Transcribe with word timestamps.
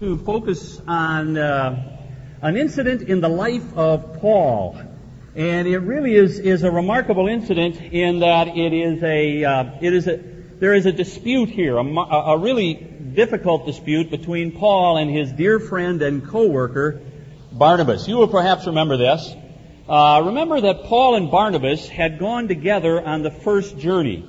to 0.00 0.16
focus 0.18 0.80
on 0.86 1.36
uh, 1.36 1.98
an 2.40 2.56
incident 2.56 3.02
in 3.02 3.20
the 3.20 3.28
life 3.28 3.76
of 3.76 4.20
Paul. 4.20 4.80
And 5.34 5.66
it 5.66 5.78
really 5.78 6.14
is, 6.14 6.38
is 6.38 6.62
a 6.62 6.70
remarkable 6.70 7.26
incident 7.26 7.80
in 7.80 8.20
that 8.20 8.46
it 8.46 8.72
is 8.72 9.02
a, 9.02 9.44
uh, 9.44 9.64
it 9.80 9.92
is 9.92 10.06
a, 10.06 10.18
there 10.60 10.74
is 10.74 10.86
a 10.86 10.92
dispute 10.92 11.48
here, 11.48 11.78
a, 11.78 11.82
a 11.82 12.38
really 12.38 12.74
difficult 12.74 13.66
dispute 13.66 14.08
between 14.08 14.52
Paul 14.52 14.98
and 14.98 15.10
his 15.10 15.32
dear 15.32 15.58
friend 15.58 16.00
and 16.00 16.24
co-worker, 16.28 17.00
Barnabas. 17.50 18.06
You 18.06 18.18
will 18.18 18.28
perhaps 18.28 18.68
remember 18.68 18.98
this. 18.98 19.34
Uh, 19.88 20.22
remember 20.26 20.60
that 20.60 20.84
Paul 20.84 21.16
and 21.16 21.28
Barnabas 21.28 21.88
had 21.88 22.20
gone 22.20 22.46
together 22.46 23.04
on 23.04 23.22
the 23.22 23.32
first 23.32 23.76
journey. 23.78 24.24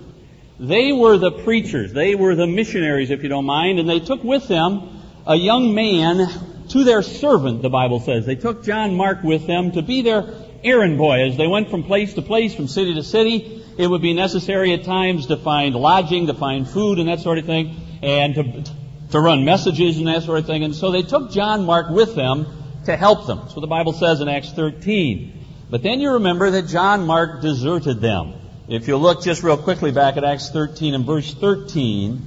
They 0.59 0.93
were 0.93 1.17
the 1.17 1.31
preachers. 1.31 1.93
They 1.93 2.15
were 2.15 2.33
the 2.33 2.47
missionaries, 2.47 3.11
if 3.11 3.21
you 3.21 3.29
don't 3.29 3.45
mind, 3.45 3.77
and 3.77 3.87
they 3.87 3.99
took 3.99 4.23
with 4.23 4.47
them 4.47 4.95
a 5.29 5.35
young 5.35 5.75
man 5.75 6.27
to 6.69 6.83
their 6.83 7.03
servant, 7.03 7.61
the 7.61 7.69
Bible 7.69 7.99
says. 7.99 8.25
They 8.25 8.35
took 8.35 8.63
John 8.63 8.95
Mark 8.95 9.21
with 9.21 9.45
them 9.45 9.71
to 9.73 9.83
be 9.83 10.01
their 10.01 10.27
errand 10.63 10.97
boy 10.97 11.29
as 11.29 11.37
they 11.37 11.45
went 11.45 11.69
from 11.69 11.83
place 11.83 12.15
to 12.15 12.23
place, 12.23 12.55
from 12.55 12.67
city 12.67 12.95
to 12.95 13.03
city. 13.03 13.63
It 13.77 13.87
would 13.87 14.01
be 14.01 14.13
necessary 14.13 14.73
at 14.73 14.85
times 14.85 15.27
to 15.27 15.37
find 15.37 15.75
lodging, 15.75 16.27
to 16.27 16.33
find 16.33 16.67
food 16.67 16.97
and 16.97 17.07
that 17.07 17.19
sort 17.19 17.37
of 17.37 17.45
thing, 17.45 17.75
and 18.01 18.33
to, 18.33 18.63
to 19.11 19.19
run 19.19 19.45
messages 19.45 19.99
and 19.99 20.07
that 20.07 20.23
sort 20.23 20.39
of 20.39 20.47
thing. 20.47 20.63
And 20.63 20.75
so 20.75 20.89
they 20.91 21.03
took 21.03 21.31
John 21.31 21.63
Mark 21.63 21.91
with 21.91 22.15
them 22.15 22.47
to 22.85 22.97
help 22.97 23.27
them. 23.27 23.37
That's 23.43 23.55
what 23.55 23.61
the 23.61 23.67
Bible 23.67 23.93
says 23.93 24.21
in 24.21 24.27
Acts 24.27 24.51
13. 24.51 25.45
But 25.69 25.83
then 25.83 25.99
you 25.99 26.13
remember 26.13 26.49
that 26.49 26.63
John 26.63 27.05
Mark 27.05 27.43
deserted 27.43 28.01
them. 28.01 28.33
If 28.67 28.87
you 28.87 28.97
look 28.97 29.23
just 29.23 29.43
real 29.43 29.57
quickly 29.57 29.91
back 29.91 30.17
at 30.17 30.23
Acts 30.23 30.49
13 30.49 30.95
and 30.95 31.05
verse 31.05 31.35
13, 31.35 32.25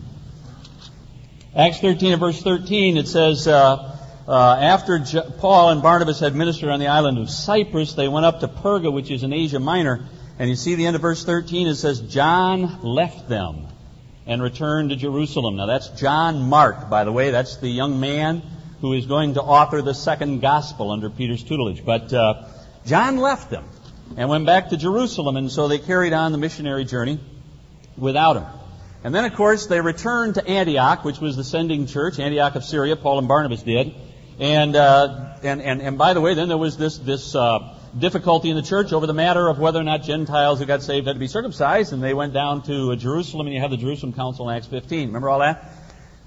Acts 1.54 1.80
13 1.80 2.12
and 2.12 2.20
verse 2.20 2.42
13, 2.42 2.96
it 2.96 3.06
says, 3.06 3.46
uh, 3.46 3.94
uh, 4.26 4.56
after 4.58 4.98
J- 5.00 5.20
Paul 5.36 5.68
and 5.68 5.82
Barnabas 5.82 6.18
had 6.18 6.34
ministered 6.34 6.70
on 6.70 6.80
the 6.80 6.86
island 6.86 7.18
of 7.18 7.28
Cyprus, 7.28 7.92
they 7.92 8.08
went 8.08 8.24
up 8.24 8.40
to 8.40 8.48
Perga, 8.48 8.90
which 8.90 9.10
is 9.10 9.22
in 9.22 9.34
Asia 9.34 9.60
Minor. 9.60 10.08
And 10.38 10.48
you 10.48 10.56
see 10.56 10.76
the 10.76 10.86
end 10.86 10.96
of 10.96 11.02
verse 11.02 11.26
13, 11.26 11.66
it 11.66 11.74
says, 11.74 12.00
John 12.00 12.80
left 12.80 13.28
them 13.28 13.66
and 14.26 14.42
returned 14.42 14.90
to 14.90 14.96
Jerusalem. 14.96 15.56
Now 15.56 15.66
that's 15.66 15.88
John 15.88 16.48
Mark, 16.48 16.88
by 16.88 17.04
the 17.04 17.12
way. 17.12 17.30
That's 17.30 17.58
the 17.58 17.68
young 17.68 18.00
man 18.00 18.42
who 18.80 18.94
is 18.94 19.04
going 19.04 19.34
to 19.34 19.42
author 19.42 19.82
the 19.82 19.94
second 19.94 20.40
gospel 20.40 20.90
under 20.90 21.10
Peter's 21.10 21.44
tutelage. 21.44 21.84
But 21.84 22.14
uh, 22.14 22.46
John 22.86 23.18
left 23.18 23.50
them 23.50 23.68
and 24.16 24.30
went 24.30 24.46
back 24.46 24.70
to 24.70 24.78
Jerusalem, 24.78 25.36
and 25.36 25.52
so 25.52 25.68
they 25.68 25.78
carried 25.78 26.14
on 26.14 26.32
the 26.32 26.38
missionary 26.38 26.86
journey 26.86 27.20
without 27.98 28.36
him. 28.36 28.46
And 29.04 29.12
then, 29.12 29.24
of 29.24 29.34
course, 29.34 29.66
they 29.66 29.80
returned 29.80 30.34
to 30.34 30.46
Antioch, 30.46 31.04
which 31.04 31.18
was 31.18 31.36
the 31.36 31.42
sending 31.42 31.86
church, 31.86 32.20
Antioch 32.20 32.54
of 32.54 32.64
Syria. 32.64 32.94
Paul 32.94 33.18
and 33.18 33.26
Barnabas 33.26 33.62
did. 33.62 33.94
And, 34.38 34.76
uh, 34.76 35.36
and, 35.42 35.60
and, 35.60 35.82
and 35.82 35.98
by 35.98 36.14
the 36.14 36.20
way, 36.20 36.34
then 36.34 36.48
there 36.48 36.58
was 36.58 36.76
this, 36.76 36.98
this 36.98 37.34
uh, 37.34 37.76
difficulty 37.98 38.48
in 38.48 38.56
the 38.56 38.62
church 38.62 38.92
over 38.92 39.06
the 39.08 39.12
matter 39.12 39.48
of 39.48 39.58
whether 39.58 39.80
or 39.80 39.82
not 39.82 40.04
Gentiles 40.04 40.60
who 40.60 40.66
got 40.66 40.82
saved 40.82 41.08
had 41.08 41.14
to 41.14 41.20
be 41.20 41.26
circumcised, 41.26 41.92
and 41.92 42.02
they 42.02 42.14
went 42.14 42.32
down 42.32 42.62
to 42.62 42.94
Jerusalem, 42.94 43.48
and 43.48 43.54
you 43.54 43.60
have 43.60 43.72
the 43.72 43.76
Jerusalem 43.76 44.12
Council 44.12 44.48
in 44.48 44.56
Acts 44.56 44.68
15. 44.68 45.08
Remember 45.08 45.28
all 45.28 45.40
that? 45.40 45.64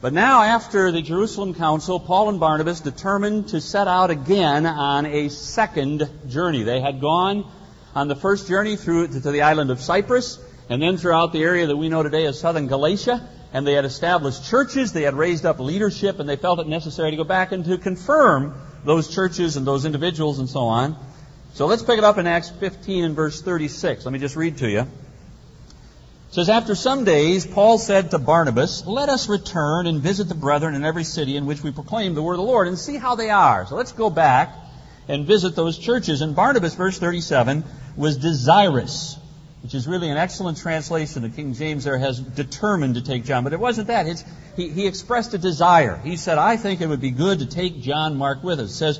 But 0.01 0.11
now, 0.11 0.43
after 0.43 0.91
the 0.91 1.01
Jerusalem 1.01 1.53
Council, 1.53 1.99
Paul 1.99 2.27
and 2.27 2.41
Barnabas 2.41 2.81
determined 2.81 3.49
to 3.49 3.61
set 3.61 3.87
out 3.87 4.11
again 4.11 4.65
on 4.65 5.05
a 5.05 5.29
second 5.29 6.09
journey. 6.27 6.63
They 6.63 6.81
had 6.81 6.99
gone 6.99 7.49
on 7.95 8.09
the 8.09 8.15
first 8.15 8.49
journey 8.49 8.75
through 8.75 9.07
to 9.07 9.19
the 9.31 9.43
island 9.43 9.71
of 9.71 9.79
Cyprus 9.79 10.37
and 10.69 10.81
then 10.81 10.97
throughout 10.97 11.31
the 11.31 11.43
area 11.43 11.67
that 11.67 11.77
we 11.77 11.89
know 11.89 12.03
today 12.03 12.25
as 12.25 12.39
southern 12.39 12.67
Galatia. 12.67 13.27
And 13.53 13.65
they 13.65 13.73
had 13.73 13.85
established 13.85 14.49
churches, 14.49 14.91
they 14.91 15.03
had 15.03 15.13
raised 15.13 15.45
up 15.45 15.59
leadership, 15.59 16.19
and 16.19 16.27
they 16.27 16.35
felt 16.35 16.59
it 16.59 16.67
necessary 16.67 17.11
to 17.11 17.17
go 17.17 17.23
back 17.23 17.53
and 17.53 17.63
to 17.65 17.77
confirm 17.77 18.53
those 18.83 19.07
churches 19.13 19.55
and 19.55 19.65
those 19.65 19.85
individuals 19.85 20.39
and 20.39 20.49
so 20.49 20.61
on. 20.61 20.97
So 21.53 21.67
let's 21.67 21.81
pick 21.81 21.97
it 21.97 22.03
up 22.03 22.17
in 22.17 22.27
Acts 22.27 22.49
15 22.49 23.05
and 23.05 23.15
verse 23.15 23.41
36. 23.41 24.03
Let 24.03 24.11
me 24.11 24.19
just 24.19 24.35
read 24.35 24.57
to 24.57 24.69
you. 24.69 24.81
It 24.81 24.87
says, 26.31 26.49
After 26.49 26.75
some 26.75 27.05
days, 27.05 27.47
Paul 27.47 27.77
said 27.77 28.11
to 28.11 28.19
Barnabas, 28.19 28.85
Let 28.85 29.07
us 29.07 29.29
return 29.29 29.87
and 29.87 30.01
visit 30.01 30.27
the 30.27 30.35
brethren 30.35 30.75
in 30.75 30.83
every 30.83 31.05
city 31.05 31.37
in 31.37 31.45
which 31.45 31.63
we 31.63 31.71
proclaim 31.71 32.13
the 32.13 32.21
word 32.21 32.33
of 32.33 32.39
the 32.39 32.43
Lord 32.43 32.67
and 32.67 32.77
see 32.77 32.97
how 32.97 33.15
they 33.15 33.29
are. 33.29 33.65
So 33.67 33.75
let's 33.75 33.93
go 33.93 34.09
back 34.09 34.53
and 35.07 35.25
visit 35.25 35.55
those 35.55 35.77
churches. 35.77 36.21
And 36.21 36.35
Barnabas, 36.35 36.75
verse 36.75 36.99
37, 36.99 37.63
was 37.95 38.17
desirous 38.17 39.17
which 39.65 39.73
is 39.73 39.87
really 39.87 40.11
an 40.11 40.17
excellent 40.17 40.59
translation. 40.59 41.23
The 41.23 41.29
King 41.29 41.55
James 41.55 41.85
there 41.85 41.97
has 41.97 42.19
determined 42.19 42.93
to 42.95 43.01
take 43.01 43.25
John, 43.25 43.43
but 43.43 43.51
it 43.51 43.59
wasn't 43.59 43.87
that. 43.87 44.05
It's, 44.05 44.23
he, 44.55 44.69
he 44.69 44.85
expressed 44.85 45.33
a 45.33 45.39
desire. 45.39 45.99
He 46.03 46.17
said, 46.17 46.37
I 46.37 46.55
think 46.55 46.81
it 46.81 46.87
would 46.87 47.01
be 47.01 47.09
good 47.09 47.39
to 47.39 47.47
take 47.47 47.81
John 47.81 48.15
Mark 48.15 48.43
with 48.43 48.59
us. 48.59 48.69
It 48.69 48.73
says, 48.75 48.99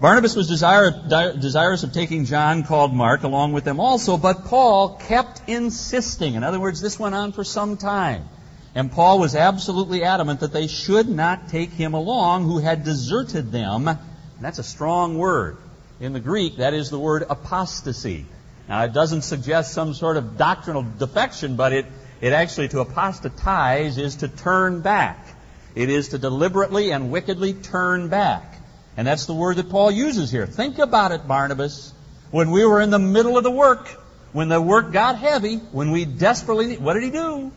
Barnabas 0.00 0.34
was 0.34 0.48
desirous 0.48 1.82
of 1.82 1.92
taking 1.92 2.24
John 2.24 2.62
called 2.62 2.94
Mark 2.94 3.24
along 3.24 3.52
with 3.52 3.64
them 3.64 3.78
also, 3.78 4.16
but 4.16 4.46
Paul 4.46 4.96
kept 4.96 5.42
insisting. 5.46 6.32
In 6.32 6.44
other 6.44 6.58
words, 6.58 6.80
this 6.80 6.98
went 6.98 7.14
on 7.14 7.32
for 7.32 7.44
some 7.44 7.76
time. 7.76 8.26
And 8.74 8.90
Paul 8.90 9.18
was 9.18 9.34
absolutely 9.34 10.02
adamant 10.02 10.40
that 10.40 10.54
they 10.54 10.66
should 10.66 11.10
not 11.10 11.50
take 11.50 11.72
him 11.72 11.92
along 11.92 12.44
who 12.44 12.56
had 12.56 12.84
deserted 12.84 13.52
them. 13.52 13.86
And 13.86 13.98
that's 14.40 14.58
a 14.60 14.64
strong 14.64 15.18
word. 15.18 15.58
In 16.00 16.14
the 16.14 16.20
Greek, 16.20 16.56
that 16.56 16.72
is 16.72 16.88
the 16.88 16.98
word 16.98 17.26
apostasy. 17.28 18.24
Now, 18.68 18.84
it 18.84 18.92
doesn't 18.92 19.22
suggest 19.22 19.72
some 19.72 19.94
sort 19.94 20.18
of 20.18 20.36
doctrinal 20.36 20.82
defection, 20.82 21.56
but 21.56 21.72
it, 21.72 21.86
it 22.20 22.32
actually, 22.34 22.68
to 22.68 22.80
apostatize, 22.80 23.96
is 23.96 24.16
to 24.16 24.28
turn 24.28 24.82
back. 24.82 25.26
It 25.74 25.88
is 25.88 26.08
to 26.08 26.18
deliberately 26.18 26.90
and 26.90 27.10
wickedly 27.10 27.54
turn 27.54 28.08
back. 28.08 28.56
And 28.96 29.06
that's 29.06 29.26
the 29.26 29.34
word 29.34 29.56
that 29.56 29.70
Paul 29.70 29.90
uses 29.90 30.30
here. 30.30 30.46
Think 30.46 30.78
about 30.78 31.12
it, 31.12 31.26
Barnabas. 31.26 31.94
When 32.30 32.50
we 32.50 32.66
were 32.66 32.80
in 32.80 32.90
the 32.90 32.98
middle 32.98 33.38
of 33.38 33.44
the 33.44 33.50
work, 33.50 33.88
when 34.32 34.48
the 34.48 34.60
work 34.60 34.92
got 34.92 35.16
heavy, 35.18 35.56
when 35.56 35.90
we 35.90 36.04
desperately, 36.04 36.76
what 36.76 36.94
did 36.94 37.04
he 37.04 37.10
do? 37.10 37.50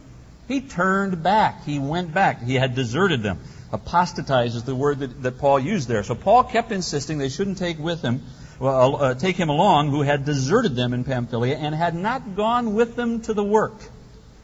He 0.47 0.61
turned 0.61 1.23
back. 1.23 1.65
He 1.65 1.79
went 1.79 2.13
back. 2.13 2.41
He 2.41 2.55
had 2.55 2.73
deserted 2.73 3.21
them. 3.21 3.39
Apostatize 3.73 4.55
is 4.55 4.63
the 4.63 4.75
word 4.75 4.99
that, 4.99 5.23
that 5.23 5.39
Paul 5.39 5.59
used 5.59 5.89
there. 5.89 6.03
So 6.03 6.15
Paul 6.15 6.43
kept 6.45 6.71
insisting 6.71 7.17
they 7.17 7.29
shouldn't 7.29 7.57
take 7.57 7.79
with 7.79 8.01
him 8.01 8.21
well, 8.61 9.01
uh, 9.01 9.13
take 9.15 9.37
him 9.37 9.49
along, 9.49 9.89
who 9.89 10.03
had 10.03 10.23
deserted 10.23 10.75
them 10.75 10.93
in 10.93 11.03
Pamphylia 11.03 11.57
and 11.57 11.73
had 11.73 11.95
not 11.95 12.35
gone 12.35 12.75
with 12.75 12.95
them 12.95 13.21
to 13.21 13.33
the 13.33 13.43
work. 13.43 13.73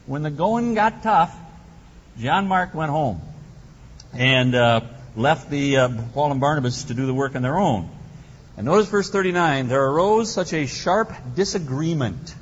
When 0.06 0.24
the 0.24 0.30
going 0.30 0.74
got 0.74 1.04
tough, 1.04 1.32
John 2.18 2.48
Mark 2.48 2.74
went 2.74 2.90
home 2.90 3.22
and 4.12 4.56
uh, 4.56 4.80
left 5.14 5.50
the 5.50 5.76
uh, 5.76 5.88
Paul 6.14 6.32
and 6.32 6.40
Barnabas 6.40 6.82
to 6.84 6.94
do 6.94 7.06
the 7.06 7.14
work 7.14 7.36
on 7.36 7.42
their 7.42 7.56
own. 7.56 7.88
And 8.56 8.66
notice 8.66 8.88
verse 8.88 9.08
39, 9.08 9.68
there 9.68 9.84
arose 9.84 10.32
such 10.32 10.52
a 10.52 10.66
sharp 10.66 11.12
disagreement. 11.36 12.34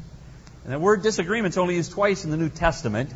And 0.65 0.73
the 0.73 0.79
word 0.79 1.03
disagreement 1.03 1.53
is 1.53 1.59
only 1.59 1.75
used 1.75 1.93
twice 1.93 2.25
in 2.25 2.31
the 2.31 2.39
New 2.39 2.49
Testament. 2.49 3.11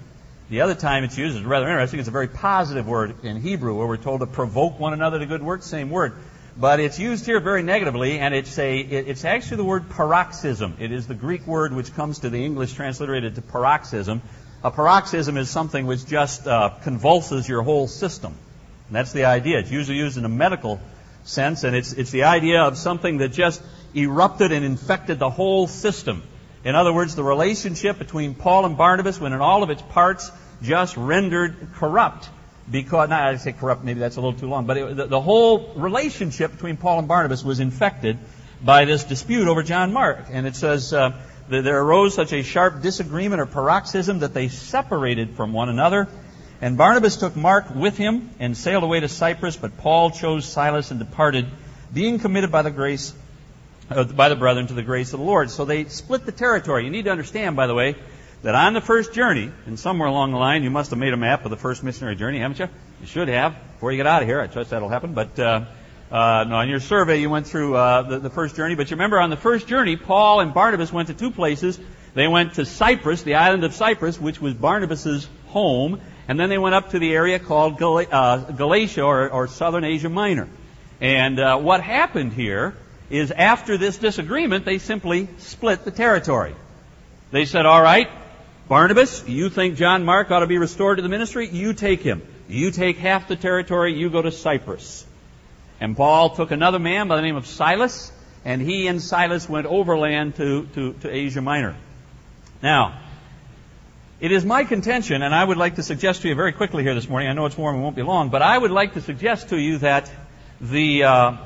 The 0.50 0.60
other 0.60 0.75
time 0.75 1.04
it's 1.04 1.16
used 1.16 1.34
is 1.34 1.44
rather 1.44 1.66
interesting. 1.66 1.98
It's 1.98 2.10
a 2.10 2.12
very 2.12 2.28
positive 2.28 2.87
word 2.87 3.25
in 3.25 3.41
Hebrew 3.41 3.75
where 3.75 3.87
we're 3.87 3.97
told 3.97 4.21
to 4.21 4.27
provoke 4.27 4.78
one 4.78 4.92
another 4.92 5.19
to 5.19 5.25
good 5.25 5.42
works, 5.42 5.65
same 5.65 5.88
word. 5.88 6.12
But 6.56 6.81
it's 6.81 6.99
used 6.99 7.27
here 7.27 7.41
very 7.41 7.62
negatively, 7.62 8.19
and 8.19 8.34
it's 8.34 8.59
a 8.59 8.78
it's 8.78 9.25
actually 9.25 9.59
the 9.59 9.65
word 9.65 9.88
paroxysm. 9.91 10.77
It 10.81 10.93
is 10.93 11.06
the 11.06 11.15
Greek 11.15 11.47
word 11.47 11.72
which 11.72 11.94
comes 11.94 12.21
to 12.21 12.31
the 12.31 12.44
English 12.44 12.75
transliterated 12.75 13.37
to 13.37 13.43
paroxysm. 13.43 14.22
A 14.62 14.71
paroxysm 14.71 15.37
is 15.37 15.49
something 15.49 15.87
which 15.87 16.05
just 16.06 16.47
uh, 16.47 16.71
convulses 16.83 17.49
your 17.49 17.62
whole 17.62 17.87
system. 17.87 18.34
And 18.89 18.97
that's 18.97 19.12
the 19.12 19.25
idea. 19.25 19.59
It's 19.60 19.71
usually 19.71 19.99
used 19.99 20.19
in 20.19 20.25
a 20.25 20.28
medical 20.28 20.81
sense, 21.25 21.65
and 21.65 21.77
it's 21.77 21.93
it's 21.93 22.10
the 22.10 22.25
idea 22.25 22.62
of 22.62 22.77
something 22.77 23.19
that 23.19 23.28
just 23.28 23.62
erupted 23.94 24.53
and 24.53 24.65
infected 24.65 25.19
the 25.19 25.31
whole 25.31 25.66
system. 25.66 26.22
In 26.65 26.75
other 26.75 26.93
words, 26.93 27.15
the 27.15 27.25
relationship 27.25 27.99
between 27.99 28.34
Paul 28.34 28.66
and 28.66 28.77
Barnabas, 28.77 29.21
when 29.21 29.33
in 29.33 29.41
all 29.41 29.62
of 29.62 29.71
its 29.71 29.83
parts 29.83 30.31
just 30.62 30.97
rendered 30.97 31.69
corrupt 31.75 32.28
because, 32.71 33.09
not 33.09 33.21
I 33.21 33.37
say 33.37 33.53
corrupt, 33.53 33.84
maybe 33.84 34.01
that's 34.01 34.17
a 34.17 34.21
little 34.21 34.39
too 34.39 34.49
long, 34.49 34.67
but 34.67 34.77
it, 34.77 34.97
the, 34.97 35.07
the, 35.07 35.21
whole 35.21 35.75
relationship 35.75 36.53
between 36.53 36.77
Paul 36.77 37.01
and 37.01 37.09
Barnabas 37.09 37.43
was 37.43 37.61
infected 37.61 38.19
by 38.63 38.84
this 38.84 39.05
dispute 39.05 39.49
over 39.49 39.63
John 39.63 39.93
Mark. 39.93 40.27
And 40.31 40.47
it 40.47 40.55
says, 40.55 40.93
uh, 40.93 41.13
there 41.49 41.81
arose 41.81 42.15
such 42.15 42.33
a 42.33 42.43
sharp 42.43 42.81
disagreement 42.81 43.41
or 43.41 43.47
paroxysm 43.47 44.21
that 44.21 44.34
they 44.34 44.49
separated 44.49 45.37
from 45.37 45.53
one 45.53 45.69
another. 45.69 46.09
And 46.61 46.77
Barnabas 46.77 47.17
took 47.17 47.34
Mark 47.34 47.75
with 47.75 47.97
him 47.97 48.31
and 48.39 48.57
sailed 48.57 48.84
away 48.84 49.01
to 49.01 49.09
Cyprus, 49.09 49.57
but 49.57 49.78
Paul 49.78 50.11
chose 50.11 50.45
Silas 50.45 50.91
and 50.91 51.01
departed, 51.01 51.47
being 51.93 52.19
committed 52.19 52.53
by 52.53 52.63
the 52.63 52.71
grace, 52.71 53.15
uh, 53.91 54.05
by 54.05 54.28
the 54.28 54.37
brethren 54.37 54.66
to 54.69 54.75
the 54.75 54.83
grace 54.83 55.13
of 55.13 55.21
the 55.21 55.27
Lord. 55.27 55.51
So 55.51 55.65
they 55.65 55.87
split 55.87 56.27
the 56.27 56.33
territory. 56.33 56.84
You 56.84 56.91
need 56.91 57.07
to 57.07 57.11
understand, 57.11 57.57
by 57.57 57.66
the 57.66 57.75
way, 57.75 57.97
that 58.42 58.54
on 58.54 58.72
the 58.72 58.81
first 58.81 59.13
journey, 59.13 59.51
and 59.66 59.78
somewhere 59.78 60.09
along 60.09 60.33
the 60.33 60.39
line, 60.39 60.63
you 60.63 60.71
must 60.71 60.91
have 60.91 60.98
made 60.98 61.13
a 61.13 61.16
map 61.16 61.45
of 61.45 61.51
the 61.51 61.57
first 61.57 61.83
missionary 61.83 62.16
journey, 62.16 62.39
haven't 62.39 62.59
you? 62.59 62.69
You 63.01 63.07
should 63.07 63.28
have 63.28 63.54
before 63.75 63.92
you 63.92 63.98
get 63.98 64.07
out 64.07 64.22
of 64.22 64.28
here. 64.28 64.41
I 64.41 64.47
trust 64.47 64.71
that'll 64.71 64.89
happen. 64.89 65.13
But 65.13 65.39
uh, 65.39 65.65
uh, 66.10 66.45
no, 66.48 66.57
on 66.57 66.69
your 66.69 66.81
survey, 66.81 67.21
you 67.21 67.31
went 67.31 67.47
through 67.47 67.77
uh, 67.77 68.03
the, 68.03 68.19
the 68.19 68.31
first 68.31 68.57
journey. 68.57 68.75
But 68.75 68.91
you 68.91 68.97
remember 68.97 69.21
on 69.21 69.31
the 69.31 69.37
first 69.37 69.66
journey, 69.66 69.97
Paul 69.97 70.41
and 70.41 70.54
Barnabas 70.54 70.92
went 70.92 71.09
to 71.09 71.15
two 71.15 71.31
places. 71.31 71.78
They 72.15 72.27
went 72.28 72.54
to 72.54 72.65
Cyprus, 72.65 73.22
the 73.22 73.37
island 73.37 73.63
of 73.65 73.75
Cyprus, 73.75 74.21
which 74.21 74.41
was 74.41 74.54
Barnabas's 74.54 75.28
home, 75.48 76.01
And 76.27 76.39
then 76.39 76.48
they 76.48 76.59
went 76.59 76.75
up 76.75 76.91
to 76.91 76.98
the 76.98 77.13
area 77.13 77.39
called 77.39 77.78
Gal- 77.78 78.07
uh, 78.10 78.37
Galatia 78.39 79.03
or, 79.03 79.28
or, 79.31 79.48
Southern 79.48 79.84
Asia 79.84 80.09
Minor. 80.09 80.48
And 81.01 81.39
uh, 81.39 81.59
what 81.59 81.81
happened 81.83 82.33
here 82.33 82.75
is 83.09 83.31
after 83.31 83.77
this 83.77 83.98
disagreement, 83.98 84.65
they 84.65 84.78
simply 84.78 85.28
split 85.39 85.84
the 85.84 85.91
territory. 85.91 86.54
They 87.33 87.45
said, 87.45 87.66
all 87.66 87.83
right, 87.83 88.09
Barnabas, 88.71 89.27
you 89.27 89.51
think 89.51 89.75
John 89.75 90.05
Mark 90.05 90.31
ought 90.31 90.41
to 90.41 90.47
be 90.47 90.57
restored 90.57 90.99
to 90.99 91.03
the 91.03 91.09
ministry? 91.09 91.49
You 91.49 91.72
take 91.72 92.03
him. 92.03 92.22
You 92.49 92.71
take 92.71 92.99
half 92.99 93.27
the 93.27 93.34
territory, 93.34 93.95
you 93.95 94.11
go 94.11 94.22
to 94.22 94.31
Cyprus. 94.31 95.05
And 95.81 95.97
Paul 95.97 96.37
took 96.37 96.53
another 96.53 96.78
man 96.78 97.09
by 97.09 97.17
the 97.17 97.22
name 97.22 97.34
of 97.34 97.49
Silas, 97.49 98.13
and 98.45 98.63
he 98.63 98.87
and 98.87 99.03
Silas 99.03 99.49
went 99.49 99.67
overland 99.67 100.37
to, 100.37 100.67
to, 100.75 100.93
to 100.93 101.11
Asia 101.11 101.41
Minor. 101.41 101.75
Now, 102.63 103.01
it 104.21 104.31
is 104.31 104.45
my 104.45 104.63
contention, 104.63 105.23
and 105.23 105.34
I 105.34 105.43
would 105.43 105.57
like 105.57 105.75
to 105.75 105.83
suggest 105.83 106.23
to 106.23 106.28
you 106.28 106.37
very 106.37 106.53
quickly 106.53 106.84
here 106.84 106.95
this 106.95 107.09
morning, 107.09 107.28
I 107.28 107.33
know 107.33 107.47
it's 107.47 107.59
warm 107.59 107.75
and 107.75 107.83
won't 107.83 107.97
be 107.97 108.03
long, 108.03 108.28
but 108.28 108.41
I 108.41 108.57
would 108.57 108.71
like 108.71 108.95
to 108.95 109.01
suggest 109.01 109.49
to 109.49 109.59
you 109.59 109.78
that 109.78 110.09
the, 110.61 111.03
uh, 111.03 111.37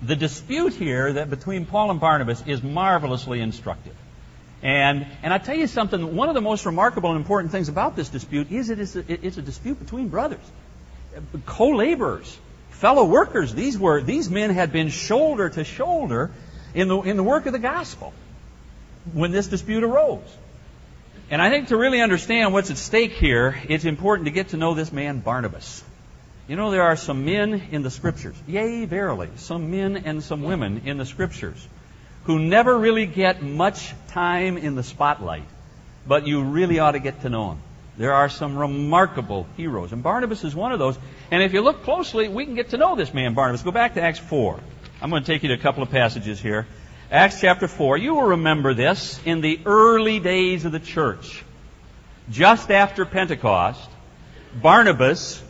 the 0.00 0.16
dispute 0.16 0.72
here 0.72 1.12
that 1.12 1.28
between 1.28 1.66
Paul 1.66 1.90
and 1.90 2.00
Barnabas 2.00 2.42
is 2.46 2.62
marvelously 2.62 3.42
instructive. 3.42 3.94
And, 4.62 5.06
and 5.22 5.32
I 5.32 5.38
tell 5.38 5.54
you 5.54 5.66
something, 5.66 6.16
one 6.16 6.28
of 6.28 6.34
the 6.34 6.40
most 6.40 6.66
remarkable 6.66 7.10
and 7.10 7.18
important 7.18 7.52
things 7.52 7.68
about 7.68 7.94
this 7.94 8.08
dispute 8.08 8.50
is 8.50 8.70
it 8.70 8.80
is 8.80 8.96
a, 8.96 9.04
it's 9.08 9.38
a 9.38 9.42
dispute 9.42 9.78
between 9.78 10.08
brothers, 10.08 10.40
co-laborers, 11.46 12.36
fellow 12.70 13.04
workers. 13.04 13.54
These 13.54 13.78
were, 13.78 14.00
these 14.02 14.28
men 14.28 14.50
had 14.50 14.72
been 14.72 14.88
shoulder 14.88 15.48
to 15.48 15.62
shoulder 15.62 16.30
in 16.74 16.88
the, 16.88 17.00
in 17.02 17.16
the 17.16 17.22
work 17.22 17.46
of 17.46 17.52
the 17.52 17.58
gospel 17.60 18.12
when 19.12 19.30
this 19.30 19.46
dispute 19.46 19.84
arose. 19.84 20.36
And 21.30 21.40
I 21.40 21.50
think 21.50 21.68
to 21.68 21.76
really 21.76 22.00
understand 22.00 22.52
what's 22.52 22.70
at 22.70 22.78
stake 22.78 23.12
here, 23.12 23.60
it's 23.68 23.84
important 23.84 24.26
to 24.26 24.32
get 24.32 24.48
to 24.48 24.56
know 24.56 24.74
this 24.74 24.92
man 24.92 25.20
Barnabas. 25.20 25.84
You 26.48 26.56
know, 26.56 26.70
there 26.70 26.82
are 26.82 26.96
some 26.96 27.26
men 27.26 27.68
in 27.70 27.82
the 27.82 27.90
scriptures, 27.90 28.34
yea, 28.46 28.86
verily, 28.86 29.28
some 29.36 29.70
men 29.70 29.98
and 29.98 30.22
some 30.22 30.42
women 30.42 30.82
in 30.86 30.96
the 30.96 31.04
scriptures 31.04 31.68
who 32.28 32.38
never 32.38 32.76
really 32.76 33.06
get 33.06 33.42
much 33.42 33.94
time 34.08 34.58
in 34.58 34.74
the 34.74 34.82
spotlight, 34.82 35.46
but 36.06 36.26
you 36.26 36.42
really 36.42 36.78
ought 36.78 36.90
to 36.90 36.98
get 36.98 37.22
to 37.22 37.30
know 37.30 37.48
them. 37.48 37.62
There 37.96 38.12
are 38.12 38.28
some 38.28 38.58
remarkable 38.58 39.46
heroes, 39.56 39.94
and 39.94 40.02
Barnabas 40.02 40.44
is 40.44 40.54
one 40.54 40.72
of 40.72 40.78
those. 40.78 40.98
And 41.30 41.42
if 41.42 41.54
you 41.54 41.62
look 41.62 41.84
closely, 41.84 42.28
we 42.28 42.44
can 42.44 42.54
get 42.54 42.68
to 42.70 42.76
know 42.76 42.96
this 42.96 43.14
man, 43.14 43.32
Barnabas. 43.32 43.62
Go 43.62 43.70
back 43.70 43.94
to 43.94 44.02
Acts 44.02 44.18
4. 44.18 44.60
I'm 45.00 45.08
going 45.08 45.22
to 45.22 45.26
take 45.26 45.42
you 45.42 45.48
to 45.48 45.54
a 45.54 45.56
couple 45.56 45.82
of 45.82 45.90
passages 45.90 46.38
here. 46.38 46.66
Acts 47.10 47.40
chapter 47.40 47.66
4. 47.66 47.96
You 47.96 48.16
will 48.16 48.28
remember 48.36 48.74
this 48.74 49.18
in 49.24 49.40
the 49.40 49.60
early 49.64 50.20
days 50.20 50.66
of 50.66 50.72
the 50.72 50.80
church. 50.80 51.42
Just 52.28 52.70
after 52.70 53.06
Pentecost, 53.06 53.88
Barnabas 54.60 55.42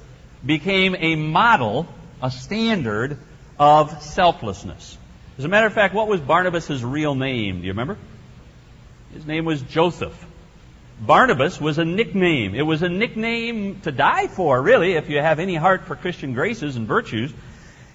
became 0.47 0.95
a 0.97 1.17
model, 1.17 1.89
a 2.23 2.31
standard 2.31 3.19
of 3.59 4.01
selflessness. 4.01 4.97
As 5.39 5.45
a 5.45 5.49
matter 5.49 5.69
of 5.69 5.73
fact, 5.73 5.95
what 5.95 6.09
was 6.09 6.21
Barnabas' 6.21 6.83
real 6.83 7.15
name? 7.15 7.61
Do 7.61 7.67
you 7.67 7.73
remember? 7.73 7.97
His 9.15 9.25
name 9.25 9.45
was 9.45 9.63
Joseph. 9.63 10.27
Barnabas 11.01 11.61
was 11.61 11.79
a 11.79 11.85
nickname. 11.85 12.57
It 12.57 12.63
was 12.63 12.83
a 12.83 12.89
nickname 12.89 13.81
to 13.83 13.93
die 13.93 14.27
for, 14.27 14.61
really, 14.61 14.95
if 14.95 15.09
you 15.09 15.19
have 15.19 15.39
any 15.39 15.55
heart 15.55 15.85
for 15.85 15.95
Christian 15.95 16.35
graces 16.35 16.75
and 16.75 16.89
virtues. 16.89 17.33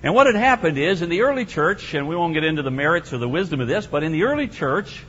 And 0.03 0.15
what 0.15 0.27
had 0.27 0.37
happened 0.37 0.77
is, 0.77 1.01
in 1.01 1.09
the 1.09 1.23
early 1.23 1.43
church, 1.43 1.93
and 1.93 2.07
we 2.07 2.15
won't 2.15 2.33
get 2.33 2.45
into 2.45 2.61
the 2.61 2.71
merits 2.71 3.11
or 3.11 3.17
the 3.17 3.27
wisdom 3.27 3.59
of 3.59 3.67
this, 3.67 3.85
but 3.85 4.03
in 4.03 4.13
the 4.13 4.23
early 4.23 4.47
church, 4.47 5.03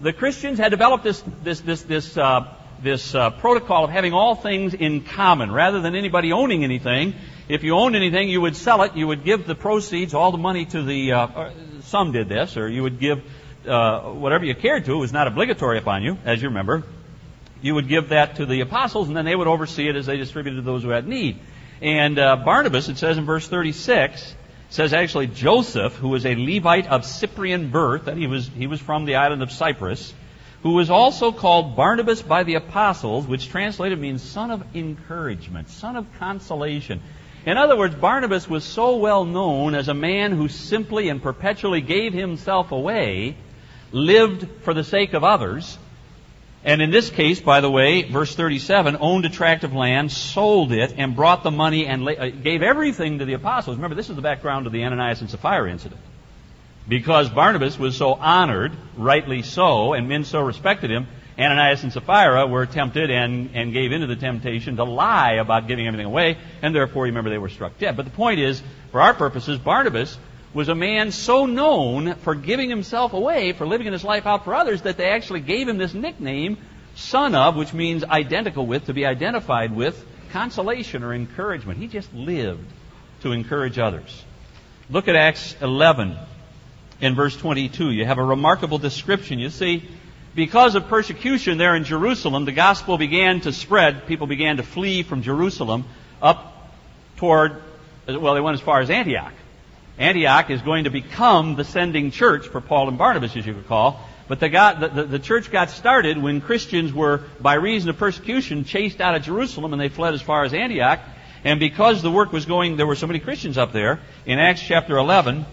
the 0.00 0.12
Christians 0.12 0.60
had 0.60 0.70
developed 0.70 1.02
this, 1.02 1.24
this, 1.42 1.60
this, 1.60 1.82
this, 1.82 2.16
uh, 2.16 2.54
this 2.84 3.16
uh, 3.16 3.30
protocol 3.30 3.84
of 3.84 3.90
having 3.90 4.12
all 4.12 4.36
things 4.36 4.74
in 4.74 5.02
common. 5.02 5.50
Rather 5.50 5.80
than 5.80 5.96
anybody 5.96 6.32
owning 6.32 6.62
anything, 6.62 7.14
if 7.48 7.62
you 7.62 7.76
owned 7.76 7.96
anything, 7.96 8.28
you 8.28 8.40
would 8.40 8.56
sell 8.56 8.82
it. 8.82 8.96
You 8.96 9.06
would 9.06 9.24
give 9.24 9.46
the 9.46 9.54
proceeds, 9.54 10.14
all 10.14 10.32
the 10.32 10.38
money 10.38 10.64
to 10.66 10.82
the. 10.82 11.12
Uh, 11.12 11.50
some 11.82 12.12
did 12.12 12.28
this, 12.28 12.56
or 12.56 12.68
you 12.68 12.82
would 12.82 12.98
give 12.98 13.22
uh, 13.66 14.00
whatever 14.00 14.44
you 14.44 14.54
cared 14.54 14.86
to. 14.86 14.92
It 14.92 14.98
was 14.98 15.12
not 15.12 15.26
obligatory 15.26 15.78
upon 15.78 16.02
you, 16.02 16.18
as 16.24 16.40
you 16.40 16.48
remember. 16.48 16.84
You 17.60 17.74
would 17.74 17.88
give 17.88 18.10
that 18.10 18.36
to 18.36 18.46
the 18.46 18.60
apostles, 18.60 19.08
and 19.08 19.16
then 19.16 19.24
they 19.24 19.36
would 19.36 19.46
oversee 19.46 19.88
it 19.88 19.96
as 19.96 20.06
they 20.06 20.16
distributed 20.16 20.56
to 20.56 20.62
those 20.62 20.82
who 20.82 20.90
had 20.90 21.06
need. 21.06 21.38
And 21.80 22.18
uh, 22.18 22.36
Barnabas, 22.36 22.88
it 22.88 22.98
says 22.98 23.18
in 23.18 23.24
verse 23.24 23.48
36, 23.48 24.34
says 24.70 24.92
actually 24.92 25.26
Joseph, 25.26 25.94
who 25.94 26.08
was 26.08 26.26
a 26.26 26.34
Levite 26.34 26.86
of 26.88 27.04
Cyprian 27.04 27.70
birth, 27.70 28.06
that 28.06 28.16
he 28.16 28.26
was 28.26 28.48
he 28.48 28.66
was 28.66 28.80
from 28.80 29.04
the 29.04 29.16
island 29.16 29.42
of 29.42 29.52
Cyprus, 29.52 30.12
who 30.62 30.72
was 30.72 30.90
also 30.90 31.30
called 31.30 31.76
Barnabas 31.76 32.22
by 32.22 32.42
the 32.42 32.54
apostles, 32.54 33.26
which 33.26 33.48
translated 33.48 33.98
means 33.98 34.22
son 34.22 34.50
of 34.50 34.64
encouragement, 34.74 35.68
son 35.68 35.96
of 35.96 36.06
consolation. 36.18 37.02
In 37.46 37.58
other 37.58 37.76
words, 37.76 37.94
Barnabas 37.94 38.48
was 38.48 38.64
so 38.64 38.96
well 38.96 39.24
known 39.24 39.74
as 39.74 39.88
a 39.88 39.94
man 39.94 40.32
who 40.32 40.48
simply 40.48 41.08
and 41.08 41.22
perpetually 41.22 41.82
gave 41.82 42.14
himself 42.14 42.72
away, 42.72 43.36
lived 43.92 44.48
for 44.62 44.72
the 44.72 44.84
sake 44.84 45.12
of 45.12 45.24
others, 45.24 45.78
and 46.64 46.80
in 46.80 46.90
this 46.90 47.10
case, 47.10 47.40
by 47.40 47.60
the 47.60 47.70
way, 47.70 48.04
verse 48.04 48.34
37, 48.34 48.96
owned 48.98 49.26
a 49.26 49.28
tract 49.28 49.64
of 49.64 49.74
land, 49.74 50.10
sold 50.10 50.72
it, 50.72 50.94
and 50.96 51.14
brought 51.14 51.42
the 51.42 51.50
money 51.50 51.86
and 51.86 52.08
uh, 52.08 52.30
gave 52.30 52.62
everything 52.62 53.18
to 53.18 53.26
the 53.26 53.34
apostles. 53.34 53.76
Remember, 53.76 53.94
this 53.94 54.08
is 54.08 54.16
the 54.16 54.22
background 54.22 54.66
of 54.66 54.72
the 54.72 54.82
Ananias 54.82 55.20
and 55.20 55.28
Sapphira 55.28 55.70
incident. 55.70 56.00
Because 56.88 57.28
Barnabas 57.28 57.78
was 57.78 57.98
so 57.98 58.14
honored, 58.14 58.72
rightly 58.96 59.42
so, 59.42 59.92
and 59.92 60.08
men 60.08 60.24
so 60.24 60.40
respected 60.40 60.90
him, 60.90 61.06
Ananias 61.38 61.82
and 61.82 61.92
Sapphira 61.92 62.46
were 62.46 62.66
tempted 62.66 63.10
and, 63.10 63.50
and 63.54 63.72
gave 63.72 63.90
into 63.90 64.06
the 64.06 64.16
temptation 64.16 64.76
to 64.76 64.84
lie 64.84 65.34
about 65.34 65.66
giving 65.66 65.86
everything 65.86 66.06
away, 66.06 66.38
and 66.62 66.74
therefore, 66.74 67.04
remember, 67.04 67.30
they 67.30 67.38
were 67.38 67.48
struck 67.48 67.78
dead. 67.78 67.96
But 67.96 68.04
the 68.04 68.12
point 68.12 68.38
is, 68.40 68.62
for 68.92 69.00
our 69.00 69.14
purposes, 69.14 69.58
Barnabas 69.58 70.16
was 70.52 70.68
a 70.68 70.74
man 70.74 71.10
so 71.10 71.46
known 71.46 72.14
for 72.16 72.36
giving 72.36 72.70
himself 72.70 73.12
away, 73.12 73.52
for 73.52 73.66
living 73.66 73.92
his 73.92 74.04
life 74.04 74.26
out 74.26 74.44
for 74.44 74.54
others, 74.54 74.82
that 74.82 74.96
they 74.96 75.10
actually 75.10 75.40
gave 75.40 75.68
him 75.68 75.78
this 75.78 75.92
nickname, 75.92 76.56
son 76.94 77.34
of, 77.34 77.56
which 77.56 77.74
means 77.74 78.04
identical 78.04 78.64
with, 78.64 78.86
to 78.86 78.94
be 78.94 79.04
identified 79.04 79.74
with, 79.74 80.04
consolation 80.30 81.02
or 81.02 81.12
encouragement. 81.12 81.80
He 81.80 81.88
just 81.88 82.12
lived 82.14 82.64
to 83.22 83.32
encourage 83.32 83.78
others. 83.78 84.24
Look 84.88 85.08
at 85.08 85.16
Acts 85.16 85.56
11 85.60 86.16
in 87.00 87.14
verse 87.16 87.36
22. 87.36 87.90
You 87.90 88.04
have 88.04 88.18
a 88.18 88.24
remarkable 88.24 88.78
description. 88.78 89.40
You 89.40 89.50
see, 89.50 89.88
because 90.34 90.74
of 90.74 90.88
persecution 90.88 91.58
there 91.58 91.76
in 91.76 91.84
Jerusalem, 91.84 92.44
the 92.44 92.52
gospel 92.52 92.98
began 92.98 93.40
to 93.42 93.52
spread. 93.52 94.06
People 94.06 94.26
began 94.26 94.56
to 94.56 94.62
flee 94.62 95.02
from 95.02 95.22
Jerusalem 95.22 95.84
up 96.20 96.72
toward, 97.16 97.62
well, 98.08 98.34
they 98.34 98.40
went 98.40 98.54
as 98.54 98.60
far 98.60 98.80
as 98.80 98.90
Antioch. 98.90 99.32
Antioch 99.98 100.50
is 100.50 100.60
going 100.62 100.84
to 100.84 100.90
become 100.90 101.54
the 101.54 101.64
sending 101.64 102.10
church 102.10 102.48
for 102.48 102.60
Paul 102.60 102.88
and 102.88 102.98
Barnabas, 102.98 103.36
as 103.36 103.46
you 103.46 103.54
recall. 103.54 104.00
But 104.26 104.40
the, 104.40 104.48
got, 104.48 104.80
the, 104.80 104.88
the, 104.88 105.04
the, 105.04 105.18
church 105.18 105.52
got 105.52 105.70
started 105.70 106.20
when 106.20 106.40
Christians 106.40 106.92
were, 106.92 107.22
by 107.40 107.54
reason 107.54 107.90
of 107.90 107.98
persecution, 107.98 108.64
chased 108.64 109.00
out 109.00 109.14
of 109.14 109.22
Jerusalem 109.22 109.72
and 109.72 109.80
they 109.80 109.90
fled 109.90 110.14
as 110.14 110.22
far 110.22 110.44
as 110.44 110.54
Antioch. 110.54 111.00
And 111.44 111.60
because 111.60 112.00
the 112.00 112.10
work 112.10 112.32
was 112.32 112.46
going, 112.46 112.76
there 112.76 112.86
were 112.86 112.96
so 112.96 113.06
many 113.06 113.18
Christians 113.20 113.58
up 113.58 113.72
there. 113.72 114.00
In 114.24 114.38
Acts 114.38 114.62
chapter 114.62 114.96
11, 114.96 115.44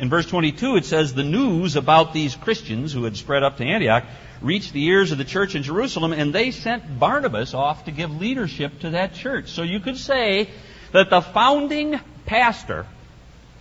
in 0.00 0.08
verse 0.08 0.26
22, 0.26 0.76
it 0.76 0.84
says, 0.84 1.14
The 1.14 1.22
news 1.22 1.76
about 1.76 2.12
these 2.12 2.34
Christians 2.34 2.92
who 2.92 3.04
had 3.04 3.16
spread 3.16 3.42
up 3.42 3.58
to 3.58 3.64
Antioch 3.64 4.04
reached 4.40 4.72
the 4.72 4.84
ears 4.84 5.12
of 5.12 5.18
the 5.18 5.24
church 5.24 5.54
in 5.54 5.62
Jerusalem, 5.62 6.12
and 6.12 6.32
they 6.32 6.50
sent 6.50 6.98
Barnabas 6.98 7.54
off 7.54 7.84
to 7.84 7.90
give 7.90 8.10
leadership 8.20 8.80
to 8.80 8.90
that 8.90 9.14
church. 9.14 9.50
So 9.50 9.62
you 9.62 9.80
could 9.80 9.98
say 9.98 10.48
that 10.92 11.10
the 11.10 11.20
founding 11.20 12.00
pastor 12.26 12.86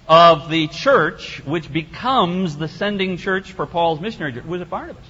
of 0.07 0.49
the 0.49 0.67
church, 0.67 1.41
which 1.45 1.71
becomes 1.71 2.57
the 2.57 2.67
sending 2.67 3.17
church 3.17 3.51
for 3.51 3.65
Paul's 3.65 3.99
missionary, 3.99 4.39
was 4.41 4.63
Barnabas. 4.63 5.05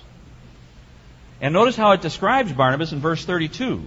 And 1.40 1.54
notice 1.54 1.75
how 1.75 1.92
it 1.92 2.01
describes 2.01 2.51
Barnabas 2.51 2.92
in 2.92 3.00
verse 3.00 3.25
32. 3.25 3.82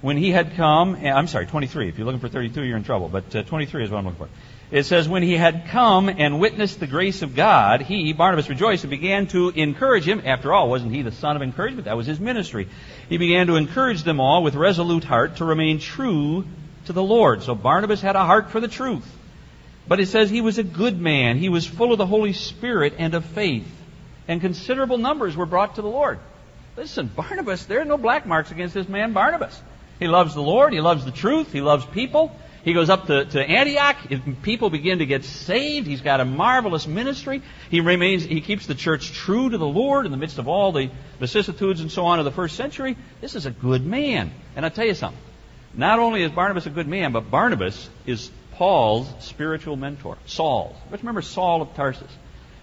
When 0.00 0.16
he 0.16 0.30
had 0.30 0.56
come, 0.56 0.96
I'm 0.96 1.26
sorry, 1.26 1.46
23. 1.46 1.88
If 1.88 1.98
you're 1.98 2.04
looking 2.04 2.20
for 2.20 2.28
32, 2.28 2.62
you're 2.62 2.76
in 2.76 2.84
trouble, 2.84 3.08
but 3.08 3.34
uh, 3.34 3.42
23 3.44 3.84
is 3.84 3.90
what 3.90 3.98
I'm 3.98 4.04
looking 4.04 4.18
for. 4.18 4.28
It 4.70 4.82
says, 4.84 5.08
when 5.08 5.22
he 5.22 5.34
had 5.34 5.68
come 5.68 6.08
and 6.08 6.40
witnessed 6.40 6.80
the 6.80 6.88
grace 6.88 7.22
of 7.22 7.36
God, 7.36 7.82
he, 7.82 8.12
Barnabas, 8.12 8.48
rejoiced 8.48 8.82
and 8.82 8.90
began 8.90 9.28
to 9.28 9.50
encourage 9.50 10.04
him. 10.06 10.22
After 10.24 10.52
all, 10.52 10.68
wasn't 10.68 10.92
he 10.92 11.02
the 11.02 11.12
son 11.12 11.36
of 11.36 11.42
encouragement? 11.42 11.84
That 11.84 11.96
was 11.96 12.06
his 12.06 12.18
ministry. 12.18 12.68
He 13.08 13.16
began 13.16 13.46
to 13.46 13.54
encourage 13.54 14.02
them 14.02 14.20
all 14.20 14.42
with 14.42 14.56
resolute 14.56 15.04
heart 15.04 15.36
to 15.36 15.44
remain 15.44 15.78
true 15.78 16.44
to 16.86 16.92
the 16.92 17.02
Lord. 17.02 17.44
So 17.44 17.54
Barnabas 17.54 18.00
had 18.00 18.16
a 18.16 18.24
heart 18.24 18.50
for 18.50 18.58
the 18.58 18.66
truth. 18.66 19.06
But 19.86 20.00
it 20.00 20.06
says 20.06 20.30
he 20.30 20.40
was 20.40 20.58
a 20.58 20.64
good 20.64 21.00
man. 21.00 21.38
He 21.38 21.48
was 21.48 21.64
full 21.64 21.92
of 21.92 21.98
the 21.98 22.06
Holy 22.06 22.32
Spirit 22.32 22.94
and 22.98 23.14
of 23.14 23.24
faith. 23.24 23.70
And 24.26 24.40
considerable 24.40 24.98
numbers 24.98 25.36
were 25.36 25.46
brought 25.46 25.76
to 25.76 25.82
the 25.82 25.88
Lord. 25.88 26.18
Listen, 26.76 27.06
Barnabas, 27.06 27.66
there 27.66 27.80
are 27.82 27.84
no 27.84 27.98
black 27.98 28.26
marks 28.26 28.50
against 28.50 28.74
this 28.74 28.88
man, 28.88 29.12
Barnabas. 29.12 29.62
He 30.00 30.08
loves 30.08 30.34
the 30.34 30.42
Lord. 30.42 30.72
He 30.72 30.80
loves 30.80 31.04
the 31.04 31.12
truth. 31.12 31.52
He 31.52 31.60
loves 31.60 31.86
people. 31.86 32.36
He 32.66 32.72
goes 32.72 32.90
up 32.90 33.06
to, 33.06 33.24
to 33.26 33.40
Antioch. 33.40 33.96
People 34.42 34.70
begin 34.70 34.98
to 34.98 35.06
get 35.06 35.22
saved. 35.24 35.86
He's 35.86 36.00
got 36.00 36.18
a 36.18 36.24
marvelous 36.24 36.84
ministry. 36.88 37.40
He 37.70 37.80
remains, 37.80 38.24
he 38.24 38.40
keeps 38.40 38.66
the 38.66 38.74
church 38.74 39.12
true 39.12 39.48
to 39.48 39.56
the 39.56 39.68
Lord 39.68 40.04
in 40.04 40.10
the 40.10 40.18
midst 40.18 40.38
of 40.38 40.48
all 40.48 40.72
the 40.72 40.90
vicissitudes 41.20 41.80
and 41.80 41.92
so 41.92 42.06
on 42.06 42.18
of 42.18 42.24
the 42.24 42.32
first 42.32 42.56
century. 42.56 42.96
This 43.20 43.36
is 43.36 43.46
a 43.46 43.52
good 43.52 43.86
man. 43.86 44.32
And 44.56 44.64
I'll 44.64 44.72
tell 44.72 44.84
you 44.84 44.94
something. 44.94 45.22
Not 45.74 46.00
only 46.00 46.24
is 46.24 46.32
Barnabas 46.32 46.66
a 46.66 46.70
good 46.70 46.88
man, 46.88 47.12
but 47.12 47.30
Barnabas 47.30 47.88
is 48.04 48.32
Paul's 48.54 49.08
spiritual 49.20 49.76
mentor, 49.76 50.18
Saul. 50.26 50.74
Let's 50.90 51.04
remember 51.04 51.22
Saul 51.22 51.62
of 51.62 51.72
Tarsus. 51.74 52.10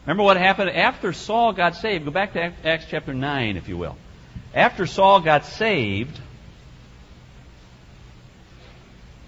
Remember 0.06 0.24
what 0.24 0.36
happened 0.36 0.72
after 0.72 1.14
Saul 1.14 1.54
got 1.54 1.78
saved? 1.78 2.04
Go 2.04 2.12
back 2.12 2.34
to 2.34 2.52
Acts 2.66 2.88
chapter 2.90 3.14
9, 3.14 3.56
if 3.56 3.70
you 3.70 3.78
will. 3.78 3.96
After 4.54 4.86
Saul 4.86 5.22
got 5.22 5.46
saved, 5.46 6.20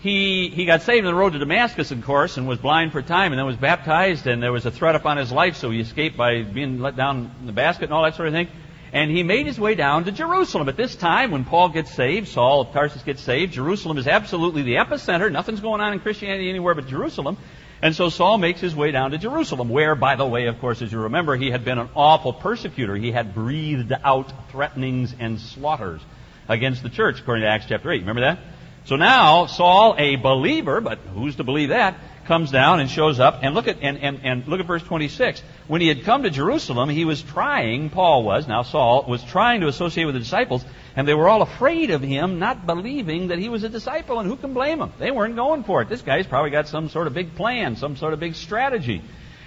he, 0.05 0.49
he 0.49 0.65
got 0.65 0.83
saved 0.83 1.03
on 1.07 1.11
the 1.11 1.19
road 1.19 1.33
to 1.33 1.39
Damascus, 1.39 1.89
of 1.89 2.03
course, 2.05 2.37
and 2.37 2.47
was 2.47 2.59
blind 2.59 2.91
for 2.91 2.99
a 2.99 3.03
time, 3.03 3.31
and 3.31 3.39
then 3.39 3.45
was 3.47 3.55
baptized, 3.55 4.27
and 4.27 4.41
there 4.41 4.51
was 4.51 4.67
a 4.67 4.69
threat 4.69 4.93
upon 4.93 5.17
his 5.17 5.31
life, 5.31 5.55
so 5.55 5.71
he 5.71 5.79
escaped 5.79 6.15
by 6.15 6.43
being 6.43 6.79
let 6.79 6.95
down 6.95 7.31
in 7.39 7.47
the 7.47 7.51
basket 7.51 7.85
and 7.85 7.93
all 7.93 8.03
that 8.03 8.13
sort 8.13 8.27
of 8.27 8.33
thing. 8.35 8.47
And 8.93 9.09
he 9.09 9.23
made 9.23 9.47
his 9.47 9.59
way 9.59 9.73
down 9.73 10.05
to 10.05 10.11
Jerusalem. 10.11 10.69
At 10.69 10.77
this 10.77 10.95
time, 10.95 11.31
when 11.31 11.43
Paul 11.43 11.69
gets 11.69 11.91
saved, 11.91 12.27
Saul 12.27 12.61
of 12.61 12.71
Tarsus 12.71 13.01
gets 13.01 13.19
saved, 13.19 13.53
Jerusalem 13.53 13.97
is 13.97 14.07
absolutely 14.07 14.61
the 14.61 14.75
epicenter. 14.75 15.31
Nothing's 15.31 15.59
going 15.59 15.81
on 15.81 15.93
in 15.93 15.99
Christianity 15.99 16.51
anywhere 16.51 16.75
but 16.75 16.87
Jerusalem. 16.87 17.37
And 17.81 17.95
so 17.95 18.09
Saul 18.09 18.37
makes 18.37 18.61
his 18.61 18.75
way 18.75 18.91
down 18.91 19.09
to 19.09 19.17
Jerusalem, 19.17 19.69
where, 19.69 19.95
by 19.95 20.17
the 20.17 20.25
way, 20.25 20.45
of 20.45 20.59
course, 20.59 20.83
as 20.83 20.91
you 20.91 20.99
remember, 20.99 21.35
he 21.35 21.49
had 21.49 21.65
been 21.65 21.79
an 21.79 21.89
awful 21.95 22.31
persecutor. 22.31 22.95
He 22.95 23.11
had 23.11 23.33
breathed 23.33 23.91
out 24.03 24.31
threatenings 24.51 25.15
and 25.19 25.41
slaughters 25.41 26.01
against 26.47 26.83
the 26.83 26.89
church, 26.89 27.21
according 27.21 27.41
to 27.41 27.49
Acts 27.49 27.65
chapter 27.67 27.91
8. 27.91 28.01
Remember 28.01 28.21
that? 28.21 28.39
So 28.85 28.97
now, 28.97 29.47
Saul, 29.47 29.95
a 29.97 30.15
believer, 30.15 30.79
but 30.79 30.99
who's 30.99 31.37
to 31.37 31.43
believe 31.43 31.69
that, 31.69 31.97
comes 32.25 32.51
down 32.51 32.79
and 32.79 32.89
shows 32.89 33.19
up, 33.19 33.39
and 33.41 33.55
look 33.55 33.67
at, 33.67 33.77
and, 33.81 33.97
and, 33.97 34.19
and 34.23 34.47
look 34.47 34.59
at 34.59 34.67
verse 34.67 34.83
26. 34.83 35.41
When 35.67 35.81
he 35.81 35.87
had 35.87 36.03
come 36.03 36.23
to 36.23 36.29
Jerusalem, 36.29 36.89
he 36.89 37.05
was 37.05 37.21
trying, 37.21 37.89
Paul 37.89 38.23
was, 38.23 38.47
now 38.47 38.61
Saul, 38.61 39.05
was 39.07 39.23
trying 39.23 39.61
to 39.61 39.67
associate 39.67 40.05
with 40.05 40.13
the 40.13 40.19
disciples, 40.19 40.63
and 40.95 41.07
they 41.07 41.15
were 41.15 41.27
all 41.27 41.41
afraid 41.41 41.89
of 41.89 42.01
him, 42.01 42.37
not 42.37 42.65
believing 42.67 43.29
that 43.29 43.39
he 43.39 43.49
was 43.49 43.63
a 43.63 43.69
disciple, 43.69 44.19
and 44.19 44.29
who 44.29 44.37
can 44.37 44.53
blame 44.53 44.79
them? 44.79 44.93
They 44.99 45.11
weren't 45.11 45.35
going 45.35 45.63
for 45.63 45.81
it. 45.81 45.89
This 45.89 46.01
guy's 46.03 46.27
probably 46.27 46.51
got 46.51 46.67
some 46.67 46.89
sort 46.89 47.07
of 47.07 47.13
big 47.13 47.35
plan, 47.35 47.75
some 47.75 47.97
sort 47.97 48.13
of 48.13 48.19
big 48.19 48.35
strategy. 48.35 49.01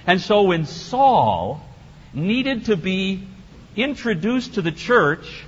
And 0.06 0.20
so 0.20 0.42
when 0.42 0.66
Saul 0.66 1.60
needed 2.12 2.66
to 2.66 2.76
be 2.76 3.26
introduced 3.76 4.54
to 4.54 4.62
the 4.62 4.72
church, 4.72 5.44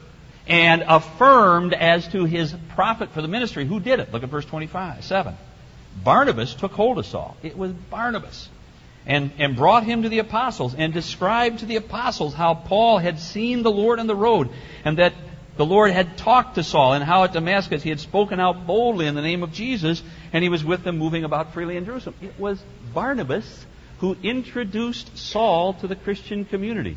and 0.50 0.82
affirmed 0.88 1.72
as 1.72 2.08
to 2.08 2.24
his 2.24 2.52
profit 2.70 3.12
for 3.12 3.22
the 3.22 3.28
ministry. 3.28 3.64
Who 3.64 3.78
did 3.78 4.00
it? 4.00 4.12
Look 4.12 4.24
at 4.24 4.28
verse 4.28 4.44
25, 4.44 5.04
7. 5.04 5.36
Barnabas 6.02 6.54
took 6.54 6.72
hold 6.72 6.98
of 6.98 7.06
Saul. 7.06 7.36
It 7.42 7.56
was 7.56 7.72
Barnabas. 7.72 8.48
And, 9.06 9.30
and 9.38 9.56
brought 9.56 9.84
him 9.84 10.02
to 10.02 10.08
the 10.08 10.18
apostles 10.18 10.74
and 10.74 10.92
described 10.92 11.60
to 11.60 11.66
the 11.66 11.76
apostles 11.76 12.34
how 12.34 12.54
Paul 12.54 12.98
had 12.98 13.18
seen 13.18 13.62
the 13.62 13.70
Lord 13.70 13.98
on 13.98 14.06
the 14.06 14.14
road 14.14 14.50
and 14.84 14.98
that 14.98 15.14
the 15.56 15.64
Lord 15.64 15.90
had 15.90 16.18
talked 16.18 16.56
to 16.56 16.64
Saul 16.64 16.92
and 16.92 17.02
how 17.02 17.24
at 17.24 17.32
Damascus 17.32 17.82
he 17.82 17.88
had 17.88 18.00
spoken 18.00 18.40
out 18.40 18.66
boldly 18.66 19.06
in 19.06 19.14
the 19.14 19.22
name 19.22 19.42
of 19.42 19.52
Jesus 19.52 20.02
and 20.32 20.42
he 20.42 20.50
was 20.50 20.62
with 20.64 20.84
them 20.84 20.98
moving 20.98 21.24
about 21.24 21.54
freely 21.54 21.76
in 21.76 21.86
Jerusalem. 21.86 22.16
It 22.20 22.38
was 22.38 22.62
Barnabas 22.92 23.66
who 24.00 24.16
introduced 24.22 25.16
Saul 25.16 25.74
to 25.74 25.86
the 25.86 25.96
Christian 25.96 26.44
community. 26.44 26.96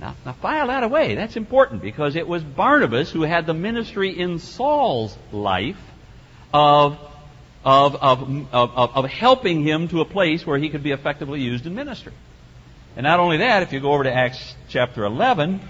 Now, 0.00 0.14
now 0.24 0.32
file 0.34 0.68
that 0.68 0.84
away. 0.84 1.14
That's 1.14 1.36
important 1.36 1.82
because 1.82 2.14
it 2.14 2.28
was 2.28 2.42
Barnabas 2.42 3.10
who 3.10 3.22
had 3.22 3.46
the 3.46 3.54
ministry 3.54 4.16
in 4.18 4.38
Saul's 4.38 5.16
life 5.32 5.80
of, 6.54 6.98
of, 7.64 7.96
of, 7.96 8.52
of, 8.52 8.96
of 8.96 9.04
helping 9.06 9.62
him 9.64 9.88
to 9.88 10.00
a 10.00 10.04
place 10.04 10.46
where 10.46 10.58
he 10.58 10.68
could 10.68 10.82
be 10.82 10.92
effectively 10.92 11.40
used 11.40 11.66
in 11.66 11.74
ministry. 11.74 12.12
And 12.96 13.04
not 13.04 13.20
only 13.20 13.38
that, 13.38 13.62
if 13.62 13.72
you 13.72 13.80
go 13.80 13.92
over 13.92 14.04
to 14.04 14.12
Acts 14.12 14.54
chapter 14.68 15.04
11, 15.04 15.60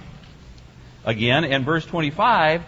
again, 1.05 1.45
and 1.45 1.65
verse 1.65 1.87
25, 1.87 2.63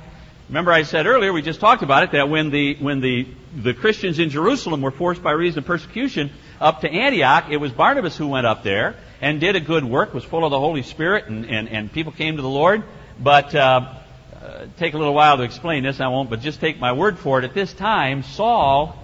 remember 0.48 0.72
I 0.72 0.82
said 0.82 1.06
earlier, 1.06 1.32
we 1.32 1.42
just 1.42 1.60
talked 1.60 1.82
about 1.82 2.04
it, 2.04 2.12
that 2.12 2.30
when 2.30 2.50
the, 2.50 2.76
when 2.76 3.00
the, 3.00 3.28
the 3.54 3.74
Christians 3.74 4.18
in 4.18 4.30
Jerusalem 4.30 4.80
were 4.80 4.90
forced 4.90 5.22
by 5.22 5.32
reason 5.32 5.60
of 5.60 5.66
persecution 5.66 6.30
up 6.60 6.82
to 6.82 6.90
Antioch, 6.90 7.46
it 7.50 7.56
was 7.56 7.72
Barnabas 7.72 8.16
who 8.16 8.28
went 8.28 8.46
up 8.46 8.62
there 8.62 8.96
and 9.20 9.40
did 9.40 9.56
a 9.56 9.60
good 9.60 9.84
work, 9.84 10.12
was 10.14 10.24
full 10.24 10.44
of 10.44 10.50
the 10.50 10.58
Holy 10.58 10.82
Spirit, 10.82 11.26
and, 11.26 11.44
and, 11.46 11.68
and 11.68 11.92
people 11.92 12.12
came 12.12 12.36
to 12.36 12.42
the 12.42 12.48
Lord. 12.48 12.84
But 13.18 13.54
uh, 13.54 13.94
uh, 14.42 14.66
take 14.78 14.94
a 14.94 14.98
little 14.98 15.14
while 15.14 15.36
to 15.38 15.42
explain 15.42 15.82
this, 15.82 16.00
I 16.00 16.08
won't, 16.08 16.30
but 16.30 16.40
just 16.40 16.60
take 16.60 16.78
my 16.78 16.92
word 16.92 17.18
for 17.18 17.38
it. 17.38 17.44
At 17.44 17.54
this 17.54 17.72
time, 17.72 18.22
Saul, 18.22 18.96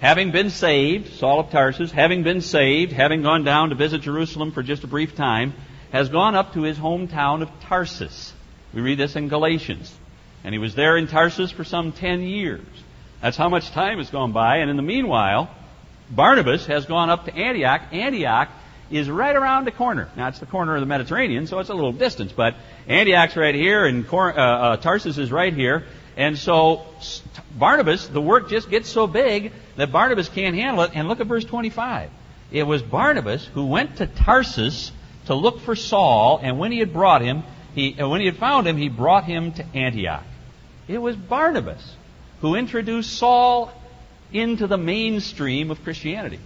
having 0.00 0.30
been 0.30 0.50
saved, 0.50 1.14
Saul 1.14 1.40
of 1.40 1.50
Tarsus, 1.50 1.90
having 1.90 2.22
been 2.22 2.40
saved, 2.40 2.92
having 2.92 3.22
gone 3.22 3.44
down 3.44 3.70
to 3.70 3.74
visit 3.74 4.02
Jerusalem 4.02 4.52
for 4.52 4.62
just 4.62 4.84
a 4.84 4.86
brief 4.86 5.14
time, 5.14 5.54
has 5.92 6.08
gone 6.08 6.34
up 6.34 6.54
to 6.54 6.62
his 6.62 6.78
hometown 6.78 7.42
of 7.42 7.50
Tarsus. 7.60 8.32
We 8.72 8.80
read 8.80 8.98
this 8.98 9.16
in 9.16 9.28
Galatians. 9.28 9.94
And 10.42 10.52
he 10.52 10.58
was 10.58 10.74
there 10.74 10.96
in 10.96 11.06
Tarsus 11.06 11.50
for 11.50 11.64
some 11.64 11.92
ten 11.92 12.22
years. 12.22 12.66
That's 13.22 13.36
how 13.36 13.48
much 13.48 13.70
time 13.70 13.98
has 13.98 14.10
gone 14.10 14.32
by. 14.32 14.58
And 14.58 14.70
in 14.70 14.76
the 14.76 14.82
meanwhile, 14.82 15.48
Barnabas 16.10 16.66
has 16.66 16.86
gone 16.86 17.10
up 17.10 17.24
to 17.24 17.34
Antioch. 17.34 17.82
Antioch 17.92 18.48
is 18.90 19.08
right 19.08 19.34
around 19.34 19.64
the 19.64 19.72
corner. 19.72 20.08
Now, 20.16 20.28
it's 20.28 20.38
the 20.38 20.46
corner 20.46 20.74
of 20.74 20.80
the 20.80 20.86
Mediterranean, 20.86 21.46
so 21.46 21.58
it's 21.58 21.70
a 21.70 21.74
little 21.74 21.92
distance, 21.92 22.32
but 22.32 22.54
Antioch's 22.86 23.36
right 23.36 23.54
here, 23.54 23.86
and 23.86 24.06
uh, 24.12 24.16
uh, 24.16 24.76
Tarsus 24.76 25.18
is 25.18 25.32
right 25.32 25.52
here. 25.52 25.84
And 26.16 26.38
so, 26.38 26.86
Barnabas, 27.58 28.06
the 28.06 28.20
work 28.20 28.48
just 28.48 28.70
gets 28.70 28.88
so 28.88 29.06
big 29.06 29.52
that 29.76 29.90
Barnabas 29.90 30.28
can't 30.28 30.54
handle 30.54 30.84
it. 30.84 30.92
And 30.94 31.08
look 31.08 31.20
at 31.20 31.26
verse 31.26 31.44
25. 31.44 32.10
It 32.52 32.62
was 32.62 32.82
Barnabas 32.82 33.44
who 33.46 33.66
went 33.66 33.96
to 33.96 34.06
Tarsus 34.06 34.92
to 35.26 35.34
look 35.34 35.60
for 35.60 35.74
Saul, 35.74 36.38
and 36.42 36.58
when 36.58 36.70
he 36.70 36.78
had 36.78 36.92
brought 36.92 37.22
him, 37.22 37.42
he, 37.74 37.92
when 37.92 38.20
he 38.20 38.26
had 38.26 38.36
found 38.36 38.68
him, 38.68 38.76
he 38.76 38.88
brought 38.88 39.24
him 39.24 39.52
to 39.52 39.64
Antioch. 39.74 40.22
It 40.86 40.98
was 40.98 41.16
Barnabas 41.16 41.96
who 42.40 42.54
introduced 42.54 43.18
Saul 43.18 43.72
into 44.32 44.66
the 44.66 44.78
mainstream 44.78 45.70
of 45.70 45.82
Christianity 45.84 46.40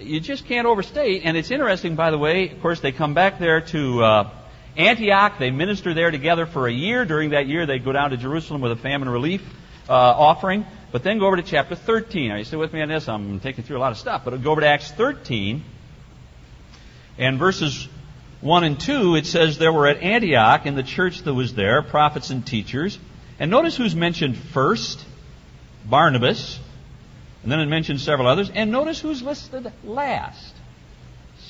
you 0.00 0.20
just 0.20 0.46
can't 0.46 0.66
overstate. 0.66 1.22
And 1.24 1.36
it's 1.36 1.50
interesting, 1.50 1.94
by 1.94 2.10
the 2.10 2.18
way, 2.18 2.50
of 2.50 2.60
course, 2.60 2.80
they 2.80 2.92
come 2.92 3.14
back 3.14 3.38
there 3.38 3.60
to 3.60 4.02
uh, 4.02 4.30
Antioch. 4.76 5.38
They 5.38 5.50
minister 5.50 5.94
there 5.94 6.10
together 6.10 6.46
for 6.46 6.66
a 6.66 6.72
year. 6.72 7.04
During 7.04 7.30
that 7.30 7.46
year, 7.46 7.66
they 7.66 7.78
go 7.78 7.92
down 7.92 8.10
to 8.10 8.16
Jerusalem 8.16 8.60
with 8.60 8.72
a 8.72 8.76
famine 8.76 9.08
relief 9.08 9.42
uh, 9.88 9.92
offering. 9.92 10.66
But 10.92 11.02
then 11.02 11.18
go 11.18 11.26
over 11.26 11.36
to 11.36 11.42
chapter 11.42 11.74
13. 11.74 12.32
Are 12.32 12.38
you 12.38 12.44
still 12.44 12.58
with 12.58 12.72
me 12.72 12.82
on 12.82 12.88
this? 12.88 13.08
I'm 13.08 13.40
taking 13.40 13.64
through 13.64 13.78
a 13.78 13.80
lot 13.80 13.92
of 13.92 13.98
stuff. 13.98 14.22
But 14.24 14.42
go 14.42 14.52
over 14.52 14.60
to 14.60 14.66
Acts 14.66 14.90
13. 14.90 15.62
And 17.18 17.38
verses 17.38 17.86
1 18.40 18.64
and 18.64 18.80
2, 18.80 19.16
it 19.16 19.26
says, 19.26 19.58
There 19.58 19.72
were 19.72 19.86
at 19.86 19.98
Antioch, 19.98 20.66
in 20.66 20.74
the 20.74 20.82
church 20.82 21.22
that 21.22 21.34
was 21.34 21.54
there, 21.54 21.82
prophets 21.82 22.30
and 22.30 22.44
teachers. 22.46 22.98
And 23.38 23.50
notice 23.50 23.76
who's 23.76 23.94
mentioned 23.94 24.36
first 24.36 25.04
Barnabas, 25.84 26.58
and 27.42 27.50
then 27.50 27.60
it 27.60 27.66
mentions 27.66 28.02
several 28.02 28.28
others. 28.28 28.50
And 28.54 28.70
notice 28.70 29.00
who's 29.00 29.22
listed 29.22 29.72
last 29.84 30.54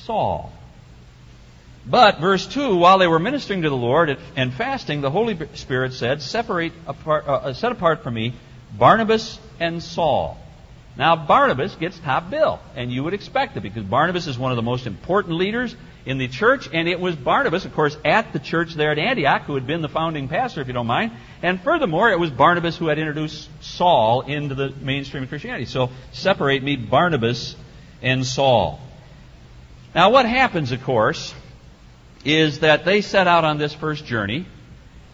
Saul. 0.05 0.51
But, 1.85 2.19
verse 2.19 2.45
2, 2.45 2.75
while 2.75 2.99
they 2.99 3.07
were 3.07 3.19
ministering 3.19 3.63
to 3.63 3.69
the 3.69 3.75
Lord 3.75 4.15
and 4.35 4.53
fasting, 4.53 5.01
the 5.01 5.09
Holy 5.09 5.37
Spirit 5.55 5.93
said, 5.93 6.21
Separate 6.21 6.73
apart, 6.85 7.27
uh, 7.27 7.33
uh, 7.33 7.53
set 7.53 7.71
apart 7.71 8.03
for 8.03 8.11
me 8.11 8.33
Barnabas 8.77 9.39
and 9.59 9.81
Saul. 9.81 10.37
Now, 10.95 11.15
Barnabas 11.15 11.75
gets 11.75 11.97
top 11.99 12.29
bill, 12.29 12.59
and 12.75 12.91
you 12.91 13.03
would 13.03 13.13
expect 13.13 13.57
it 13.57 13.61
because 13.61 13.83
Barnabas 13.83 14.27
is 14.27 14.37
one 14.37 14.51
of 14.51 14.57
the 14.57 14.61
most 14.61 14.85
important 14.85 15.37
leaders 15.37 15.75
in 16.05 16.17
the 16.17 16.27
church, 16.27 16.69
and 16.73 16.87
it 16.87 16.99
was 16.99 17.15
Barnabas, 17.15 17.65
of 17.65 17.73
course, 17.73 17.95
at 18.03 18.33
the 18.33 18.39
church 18.39 18.73
there 18.73 18.91
at 18.91 18.97
Antioch, 18.97 19.43
who 19.43 19.55
had 19.55 19.67
been 19.67 19.81
the 19.81 19.89
founding 19.89 20.27
pastor, 20.27 20.61
if 20.61 20.67
you 20.67 20.73
don't 20.73 20.87
mind. 20.87 21.11
And 21.41 21.61
furthermore, 21.61 22.09
it 22.11 22.19
was 22.19 22.31
Barnabas 22.31 22.77
who 22.77 22.87
had 22.87 22.97
introduced 22.97 23.49
Saul 23.61 24.21
into 24.21 24.55
the 24.55 24.69
mainstream 24.69 25.23
of 25.23 25.29
Christianity. 25.29 25.65
So 25.65 25.91
separate 26.11 26.63
me, 26.63 26.75
Barnabas 26.75 27.55
and 28.01 28.25
Saul. 28.25 28.79
Now, 29.93 30.09
what 30.09 30.25
happens, 30.25 30.71
of 30.71 30.83
course, 30.83 31.33
is 32.23 32.59
that 32.59 32.85
they 32.85 33.01
set 33.01 33.27
out 33.27 33.45
on 33.45 33.57
this 33.57 33.73
first 33.73 34.05
journey, 34.05 34.45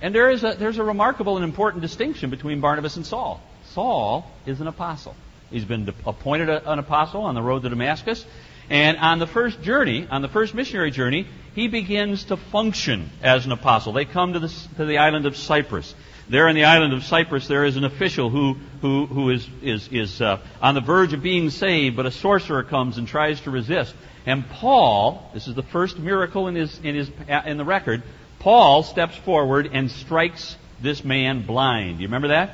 and 0.02 0.14
there 0.14 0.30
is 0.30 0.44
a, 0.44 0.56
there's 0.58 0.78
a 0.78 0.84
remarkable 0.84 1.36
and 1.36 1.44
important 1.44 1.82
distinction 1.82 2.30
between 2.30 2.62
Barnabas 2.62 2.96
and 2.96 3.06
Saul. 3.06 3.42
Saul 3.66 4.30
is 4.46 4.62
an 4.62 4.68
apostle. 4.68 5.16
He's 5.50 5.66
been 5.66 5.94
appointed 6.06 6.50
an 6.50 6.80
apostle 6.80 7.22
on 7.22 7.36
the 7.36 7.42
road 7.42 7.64
to 7.64 7.70
Damascus. 7.70 8.26
And 8.70 8.98
on 8.98 9.20
the 9.20 9.28
first 9.28 9.62
journey, 9.62 10.08
on 10.10 10.22
the 10.22 10.28
first 10.28 10.54
missionary 10.54 10.92
journey, 10.92 11.28
he 11.56 11.68
begins 11.68 12.26
to 12.26 12.38
function 12.38 13.10
as 13.22 13.46
an 13.46 13.52
apostle. 13.52 13.94
They 13.94 14.06
come 14.06 14.34
to 14.34 14.40
the, 14.40 14.54
to 14.78 14.86
the 14.86 14.98
island 14.98 15.26
of 15.26 15.38
Cyprus. 15.38 15.96
There 16.30 16.50
in 16.50 16.56
the 16.56 16.66
island 16.66 16.94
of 16.94 17.06
Cyprus, 17.06 17.48
there 17.48 17.64
is 17.64 17.78
an 17.78 17.86
official 17.86 18.30
who, 18.30 18.58
who, 18.82 19.06
who 19.06 19.30
is, 19.30 19.48
is, 19.62 19.88
is 19.92 20.22
uh, 20.22 20.42
on 20.62 20.76
the 20.76 20.82
verge 20.82 21.14
of 21.14 21.24
being 21.24 21.50
saved, 21.50 21.96
but 21.96 22.06
a 22.06 22.12
sorcerer 22.12 22.64
comes 22.64 22.98
and 22.98 23.08
tries 23.08 23.40
to 23.42 23.52
resist. 23.52 23.96
And 24.26 24.48
Paul, 24.50 25.32
this 25.34 25.48
is 25.48 25.56
the 25.56 25.64
first 25.64 25.98
miracle 25.98 26.50
in, 26.50 26.56
his, 26.56 26.78
in, 26.84 26.96
his, 26.96 27.10
in 27.46 27.56
the 27.56 27.64
record, 27.64 28.04
Paul 28.40 28.84
steps 28.84 29.16
forward 29.16 29.70
and 29.72 29.90
strikes 29.90 30.58
this 30.82 31.04
man 31.04 31.46
blind. 31.46 32.02
You 32.02 32.08
remember 32.08 32.28
that? 32.30 32.54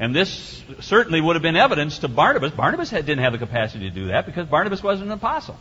And 0.00 0.14
this 0.14 0.62
certainly 0.80 1.20
would 1.20 1.34
have 1.34 1.42
been 1.42 1.56
evidence 1.56 1.98
to 2.00 2.08
Barnabas. 2.08 2.52
Barnabas 2.52 2.90
didn't 2.90 3.18
have 3.18 3.32
the 3.32 3.38
capacity 3.38 3.88
to 3.88 3.94
do 3.94 4.08
that 4.08 4.26
because 4.26 4.46
Barnabas 4.46 4.82
wasn't 4.82 5.08
an 5.08 5.14
apostle. 5.14 5.58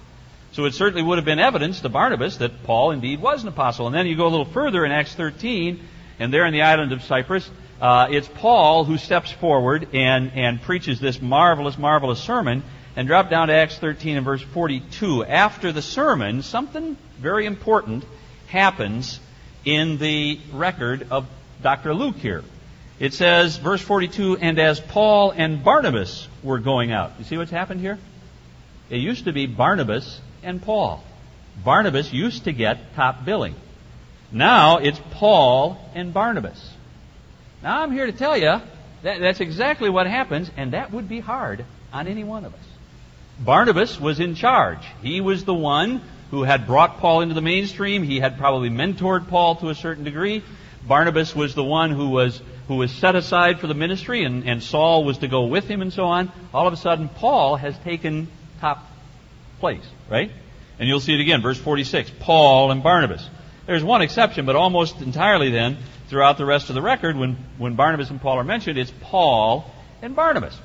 So 0.51 0.65
it 0.65 0.73
certainly 0.73 1.01
would 1.01 1.17
have 1.17 1.25
been 1.25 1.39
evidence 1.39 1.81
to 1.81 1.89
Barnabas 1.89 2.37
that 2.37 2.63
Paul 2.63 2.91
indeed 2.91 3.21
was 3.21 3.41
an 3.41 3.49
apostle. 3.49 3.87
And 3.87 3.95
then 3.95 4.07
you 4.07 4.15
go 4.15 4.27
a 4.27 4.29
little 4.29 4.45
further 4.45 4.85
in 4.85 4.91
Acts 4.91 5.13
13, 5.15 5.79
and 6.19 6.33
there 6.33 6.45
in 6.45 6.53
the 6.53 6.61
island 6.61 6.91
of 6.93 7.03
Cyprus, 7.03 7.49
uh, 7.81 8.07
it's 8.09 8.27
Paul 8.27 8.85
who 8.85 8.97
steps 8.97 9.31
forward 9.31 9.89
and, 9.93 10.31
and 10.33 10.61
preaches 10.61 10.99
this 10.99 11.21
marvelous, 11.21 11.77
marvelous 11.77 12.19
sermon. 12.19 12.63
And 12.95 13.07
drop 13.07 13.29
down 13.29 13.49
to 13.49 13.53
Acts 13.53 13.77
13 13.77 14.17
and 14.17 14.25
verse 14.25 14.41
42. 14.41 15.23
After 15.23 15.71
the 15.71 15.83
sermon, 15.83 16.41
something 16.41 16.97
very 17.19 17.45
important 17.45 18.03
happens 18.47 19.19
in 19.65 19.99
the 19.99 20.39
record 20.51 21.07
of 21.11 21.27
Dr. 21.61 21.93
Luke 21.93 22.15
here. 22.15 22.43
It 22.99 23.13
says, 23.13 23.57
verse 23.57 23.81
42, 23.81 24.37
and 24.37 24.57
as 24.57 24.79
Paul 24.79 25.31
and 25.31 25.63
Barnabas 25.63 26.27
were 26.41 26.59
going 26.59 26.91
out. 26.91 27.11
You 27.19 27.25
see 27.25 27.37
what's 27.37 27.51
happened 27.51 27.79
here? 27.79 27.99
It 28.89 28.97
used 28.97 29.25
to 29.25 29.33
be 29.33 29.45
Barnabas 29.45 30.19
and 30.41 30.61
Paul. 30.61 31.03
Barnabas 31.63 32.11
used 32.11 32.45
to 32.45 32.51
get 32.53 32.95
top 32.95 33.23
billing. 33.23 33.55
Now 34.31 34.77
it's 34.77 34.99
Paul 35.11 35.79
and 35.93 36.13
Barnabas. 36.13 36.73
Now 37.61 37.83
I'm 37.83 37.91
here 37.91 38.07
to 38.07 38.11
tell 38.11 38.35
you 38.35 38.61
that 39.03 39.19
that's 39.19 39.41
exactly 39.41 39.89
what 39.89 40.07
happens, 40.07 40.49
and 40.57 40.73
that 40.73 40.91
would 40.91 41.07
be 41.07 41.19
hard 41.19 41.65
on 41.93 42.07
any 42.07 42.23
one 42.23 42.45
of 42.45 42.53
us. 42.53 42.65
Barnabas 43.39 43.99
was 43.99 44.19
in 44.19 44.33
charge. 44.35 44.83
He 45.03 45.21
was 45.21 45.45
the 45.45 45.53
one 45.53 46.01
who 46.31 46.43
had 46.43 46.65
brought 46.65 46.97
Paul 46.97 47.21
into 47.21 47.35
the 47.35 47.41
mainstream. 47.41 48.03
He 48.03 48.19
had 48.19 48.37
probably 48.37 48.69
mentored 48.69 49.27
Paul 49.29 49.55
to 49.57 49.69
a 49.69 49.75
certain 49.75 50.03
degree. 50.03 50.43
Barnabas 50.87 51.35
was 51.35 51.53
the 51.53 51.63
one 51.63 51.91
who 51.91 52.09
was 52.09 52.41
who 52.67 52.75
was 52.75 52.91
set 52.91 53.15
aside 53.15 53.59
for 53.59 53.67
the 53.67 53.73
ministry, 53.73 54.23
and, 54.23 54.47
and 54.47 54.61
Saul 54.61 55.03
was 55.03 55.19
to 55.19 55.27
go 55.27 55.45
with 55.45 55.65
him, 55.65 55.81
and 55.81 55.91
so 55.91 56.05
on. 56.05 56.31
All 56.53 56.67
of 56.67 56.73
a 56.73 56.77
sudden, 56.77 57.09
Paul 57.09 57.55
has 57.55 57.77
taken 57.79 58.27
top 58.59 58.85
place, 59.59 59.85
right? 60.09 60.31
And 60.79 60.87
you'll 60.87 60.99
see 60.99 61.13
it 61.13 61.21
again, 61.21 61.41
verse 61.41 61.57
46. 61.57 62.11
Paul 62.19 62.71
and 62.71 62.83
Barnabas. 62.83 63.27
There's 63.65 63.83
one 63.83 64.01
exception, 64.01 64.45
but 64.45 64.55
almost 64.55 65.01
entirely 65.01 65.49
then, 65.49 65.77
throughout 66.09 66.37
the 66.37 66.45
rest 66.45 66.69
of 66.69 66.75
the 66.75 66.81
record, 66.81 67.17
when, 67.17 67.37
when 67.57 67.75
Barnabas 67.75 68.09
and 68.09 68.21
Paul 68.21 68.37
are 68.37 68.43
mentioned, 68.43 68.77
it's 68.77 68.93
Paul 69.01 69.69
and 70.01 70.15
Barnabas. 70.15 70.57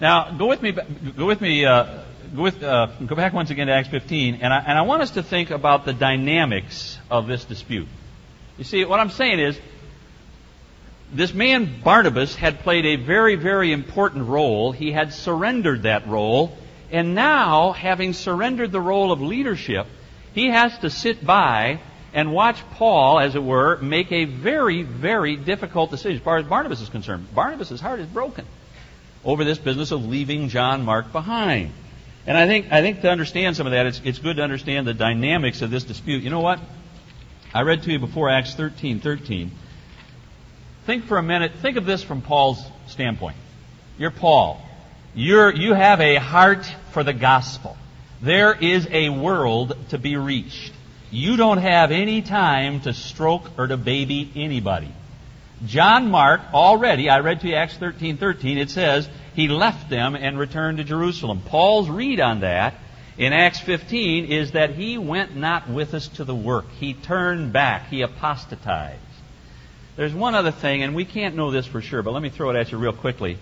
Now, 0.00 0.32
go 0.36 0.46
with 0.46 0.62
me, 0.62 0.72
go 1.16 1.26
with 1.26 1.40
me, 1.40 1.64
uh, 1.64 2.02
go, 2.34 2.42
with, 2.42 2.62
uh, 2.62 2.86
go 3.06 3.14
back 3.14 3.32
once 3.32 3.50
again 3.50 3.66
to 3.66 3.72
Acts 3.72 3.88
15, 3.88 4.36
and 4.36 4.52
I, 4.52 4.58
and 4.58 4.78
I 4.78 4.82
want 4.82 5.02
us 5.02 5.12
to 5.12 5.22
think 5.22 5.50
about 5.50 5.84
the 5.84 5.92
dynamics 5.92 6.98
of 7.10 7.26
this 7.26 7.44
dispute. 7.44 7.88
You 8.58 8.64
see, 8.64 8.84
what 8.84 9.00
I'm 9.00 9.10
saying 9.10 9.40
is, 9.40 9.58
this 11.12 11.34
man 11.34 11.80
Barnabas 11.82 12.34
had 12.34 12.60
played 12.60 12.86
a 12.86 12.96
very, 12.96 13.34
very 13.34 13.72
important 13.72 14.28
role. 14.28 14.72
He 14.72 14.92
had 14.92 15.12
surrendered 15.12 15.82
that 15.82 16.06
role, 16.06 16.56
and 16.90 17.14
now, 17.14 17.72
having 17.72 18.12
surrendered 18.12 18.72
the 18.72 18.80
role 18.80 19.12
of 19.12 19.20
leadership, 19.20 19.86
he 20.34 20.46
has 20.46 20.76
to 20.78 20.90
sit 20.90 21.24
by 21.24 21.80
and 22.12 22.32
watch 22.32 22.58
Paul, 22.72 23.20
as 23.20 23.34
it 23.34 23.42
were, 23.42 23.78
make 23.78 24.10
a 24.10 24.24
very, 24.24 24.82
very 24.82 25.36
difficult 25.36 25.90
decision 25.90 26.18
as 26.18 26.22
far 26.22 26.38
as 26.38 26.44
Barnabas 26.44 26.80
is 26.80 26.88
concerned. 26.88 27.32
Barnabas' 27.34 27.80
heart 27.80 28.00
is 28.00 28.06
broken 28.06 28.46
over 29.24 29.44
this 29.44 29.58
business 29.58 29.92
of 29.92 30.04
leaving 30.04 30.48
John 30.48 30.84
Mark 30.84 31.12
behind. 31.12 31.72
And 32.26 32.36
I 32.36 32.46
think, 32.46 32.72
I 32.72 32.80
think 32.82 33.02
to 33.02 33.10
understand 33.10 33.56
some 33.56 33.66
of 33.66 33.72
that, 33.72 33.86
it's, 33.86 34.00
it's 34.04 34.18
good 34.18 34.36
to 34.36 34.42
understand 34.42 34.86
the 34.86 34.94
dynamics 34.94 35.62
of 35.62 35.70
this 35.70 35.84
dispute. 35.84 36.22
You 36.22 36.30
know 36.30 36.40
what? 36.40 36.58
I 37.54 37.62
read 37.62 37.82
to 37.84 37.92
you 37.92 37.98
before 37.98 38.28
Acts 38.28 38.54
13, 38.54 39.00
13. 39.00 39.50
Think 40.90 41.04
for 41.04 41.18
a 41.18 41.22
minute, 41.22 41.52
think 41.62 41.76
of 41.76 41.86
this 41.86 42.02
from 42.02 42.20
Paul's 42.20 42.60
standpoint. 42.88 43.36
You're 43.96 44.10
Paul. 44.10 44.60
You're, 45.14 45.54
you 45.54 45.72
have 45.72 46.00
a 46.00 46.16
heart 46.16 46.66
for 46.90 47.04
the 47.04 47.12
gospel. 47.12 47.76
There 48.20 48.52
is 48.52 48.88
a 48.90 49.08
world 49.08 49.78
to 49.90 49.98
be 49.98 50.16
reached. 50.16 50.72
You 51.12 51.36
don't 51.36 51.58
have 51.58 51.92
any 51.92 52.22
time 52.22 52.80
to 52.80 52.92
stroke 52.92 53.56
or 53.56 53.68
to 53.68 53.76
baby 53.76 54.32
anybody. 54.34 54.92
John 55.64 56.10
Mark 56.10 56.40
already, 56.52 57.08
I 57.08 57.20
read 57.20 57.42
to 57.42 57.46
you 57.46 57.54
Acts 57.54 57.76
13, 57.76 58.16
13, 58.16 58.58
it 58.58 58.70
says, 58.70 59.08
he 59.36 59.46
left 59.46 59.90
them 59.90 60.16
and 60.16 60.40
returned 60.40 60.78
to 60.78 60.84
Jerusalem. 60.84 61.40
Paul's 61.46 61.88
read 61.88 62.18
on 62.18 62.40
that 62.40 62.74
in 63.16 63.32
Acts 63.32 63.60
15 63.60 64.24
is 64.24 64.50
that 64.50 64.70
he 64.70 64.98
went 64.98 65.36
not 65.36 65.70
with 65.70 65.94
us 65.94 66.08
to 66.08 66.24
the 66.24 66.34
work. 66.34 66.68
He 66.80 66.94
turned 66.94 67.52
back. 67.52 67.90
He 67.90 68.02
apostatized. 68.02 68.98
There's 70.00 70.14
one 70.14 70.34
other 70.34 70.50
thing, 70.50 70.82
and 70.82 70.94
we 70.94 71.04
can't 71.04 71.36
know 71.36 71.50
this 71.50 71.66
for 71.66 71.82
sure, 71.82 72.02
but 72.02 72.14
let 72.14 72.22
me 72.22 72.30
throw 72.30 72.48
it 72.48 72.56
at 72.56 72.72
you 72.72 72.78
real 72.78 72.94
quickly. 72.94 73.36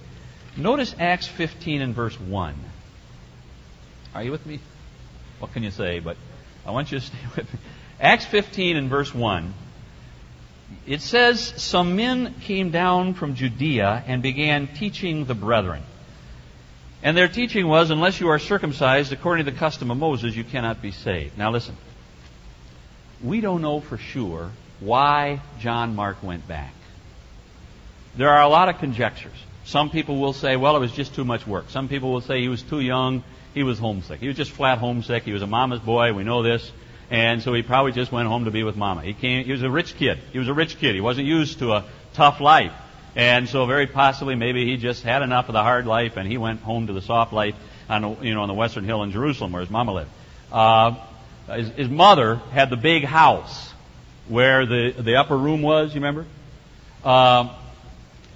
Notice 0.57 0.93
Acts 0.99 1.29
15 1.29 1.81
and 1.81 1.95
verse 1.95 2.19
1. 2.19 2.55
Are 4.13 4.25
you 4.25 4.33
with 4.33 4.45
me? 4.45 4.59
What 5.39 5.53
can 5.53 5.63
you 5.63 5.71
say? 5.71 6.01
But 6.01 6.17
I 6.67 6.73
want 6.73 6.91
you 6.91 6.99
to 6.99 7.07
stay 7.07 7.17
with 7.37 7.55
me. 7.55 7.61
Acts 8.01 8.25
15 8.25 8.77
and 8.77 8.91
verse 8.91 9.15
1. 9.15 9.55
It 10.85 11.01
says, 11.01 11.41
Some 11.63 11.95
men 11.95 12.35
came 12.41 12.73
down 12.73 13.15
from 13.15 13.37
Judea 13.37 14.03
and 14.09 14.21
began 14.21 14.67
teaching 14.67 15.27
the 15.27 15.37
brethren. 15.37 15.85
And 17.05 17.17
their 17.17 17.29
teaching 17.29 17.69
was, 17.69 17.91
Unless 17.91 18.19
you 18.19 18.31
are 18.31 18.41
circumcised 18.41 19.13
according 19.13 19.45
to 19.45 19.53
the 19.53 19.57
custom 19.57 19.93
of 19.93 19.97
Moses, 19.97 20.35
you 20.35 20.43
cannot 20.43 20.83
be 20.83 20.91
saved. 20.91 21.39
Now 21.39 21.53
listen. 21.53 21.77
We 23.23 23.41
don't 23.41 23.63
know 23.63 23.79
for 23.79 23.97
sure 23.97 24.51
why 24.81 25.41
John 25.59 25.95
Mark 25.95 26.23
went 26.23 26.47
back. 26.47 26.73
There 28.17 28.31
are 28.31 28.43
a 28.43 28.49
lot 28.49 28.69
of 28.69 28.79
conjectures. 28.79 29.37
Some 29.65 29.91
people 29.91 30.19
will 30.19 30.33
say, 30.33 30.57
well, 30.57 30.77
it 30.77 30.81
was 30.81 30.93
just 30.93 31.15
too 31.15 31.25
much 31.25 31.47
work. 31.47 31.71
Some 31.71 31.89
people 31.89 32.13
will 32.13 32.21
say 32.21 32.41
he 32.41 32.49
was 32.49 32.63
too 32.63 32.81
young, 32.81 33.23
he 33.55 33.63
was 33.63 33.79
homesick. 33.79 34.21
He 34.21 34.29
was 34.29 34.37
just 34.37 34.51
flat 34.51 34.79
homesick. 34.79 35.25
He 35.25 35.33
was 35.33 35.43
a 35.43 35.47
mama's 35.47 35.81
boy, 35.81 36.13
we 36.13 36.25
know 36.25 36.43
this. 36.43 36.71
And 37.11 37.43
so 37.43 37.55
he 37.55 37.63
probably 37.63 37.93
just 37.93 38.13
went 38.13 38.29
home 38.29 38.45
to 38.45 38.51
be 38.51 38.63
with 38.63 38.77
mama. 38.77 39.03
He 39.03 39.15
came, 39.15 39.45
he 39.45 39.53
was 39.53 39.63
a 39.63 39.71
rich 39.71 39.97
kid. 39.97 40.19
He 40.33 40.39
was 40.39 40.49
a 40.49 40.55
rich 40.55 40.79
kid. 40.79 40.95
He 40.95 41.01
wasn't 41.01 41.27
used 41.27 41.59
to 41.61 41.73
a 41.73 41.85
tough 42.15 42.41
life. 42.41 42.73
And 43.17 43.49
so 43.49 43.67
very 43.67 43.87
possibly 43.87 44.35
maybe 44.35 44.67
he 44.67 44.77
just 44.77 45.03
had 45.03 45.23
enough 45.23 45.49
of 45.49 45.55
the 45.55 45.63
hard 45.63 45.87
life 45.87 46.17
and 46.17 46.29
he 46.29 46.39
went 46.39 46.61
home 46.61 46.87
to 46.87 46.93
the 46.93 47.01
soft 47.01 47.33
life 47.33 47.55
on, 47.89 48.23
you 48.23 48.35
know, 48.35 48.43
on 48.43 48.49
the 48.49 48.55
Western 48.55 48.85
Hill 48.85 49.03
in 49.03 49.11
Jerusalem 49.11 49.53
where 49.53 49.61
his 49.61 49.71
mama 49.71 49.93
lived. 49.93 50.11
Uh, 50.53 50.95
his, 51.49 51.69
his 51.71 51.89
mother 51.89 52.37
had 52.53 52.71
the 52.71 52.77
big 52.77 53.05
house 53.05 53.73
where 54.29 54.67
the, 54.67 54.91
the 54.91 55.17
upper 55.17 55.37
room 55.37 55.63
was, 55.63 55.95
you 55.95 56.01
remember? 56.01 56.27
Uh, 57.05 57.55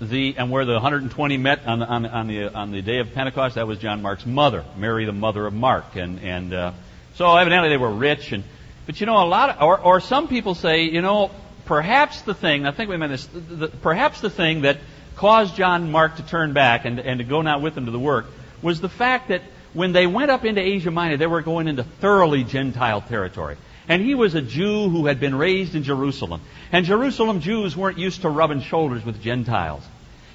the, 0.00 0.34
and 0.36 0.50
where 0.50 0.64
the 0.64 0.74
120 0.74 1.36
met 1.36 1.66
on 1.66 1.78
the, 1.78 1.86
on, 1.86 2.06
on, 2.06 2.26
the, 2.26 2.54
on 2.54 2.72
the 2.72 2.82
day 2.82 2.98
of 2.98 3.12
Pentecost, 3.12 3.54
that 3.54 3.66
was 3.66 3.78
John 3.78 4.02
Mark's 4.02 4.26
mother, 4.26 4.64
Mary, 4.76 5.04
the 5.04 5.12
mother 5.12 5.46
of 5.46 5.54
Mark. 5.54 5.96
And, 5.96 6.20
and 6.20 6.52
uh, 6.52 6.72
so 7.14 7.36
evidently 7.36 7.68
they 7.68 7.76
were 7.76 7.92
rich. 7.92 8.32
And, 8.32 8.42
but 8.86 9.00
you 9.00 9.06
know, 9.06 9.22
a 9.22 9.26
lot 9.26 9.50
of, 9.50 9.62
or, 9.62 9.78
or 9.78 10.00
some 10.00 10.28
people 10.28 10.54
say, 10.54 10.84
you 10.84 11.02
know, 11.02 11.30
perhaps 11.66 12.22
the 12.22 12.34
thing, 12.34 12.66
I 12.66 12.72
think 12.72 12.90
we 12.90 12.96
meant 12.96 13.12
this, 13.12 13.26
the, 13.26 13.68
perhaps 13.68 14.20
the 14.20 14.30
thing 14.30 14.62
that 14.62 14.78
caused 15.16 15.54
John 15.54 15.92
Mark 15.92 16.16
to 16.16 16.22
turn 16.22 16.52
back 16.52 16.84
and, 16.84 16.98
and 16.98 17.18
to 17.18 17.24
go 17.24 17.42
not 17.42 17.62
with 17.62 17.74
them 17.74 17.84
to 17.84 17.92
the 17.92 17.98
work 17.98 18.26
was 18.60 18.80
the 18.80 18.88
fact 18.88 19.28
that 19.28 19.42
when 19.72 19.92
they 19.92 20.06
went 20.06 20.30
up 20.30 20.44
into 20.44 20.60
Asia 20.60 20.90
Minor, 20.90 21.16
they 21.16 21.26
were 21.26 21.42
going 21.42 21.68
into 21.68 21.84
thoroughly 21.84 22.44
Gentile 22.44 23.00
territory. 23.02 23.56
And 23.88 24.02
he 24.02 24.14
was 24.14 24.34
a 24.34 24.42
Jew 24.42 24.88
who 24.88 25.06
had 25.06 25.18
been 25.18 25.34
raised 25.34 25.74
in 25.74 25.82
Jerusalem. 25.82 26.40
And 26.70 26.86
Jerusalem 26.86 27.40
Jews 27.40 27.76
weren't 27.76 27.98
used 27.98 28.22
to 28.22 28.28
rubbing 28.28 28.62
shoulders 28.62 29.04
with 29.04 29.20
Gentiles. 29.20 29.82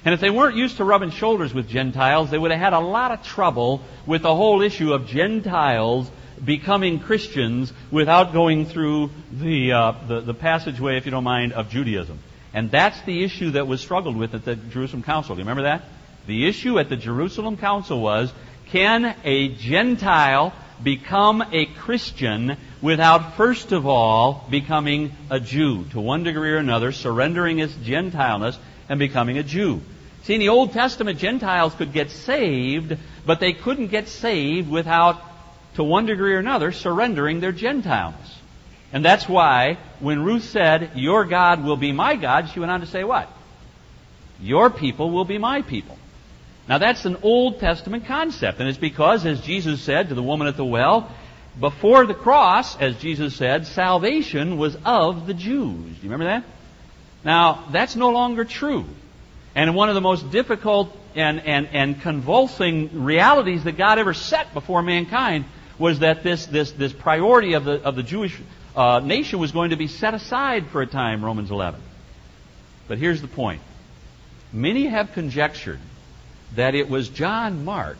And 0.04 0.14
if 0.14 0.20
they 0.20 0.30
weren't 0.30 0.56
used 0.56 0.76
to 0.76 0.84
rubbing 0.84 1.10
shoulders 1.10 1.52
with 1.52 1.68
Gentiles, 1.68 2.30
they 2.30 2.38
would 2.38 2.50
have 2.50 2.60
had 2.60 2.72
a 2.72 2.80
lot 2.80 3.10
of 3.10 3.22
trouble 3.24 3.82
with 4.06 4.22
the 4.22 4.34
whole 4.34 4.62
issue 4.62 4.92
of 4.92 5.06
Gentiles 5.06 6.10
becoming 6.44 7.00
Christians 7.00 7.72
without 7.90 8.32
going 8.32 8.66
through 8.66 9.10
the, 9.32 9.72
uh, 9.72 9.92
the, 10.06 10.20
the 10.20 10.34
passageway, 10.34 10.96
if 10.96 11.04
you 11.04 11.10
don't 11.10 11.24
mind, 11.24 11.52
of 11.52 11.68
Judaism. 11.68 12.20
And 12.54 12.70
that's 12.70 13.00
the 13.02 13.24
issue 13.24 13.52
that 13.52 13.66
was 13.66 13.80
struggled 13.80 14.16
with 14.16 14.34
at 14.34 14.44
the 14.44 14.56
Jerusalem 14.56 15.02
Council. 15.02 15.34
Do 15.34 15.40
you 15.40 15.44
remember 15.44 15.64
that? 15.64 15.84
The 16.26 16.46
issue 16.46 16.78
at 16.78 16.88
the 16.88 16.96
Jerusalem 16.96 17.56
Council 17.56 18.00
was, 18.00 18.32
can 18.66 19.16
a 19.24 19.48
Gentile 19.48 20.52
become 20.82 21.42
a 21.52 21.66
Christian 21.66 22.56
without 22.80 23.36
first 23.36 23.72
of 23.72 23.86
all 23.86 24.46
becoming 24.50 25.12
a 25.30 25.40
Jew 25.40 25.84
to 25.90 26.00
one 26.00 26.22
degree 26.22 26.52
or 26.52 26.58
another, 26.58 26.92
surrendering 26.92 27.58
his 27.58 27.74
Gentileness 27.76 28.58
and 28.88 28.98
becoming 28.98 29.38
a 29.38 29.42
Jew. 29.42 29.80
See, 30.24 30.34
in 30.34 30.40
the 30.40 30.48
Old 30.48 30.72
Testament, 30.72 31.18
Gentiles 31.18 31.74
could 31.74 31.92
get 31.92 32.10
saved, 32.10 32.96
but 33.24 33.40
they 33.40 33.52
couldn't 33.52 33.88
get 33.88 34.08
saved 34.08 34.68
without, 34.68 35.22
to 35.74 35.84
one 35.84 36.06
degree 36.06 36.34
or 36.34 36.38
another, 36.38 36.72
surrendering 36.72 37.40
their 37.40 37.52
Gentileness. 37.52 38.36
And 38.92 39.04
that's 39.04 39.28
why 39.28 39.78
when 40.00 40.22
Ruth 40.22 40.44
said, 40.44 40.92
Your 40.94 41.24
God 41.24 41.64
will 41.64 41.76
be 41.76 41.92
my 41.92 42.16
God, 42.16 42.50
she 42.50 42.60
went 42.60 42.72
on 42.72 42.80
to 42.80 42.86
say 42.86 43.04
what? 43.04 43.30
Your 44.40 44.70
people 44.70 45.10
will 45.10 45.24
be 45.24 45.38
my 45.38 45.62
people. 45.62 45.98
Now 46.68 46.78
that's 46.78 47.04
an 47.06 47.16
Old 47.22 47.60
Testament 47.60 48.06
concept, 48.06 48.60
and 48.60 48.68
it's 48.68 48.78
because, 48.78 49.24
as 49.24 49.40
Jesus 49.40 49.80
said 49.80 50.10
to 50.10 50.14
the 50.14 50.22
woman 50.22 50.46
at 50.46 50.56
the 50.56 50.64
well, 50.64 51.10
before 51.58 52.06
the 52.06 52.14
cross, 52.14 52.76
as 52.76 52.98
Jesus 52.98 53.34
said, 53.34 53.66
salvation 53.66 54.58
was 54.58 54.76
of 54.84 55.26
the 55.26 55.34
Jews. 55.34 55.96
Do 55.96 56.02
you 56.02 56.10
remember 56.10 56.26
that? 56.26 56.44
Now, 57.24 57.66
that's 57.72 57.96
no 57.96 58.10
longer 58.10 58.44
true. 58.44 58.84
And 59.54 59.74
one 59.74 59.88
of 59.88 59.94
the 59.94 60.00
most 60.00 60.30
difficult 60.30 60.96
and, 61.16 61.40
and, 61.40 61.68
and 61.72 62.00
convulsing 62.00 63.02
realities 63.02 63.64
that 63.64 63.76
God 63.76 63.98
ever 63.98 64.14
set 64.14 64.54
before 64.54 64.82
mankind 64.82 65.46
was 65.78 66.00
that 66.00 66.22
this, 66.22 66.46
this, 66.46 66.70
this 66.72 66.92
priority 66.92 67.54
of 67.54 67.64
the, 67.64 67.82
of 67.82 67.96
the 67.96 68.02
Jewish 68.02 68.38
uh, 68.76 69.00
nation 69.00 69.40
was 69.40 69.50
going 69.50 69.70
to 69.70 69.76
be 69.76 69.88
set 69.88 70.14
aside 70.14 70.68
for 70.68 70.80
a 70.82 70.86
time, 70.86 71.24
Romans 71.24 71.50
11. 71.50 71.80
But 72.86 72.98
here's 72.98 73.20
the 73.20 73.28
point. 73.28 73.60
Many 74.52 74.86
have 74.86 75.12
conjectured 75.12 75.80
that 76.54 76.74
it 76.74 76.88
was 76.88 77.08
John 77.08 77.64
Mark 77.64 77.98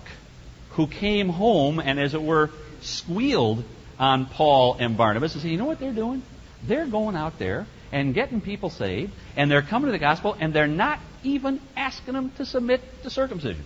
who 0.71 0.87
came 0.87 1.29
home 1.29 1.81
and, 1.81 1.99
as 1.99 2.15
it 2.15 2.23
were, 2.23 2.51
squealed 2.83 3.65
on 3.99 4.27
Paul 4.27 4.77
and 4.79 4.97
Barnabas 4.97 5.35
and 5.35 5.43
said, 5.43 5.51
You 5.51 5.57
know 5.57 5.65
what 5.65 5.79
they're 5.79 5.93
doing? 5.93 6.23
They're 6.67 6.87
going 6.87 7.17
out 7.17 7.39
there 7.39 7.67
and 7.93 8.15
getting 8.15 8.41
people 8.41 8.71
saved, 8.71 9.13
and 9.37 9.51
they're 9.51 9.63
coming 9.63 9.87
to 9.87 9.93
the 9.93 9.99
gospel, 9.99 10.37
and 10.39 10.53
they're 10.53 10.67
not 10.67 11.01
even 11.23 11.61
asking 11.77 12.15
them 12.15 12.31
to 12.37 12.45
submit 12.45 12.81
to 13.03 13.11
circumcision. 13.11 13.65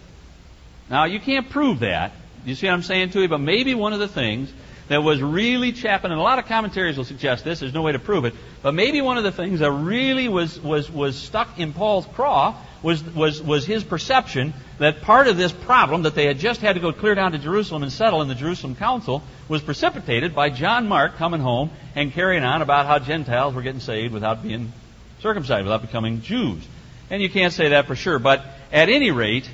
Now, 0.89 1.05
you 1.05 1.21
can't 1.21 1.49
prove 1.51 1.81
that. 1.81 2.13
You 2.45 2.55
see 2.55 2.67
what 2.67 2.75
I'm 2.75 2.83
saying 2.83 3.11
to 3.11 3.23
you? 3.23 3.29
But 3.29 3.39
maybe 3.39 3.75
one 3.75 3.93
of 3.93 3.99
the 3.99 4.09
things 4.09 4.53
that 4.89 5.03
was 5.03 5.23
really 5.23 5.73
chapping, 5.73 6.11
and 6.11 6.21
a 6.21 6.23
lot 6.23 6.39
of 6.39 6.47
commentaries 6.47 6.97
will 6.97 7.05
suggest 7.05 7.45
this, 7.45 7.61
there's 7.61 7.75
no 7.75 7.83
way 7.83 7.93
to 7.93 7.99
prove 7.99 8.25
it, 8.25 8.35
but 8.63 8.75
maybe 8.75 9.01
one 9.01 9.19
of 9.19 9.25
the 9.25 9.33
things 9.33 9.61
that 9.61 9.71
really 9.71 10.29
was, 10.29 10.61
was, 10.61 10.91
was 10.91 11.17
stuck 11.17 11.59
in 11.59 11.73
Paul's 11.73 12.07
craw 12.15 12.57
was, 12.83 13.03
was, 13.03 13.41
was 13.41 13.65
his 13.65 13.85
perception 13.85 14.53
that 14.79 15.03
part 15.03 15.29
of 15.29 15.37
this 15.37 15.53
problem 15.53 16.03
that 16.03 16.15
they 16.15 16.27
had 16.27 16.39
just 16.39 16.61
had 16.61 16.75
to 16.75 16.81
go 16.81 16.93
clear 16.93 17.15
down 17.15 17.33
to 17.33 17.39
Jerusalem 17.39 17.83
and 17.83 17.93
settle 17.93 18.23
in 18.23 18.29
the 18.29 18.35
Jerusalem 18.35 18.75
Council 18.75 19.23
was 19.49 19.63
precipitated 19.63 20.35
by 20.35 20.51
John 20.51 20.89
Mark 20.89 21.17
coming 21.17 21.41
home 21.41 21.71
and 21.95 22.13
carrying 22.13 22.43
on 22.43 22.63
about 22.63 22.87
how 22.87 22.99
Gentiles 22.99 23.55
were 23.55 23.63
getting 23.63 23.81
saved 23.81 24.13
without 24.13 24.43
being 24.43 24.73
circumcised, 25.21 25.65
without 25.65 25.83
becoming 25.83 26.23
Jews. 26.23 26.67
And 27.11 27.23
you 27.23 27.31
can't 27.31 27.53
say 27.53 27.71
that 27.71 27.87
for 27.87 27.95
sure, 27.95 28.19
but 28.19 28.45
at 28.73 28.89
any 28.89 29.11
rate, 29.11 29.49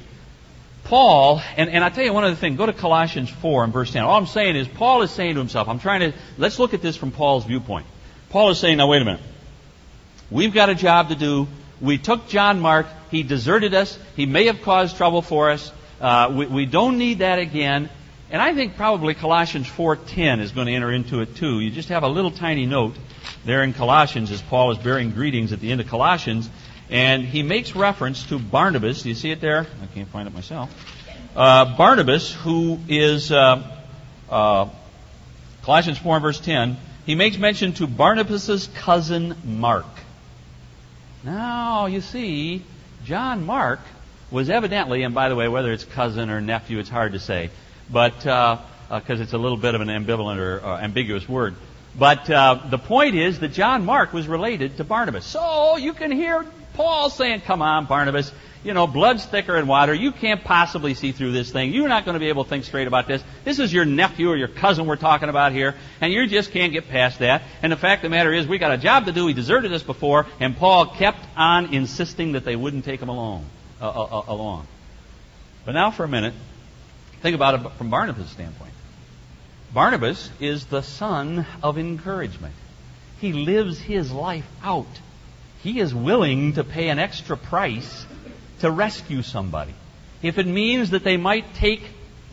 Paul, 0.89 1.43
and, 1.59 1.69
and 1.69 1.85
I 1.85 1.91
tell 1.91 2.03
you 2.03 2.15
one 2.15 2.25
other 2.25 2.35
thing, 2.35 2.57
go 2.57 2.65
to 2.65 2.73
Colossians 2.73 3.29
4 3.29 3.65
and 3.65 3.73
verse 3.75 3.93
10. 3.93 4.05
All 4.05 4.17
I'm 4.17 4.27
saying 4.27 4.57
is, 4.57 4.67
Paul 4.67 5.03
is 5.03 5.11
saying 5.11 5.35
to 5.35 5.39
himself, 5.39 5.69
I'm 5.69 5.81
trying 5.81 6.01
to, 6.01 6.19
let's 6.39 6.59
look 6.59 6.73
at 6.73 6.81
this 6.81 6.97
from 6.97 7.13
Paul's 7.13 7.45
viewpoint. 7.45 7.87
Paul 8.31 8.49
is 8.49 8.59
saying, 8.59 8.79
now 8.79 8.89
wait 8.89 9.03
a 9.03 9.05
minute. 9.05 9.21
We've 10.31 10.55
got 10.55 10.71
a 10.71 10.75
job 10.75 11.11
to 11.11 11.15
do. 11.15 11.47
We 11.79 11.99
took 11.99 12.29
John 12.29 12.61
Mark. 12.61 12.87
He 13.11 13.23
deserted 13.23 13.75
us. 13.75 13.99
He 14.17 14.25
may 14.25 14.47
have 14.47 14.63
caused 14.63 14.97
trouble 14.97 15.21
for 15.21 15.51
us. 15.51 15.71
Uh, 16.01 16.33
we, 16.35 16.47
we 16.47 16.67
don't 16.67 16.97
need 16.97 17.19
that 17.19 17.39
again. 17.39 17.91
And 18.31 18.41
I 18.41 18.55
think 18.55 18.77
probably 18.77 19.13
Colossians 19.13 19.67
4.10 19.67 20.41
is 20.41 20.53
going 20.53 20.69
to 20.69 20.73
enter 20.73 20.91
into 20.91 21.21
it 21.21 21.37
too. 21.37 21.61
You 21.61 21.71
just 21.71 21.91
have 21.91 22.03
a 22.03 22.09
little 22.09 22.31
tiny 22.31 22.65
note 22.65 22.95
there 23.45 23.63
in 23.63 23.75
Colossians 23.75 24.31
as 24.31 24.41
Paul 24.41 24.71
is 24.71 24.79
bearing 24.79 25.11
greetings 25.11 25.53
at 25.53 25.61
the 25.61 25.71
end 25.71 25.83
of 25.83 25.87
Colossians. 25.87 26.49
And 26.91 27.25
he 27.25 27.43
makes 27.43 27.77
reference 27.77 28.25
to 28.29 28.39
Barnabas. 28.39 29.03
Do 29.03 29.11
you 29.11 29.15
see 29.15 29.31
it 29.31 29.41
there? 29.41 29.67
I 29.83 29.87
can't 29.95 30.09
find 30.09 30.27
it 30.27 30.35
myself. 30.35 30.71
Uh, 31.37 31.77
Barnabas, 31.77 32.33
who 32.33 32.79
is 32.89 33.31
uh, 33.31 33.63
uh, 34.31 34.69
Colossians 35.63 35.99
4 35.99 36.21
verse 36.21 36.41
10, 36.41 36.77
he 37.05 37.15
makes 37.15 37.39
mention 37.39 37.73
to 37.75 37.87
Barnabas's 37.87 38.69
cousin 38.75 39.37
Mark. 39.45 39.87
Now, 41.25 41.87
you 41.87 42.01
see, 42.01 42.63
John 43.05 43.45
Mark 43.45 43.81
was 44.31 44.51
evidently, 44.51 45.03
and 45.03 45.15
by 45.15 45.29
the 45.29 45.35
way, 45.35 45.49
whether 45.49 45.73
it's 45.73 45.85
cousin 45.85 46.31
or 46.31 46.41
nephew, 46.41 46.79
it's 46.79 46.89
hard 46.89 47.13
to 47.13 47.19
say, 47.19 47.51
but 47.91 48.15
because 48.19 48.61
uh, 48.91 48.95
uh, 48.95 49.01
it's 49.23 49.33
a 49.33 49.39
little 49.39 49.57
bit 49.57 49.75
of 49.75 49.81
an 49.81 49.89
ambivalent 49.89 50.39
or 50.39 50.65
uh, 50.65 50.79
ambiguous 50.79 51.29
word. 51.29 51.55
But 51.99 52.29
uh, 52.31 52.61
the 52.69 52.79
point 52.79 53.15
is 53.15 53.41
that 53.41 53.53
John 53.53 53.85
Mark 53.85 54.13
was 54.13 54.29
related 54.29 54.77
to 54.77 54.85
Barnabas. 54.85 55.25
So 55.25 55.77
you 55.77 55.95
can 55.95 56.13
hear 56.13 56.45
Paul 56.79 57.11
saying, 57.11 57.41
Come 57.41 57.61
on, 57.61 57.87
Barnabas, 57.87 58.31
you 58.63 58.73
know, 58.73 58.87
blood's 58.87 59.27
thicker 59.27 59.55
than 59.55 59.67
water. 59.67 59.93
You 59.93 60.13
can't 60.13 60.45
possibly 60.45 60.95
see 60.95 61.11
through 61.11 61.33
this 61.33 61.51
thing. 61.51 61.75
You're 61.75 61.89
not 61.89 62.05
going 62.05 62.15
to 62.15 62.21
be 62.21 62.29
able 62.29 62.45
to 62.45 62.51
think 62.51 62.65
straight 62.65 62.87
about 62.87 63.09
this. 63.09 63.21
This 63.45 63.59
is 63.59 63.73
your 63.73 63.85
nephew 63.85 64.31
or 64.31 64.37
your 64.37 64.47
cousin 64.47 64.87
we're 64.87 64.95
talking 64.95 65.29
about 65.29 65.51
here, 65.51 65.75
and 66.01 66.13
you 66.13 66.25
just 66.29 66.53
can't 66.53 66.73
get 66.73 66.89
past 66.89 67.19
that. 67.19 67.43
And 67.63 67.73
the 67.73 67.77
fact 67.77 68.05
of 68.05 68.11
the 68.13 68.17
matter 68.17 68.33
is, 68.33 68.47
we 68.47 68.59
got 68.59 68.71
a 68.71 68.79
job 68.79 69.07
to 69.07 69.13
do. 69.13 69.27
He 69.27 69.35
deserted 69.35 69.73
us 69.73 69.83
before, 69.83 70.27
and 70.39 70.57
Paul 70.57 70.87
kept 70.87 71.19
on 71.37 71.75
insisting 71.75 72.33
that 72.33 72.45
they 72.45 72.55
wouldn't 72.55 72.85
take 72.85 73.03
him 73.03 73.09
along. 73.09 73.45
Uh, 73.81 73.89
uh, 73.89 74.19
uh 74.21 74.25
along. 74.29 74.69
But 75.65 75.73
now, 75.73 75.91
for 75.91 76.05
a 76.05 76.09
minute, 76.09 76.35
think 77.23 77.35
about 77.35 77.55
it 77.55 77.73
from 77.73 77.91
Barnabas' 77.91 78.31
standpoint. 78.31 78.73
Barnabas 79.75 80.31
is 80.39 80.67
the 80.67 80.83
son 80.83 81.45
of 81.61 81.77
encouragement. 81.77 82.55
He 83.21 83.33
lives 83.33 83.81
his 83.81 84.13
life 84.13 84.47
out 84.63 84.87
he 85.63 85.81
is 85.81 85.95
willing 85.95 86.55
to 86.55 86.65
pay 86.65 86.89
an 86.89 86.99
extra 86.99 87.37
price 87.37 88.07
to 88.61 88.71
rescue 88.71 89.23
somebody. 89.23 89.75
If 90.23 90.39
it 90.39 90.47
means 90.47 90.91
that 90.91 91.05
they 91.05 91.17
might 91.17 91.55
take 91.55 91.83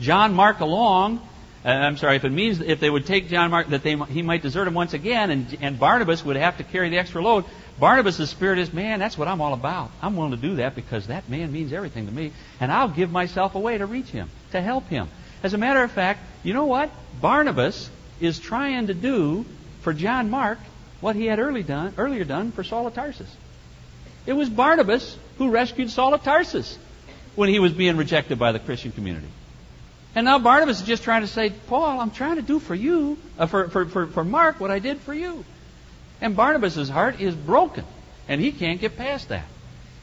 John 0.00 0.34
Mark 0.34 0.60
along, 0.60 1.26
uh, 1.64 1.68
I'm 1.68 1.96
sorry, 1.96 2.16
if 2.16 2.24
it 2.24 2.30
means 2.30 2.60
if 2.60 2.78
they 2.78 2.90
would 2.90 3.06
take 3.06 3.28
John 3.28 3.50
Mark, 3.50 3.68
that 3.68 3.82
they, 3.82 3.96
he 3.96 4.22
might 4.22 4.42
desert 4.42 4.68
him 4.68 4.74
once 4.74 4.94
again, 4.94 5.30
and, 5.30 5.58
and 5.60 5.78
Barnabas 5.78 6.24
would 6.24 6.36
have 6.36 6.58
to 6.58 6.64
carry 6.64 6.90
the 6.90 6.98
extra 6.98 7.20
load. 7.20 7.44
Barnabas' 7.78 8.30
spirit 8.30 8.58
is, 8.58 8.72
man, 8.72 9.00
that's 9.00 9.18
what 9.18 9.28
I'm 9.28 9.40
all 9.40 9.52
about. 9.52 9.90
I'm 10.00 10.16
willing 10.16 10.30
to 10.30 10.36
do 10.36 10.56
that 10.56 10.74
because 10.74 11.08
that 11.08 11.28
man 11.28 11.52
means 11.52 11.72
everything 11.72 12.06
to 12.06 12.12
me, 12.12 12.32
and 12.60 12.70
I'll 12.70 12.88
give 12.88 13.10
myself 13.10 13.54
away 13.54 13.78
to 13.78 13.86
reach 13.86 14.08
him, 14.08 14.30
to 14.52 14.60
help 14.60 14.88
him. 14.88 15.08
As 15.42 15.54
a 15.54 15.58
matter 15.58 15.82
of 15.82 15.90
fact, 15.90 16.20
you 16.44 16.54
know 16.54 16.66
what? 16.66 16.90
Barnabas 17.20 17.90
is 18.20 18.38
trying 18.38 18.86
to 18.86 18.94
do 18.94 19.44
for 19.80 19.92
John 19.92 20.30
Mark 20.30 20.58
what 21.00 21.16
he 21.16 21.26
had 21.26 21.38
early 21.38 21.62
done, 21.62 21.94
earlier 21.98 22.24
done 22.24 22.52
for 22.52 22.64
Saul 22.64 22.86
of 22.86 22.94
Tarsus. 22.94 23.34
It 24.26 24.32
was 24.32 24.48
Barnabas 24.48 25.16
who 25.38 25.50
rescued 25.50 25.90
Saul 25.90 26.14
of 26.14 26.22
Tarsus 26.22 26.78
when 27.34 27.48
he 27.48 27.58
was 27.58 27.72
being 27.72 27.96
rejected 27.96 28.38
by 28.38 28.52
the 28.52 28.58
Christian 28.58 28.92
community. 28.92 29.28
And 30.14 30.24
now 30.24 30.38
Barnabas 30.38 30.80
is 30.80 30.86
just 30.86 31.02
trying 31.02 31.20
to 31.20 31.26
say, 31.26 31.50
Paul, 31.50 32.00
I'm 32.00 32.10
trying 32.10 32.36
to 32.36 32.42
do 32.42 32.58
for 32.58 32.74
you, 32.74 33.18
uh, 33.38 33.46
for, 33.46 33.68
for, 33.68 33.84
for, 33.84 34.06
for 34.06 34.24
Mark 34.24 34.58
what 34.58 34.70
I 34.70 34.78
did 34.78 34.98
for 35.00 35.12
you. 35.12 35.44
And 36.22 36.34
Barnabas' 36.34 36.88
heart 36.88 37.20
is 37.20 37.34
broken, 37.34 37.84
and 38.26 38.40
he 38.40 38.50
can't 38.50 38.80
get 38.80 38.96
past 38.96 39.28
that. 39.28 39.44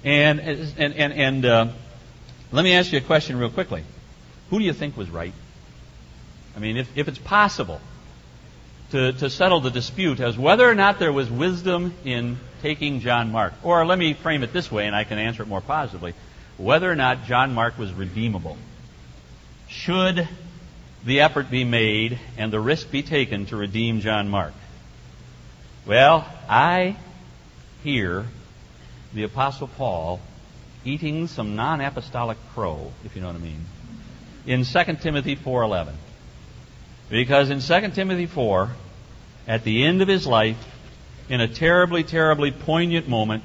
And, 0.04 0.40
and, 0.40 0.94
and, 0.94 1.14
and 1.14 1.46
uh, 1.46 1.68
let 2.52 2.64
me 2.64 2.74
ask 2.74 2.92
you 2.92 3.00
a 3.00 3.02
question 3.02 3.38
real 3.38 3.50
quickly. 3.50 3.84
Who 4.52 4.60
do 4.60 4.66
you 4.66 4.74
think 4.74 4.96
was 4.96 5.10
right? 5.10 5.34
I 6.56 6.60
mean, 6.60 6.78
if, 6.78 6.96
if 6.96 7.08
it's 7.08 7.18
possible 7.18 7.82
to, 8.94 9.12
to 9.12 9.28
settle 9.28 9.60
the 9.60 9.72
dispute 9.72 10.20
as 10.20 10.38
whether 10.38 10.70
or 10.70 10.76
not 10.76 11.00
there 11.00 11.12
was 11.12 11.30
wisdom 11.30 11.96
in 12.06 12.38
taking 12.62 13.00
John 13.00 13.32
Mark. 13.32 13.54
Or 13.64 13.84
let 13.88 13.98
me 13.98 14.14
frame 14.14 14.44
it 14.44 14.54
this 14.54 14.72
way, 14.72 14.86
and 14.86 14.96
I 14.96 15.04
can 15.04 15.18
answer 15.18 15.42
it 15.42 15.48
more 15.48 15.62
positively 15.62 16.14
whether 16.58 16.90
or 16.90 16.96
not 16.96 17.26
John 17.26 17.56
Mark 17.56 17.80
was 17.80 17.92
redeemable. 17.92 18.56
Should 19.68 20.28
the 21.04 21.22
effort 21.22 21.50
be 21.50 21.64
made 21.64 22.20
and 22.38 22.54
the 22.54 22.60
risk 22.60 22.92
be 22.92 23.02
taken 23.02 23.48
to 23.48 23.56
redeem 23.56 24.02
John 24.02 24.30
Mark? 24.30 24.54
Well, 25.88 26.28
I 26.48 26.96
hear 27.84 28.28
the 29.12 29.24
Apostle 29.24 29.68
Paul 29.68 30.22
eating 30.86 31.26
some 31.28 31.56
non-apostolic 31.56 32.38
crow, 32.54 32.92
if 33.04 33.16
you 33.16 33.24
know 33.24 33.28
what 33.28 33.38
I 33.38 33.40
mean, 33.40 33.66
in 34.46 34.64
2 34.64 34.84
Timothy 35.02 35.36
4.11. 35.36 35.94
Because 37.10 37.50
in 37.50 37.60
2 37.60 37.90
Timothy 37.90 38.28
4, 38.28 38.70
at 39.48 39.64
the 39.64 39.84
end 39.84 40.02
of 40.02 40.08
his 40.08 40.26
life, 40.26 40.58
in 41.30 41.42
a 41.42 41.48
terribly, 41.48 42.04
terribly 42.04 42.52
poignant 42.52 43.08
moment, 43.08 43.44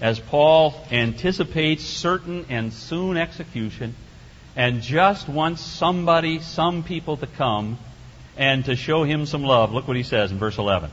as 0.00 0.18
Paul 0.18 0.74
anticipates 0.90 1.84
certain 1.84 2.46
and 2.48 2.72
soon 2.72 3.16
execution, 3.16 3.94
and 4.56 4.82
just 4.82 5.28
wants 5.28 5.62
somebody, 5.62 6.40
some 6.40 6.82
people 6.82 7.16
to 7.18 7.26
come 7.26 7.78
and 8.36 8.64
to 8.64 8.76
show 8.76 9.04
him 9.04 9.26
some 9.26 9.42
love. 9.42 9.72
Look 9.72 9.88
what 9.88 9.96
he 9.96 10.02
says 10.02 10.32
in 10.32 10.38
verse 10.38 10.58
11. 10.58 10.90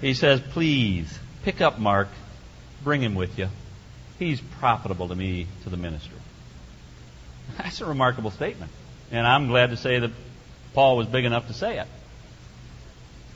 He 0.00 0.14
says, 0.14 0.40
Please, 0.40 1.18
pick 1.42 1.60
up 1.60 1.78
Mark, 1.78 2.08
bring 2.82 3.02
him 3.02 3.14
with 3.14 3.38
you. 3.38 3.48
He's 4.18 4.40
profitable 4.40 5.08
to 5.08 5.14
me 5.14 5.46
to 5.64 5.70
the 5.70 5.76
ministry. 5.76 6.18
That's 7.58 7.80
a 7.80 7.86
remarkable 7.86 8.30
statement. 8.30 8.70
And 9.10 9.26
I'm 9.26 9.48
glad 9.48 9.70
to 9.70 9.76
say 9.76 9.98
that 9.98 10.10
Paul 10.74 10.96
was 10.96 11.06
big 11.06 11.24
enough 11.24 11.48
to 11.48 11.54
say 11.54 11.78
it. 11.78 11.86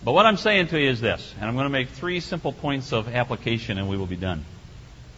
But 0.07 0.13
what 0.13 0.25
I'm 0.25 0.37
saying 0.37 0.69
to 0.69 0.79
you 0.79 0.89
is 0.89 1.01
this, 1.01 1.35
and 1.41 1.49
I'm 1.49 1.57
going 1.57 1.65
to 1.65 1.69
make 1.69 1.89
three 1.89 2.21
simple 2.21 2.53
points 2.53 2.93
of 2.93 3.13
application 3.13 3.77
and 3.77 3.89
we 3.89 3.97
will 3.97 4.07
be 4.07 4.15
done. 4.15 4.45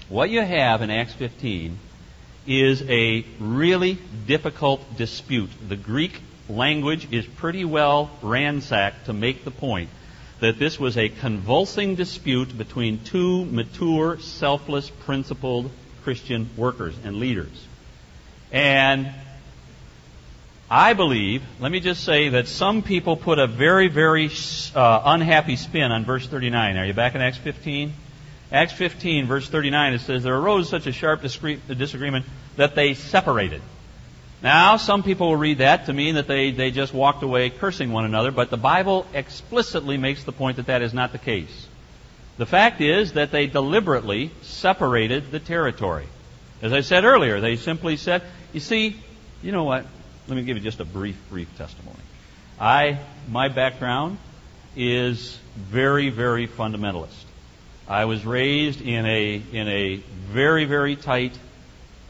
What 0.09 0.31
you 0.31 0.41
have 0.41 0.81
in 0.81 0.89
Acts 0.89 1.13
15 1.13 1.79
is 2.47 2.83
a 2.89 3.23
really 3.39 3.99
difficult 4.27 4.97
dispute. 4.97 5.51
The 5.69 5.77
Greek 5.77 6.23
language 6.49 7.13
is 7.13 7.27
pretty 7.27 7.67
well 7.67 8.11
ransacked 8.23 9.05
to 9.05 9.13
make 9.13 9.45
the 9.45 9.51
point 9.51 9.91
that 10.41 10.59
this 10.59 10.81
was 10.81 10.97
a 10.97 11.11
convulsing 11.11 11.95
dispute 11.95 12.57
between 12.57 13.05
two 13.05 13.45
mature, 13.45 14.19
selfless, 14.21 14.89
principled 14.89 15.71
Christian 16.03 16.49
workers 16.57 16.95
and 17.05 17.17
leaders. 17.17 17.67
And 18.51 19.13
I 20.71 20.93
believe, 20.93 21.43
let 21.61 21.73
me 21.73 21.81
just 21.81 22.05
say 22.05 22.29
that 22.31 22.47
some 22.47 22.83
people 22.83 23.17
put 23.17 23.39
a 23.39 23.47
very, 23.47 23.89
very 23.89 24.31
uh, 24.75 25.03
unhappy 25.05 25.57
spin 25.57 25.93
on 25.93 26.05
verse 26.05 26.27
39. 26.27 26.77
Are 26.77 26.85
you 26.85 26.93
back 26.93 27.15
in 27.15 27.23
Acts 27.23 27.39
15? 27.39 27.95
Acts 28.53 28.75
15, 28.75 29.27
verse 29.27 29.49
39, 29.49 29.95
it 29.95 30.01
says, 30.01 30.23
There 30.23 30.37
arose 30.37 30.69
such 30.69 30.87
a 30.87 30.93
sharp 30.93 31.23
disagreement 31.23 32.27
that 32.57 32.75
they 32.75 32.93
separated. 32.93 33.63
Now, 34.43 34.77
some 34.77 35.03
people 35.03 35.29
will 35.29 35.37
read 35.37 35.59
that 35.59 35.87
to 35.87 35.95
mean 35.95 36.15
that 36.17 36.29
they, 36.29 36.51
they 36.51 36.71
just 36.71 36.93
walked 36.93 37.23
away 37.23 37.49
cursing 37.49 37.91
one 37.91 38.05
another, 38.05 38.31
but 38.31 38.51
the 38.51 38.57
Bible 38.59 39.07
explicitly 39.15 39.97
makes 39.97 40.25
the 40.25 40.33
point 40.33 40.59
that 40.59 40.67
that 40.67 40.83
is 40.83 40.93
not 40.93 41.13
the 41.13 41.19
case. 41.19 41.67
The 42.37 42.47
fact 42.47 42.81
is 42.81 43.15
that 43.15 43.33
they 43.33 43.47
deliberately 43.47 44.31
separated 44.43 45.31
the 45.31 45.41
territory. 45.41 46.07
As 46.61 46.73
I 46.73 46.83
said 46.83 47.05
earlier, 47.05 47.41
they 47.41 47.57
simply 47.57 47.97
said, 47.97 48.23
you 48.53 48.61
see, 48.61 48.97
you 49.43 49.51
know 49.51 49.65
what? 49.65 49.87
Let 50.29 50.37
me 50.37 50.43
give 50.43 50.59
you 50.59 50.63
just 50.63 50.79
a 50.79 50.85
brief, 50.85 51.19
brief 51.31 51.49
testimony. 51.57 52.01
I, 52.61 52.99
my 53.31 53.49
background 53.49 54.19
is 54.77 55.39
very, 55.57 56.11
very 56.11 56.47
fundamentalist. 56.47 57.25
I 57.89 58.05
was 58.05 58.27
raised 58.27 58.83
in 58.83 59.07
a, 59.07 59.43
in 59.53 59.69
a 59.69 59.97
very, 60.31 60.67
very 60.67 60.97
tight, 60.97 61.33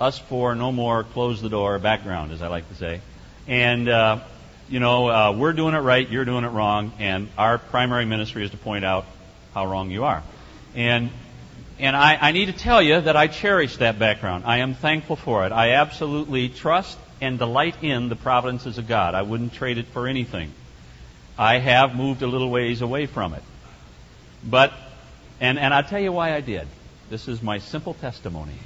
us 0.00 0.18
four, 0.18 0.56
no 0.56 0.72
more, 0.72 1.04
close 1.04 1.40
the 1.40 1.48
door 1.48 1.78
background, 1.78 2.32
as 2.32 2.42
I 2.42 2.48
like 2.48 2.68
to 2.70 2.74
say. 2.74 3.00
And, 3.46 3.88
uh, 3.88 4.18
you 4.68 4.80
know, 4.80 5.08
uh, 5.08 5.32
we're 5.38 5.52
doing 5.52 5.74
it 5.74 5.78
right, 5.78 6.10
you're 6.10 6.24
doing 6.24 6.42
it 6.42 6.48
wrong, 6.48 6.90
and 6.98 7.28
our 7.38 7.58
primary 7.58 8.04
ministry 8.04 8.44
is 8.44 8.50
to 8.50 8.56
point 8.56 8.84
out 8.84 9.06
how 9.54 9.66
wrong 9.66 9.92
you 9.92 10.02
are. 10.02 10.24
And 10.74 11.10
and 11.78 11.96
I, 11.96 12.18
I, 12.20 12.32
need 12.32 12.46
to 12.46 12.52
tell 12.52 12.82
you 12.82 13.00
that 13.00 13.14
I 13.14 13.28
cherish 13.28 13.76
that 13.76 14.00
background. 14.00 14.42
I 14.44 14.58
am 14.58 14.74
thankful 14.74 15.14
for 15.14 15.46
it. 15.46 15.52
I 15.52 15.74
absolutely 15.74 16.48
trust 16.48 16.98
and 17.20 17.38
delight 17.38 17.82
in 17.82 18.08
the 18.08 18.16
providences 18.16 18.78
of 18.78 18.86
God. 18.86 19.14
I 19.14 19.22
wouldn't 19.22 19.54
trade 19.54 19.78
it 19.78 19.86
for 19.86 20.06
anything. 20.06 20.52
I 21.38 21.58
have 21.58 21.94
moved 21.94 22.22
a 22.22 22.26
little 22.26 22.50
ways 22.50 22.82
away 22.82 23.06
from 23.06 23.34
it. 23.34 23.42
But, 24.44 24.72
and, 25.40 25.58
and 25.58 25.72
I'll 25.72 25.84
tell 25.84 26.00
you 26.00 26.12
why 26.12 26.34
I 26.34 26.40
did. 26.40 26.66
This 27.10 27.28
is 27.28 27.42
my 27.42 27.58
simple 27.58 27.94
testimony. 27.94 28.58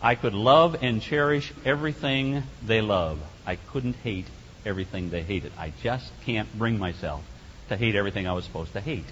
I 0.00 0.14
could 0.14 0.34
love 0.34 0.82
and 0.82 1.02
cherish 1.02 1.52
everything 1.64 2.42
they 2.64 2.80
love. 2.80 3.18
I 3.46 3.56
couldn't 3.56 3.96
hate 3.96 4.26
everything 4.64 5.10
they 5.10 5.22
hated. 5.22 5.52
I 5.58 5.72
just 5.82 6.10
can't 6.24 6.52
bring 6.58 6.78
myself 6.78 7.22
to 7.68 7.76
hate 7.76 7.94
everything 7.94 8.26
I 8.26 8.32
was 8.32 8.44
supposed 8.44 8.72
to 8.74 8.80
hate. 8.80 9.06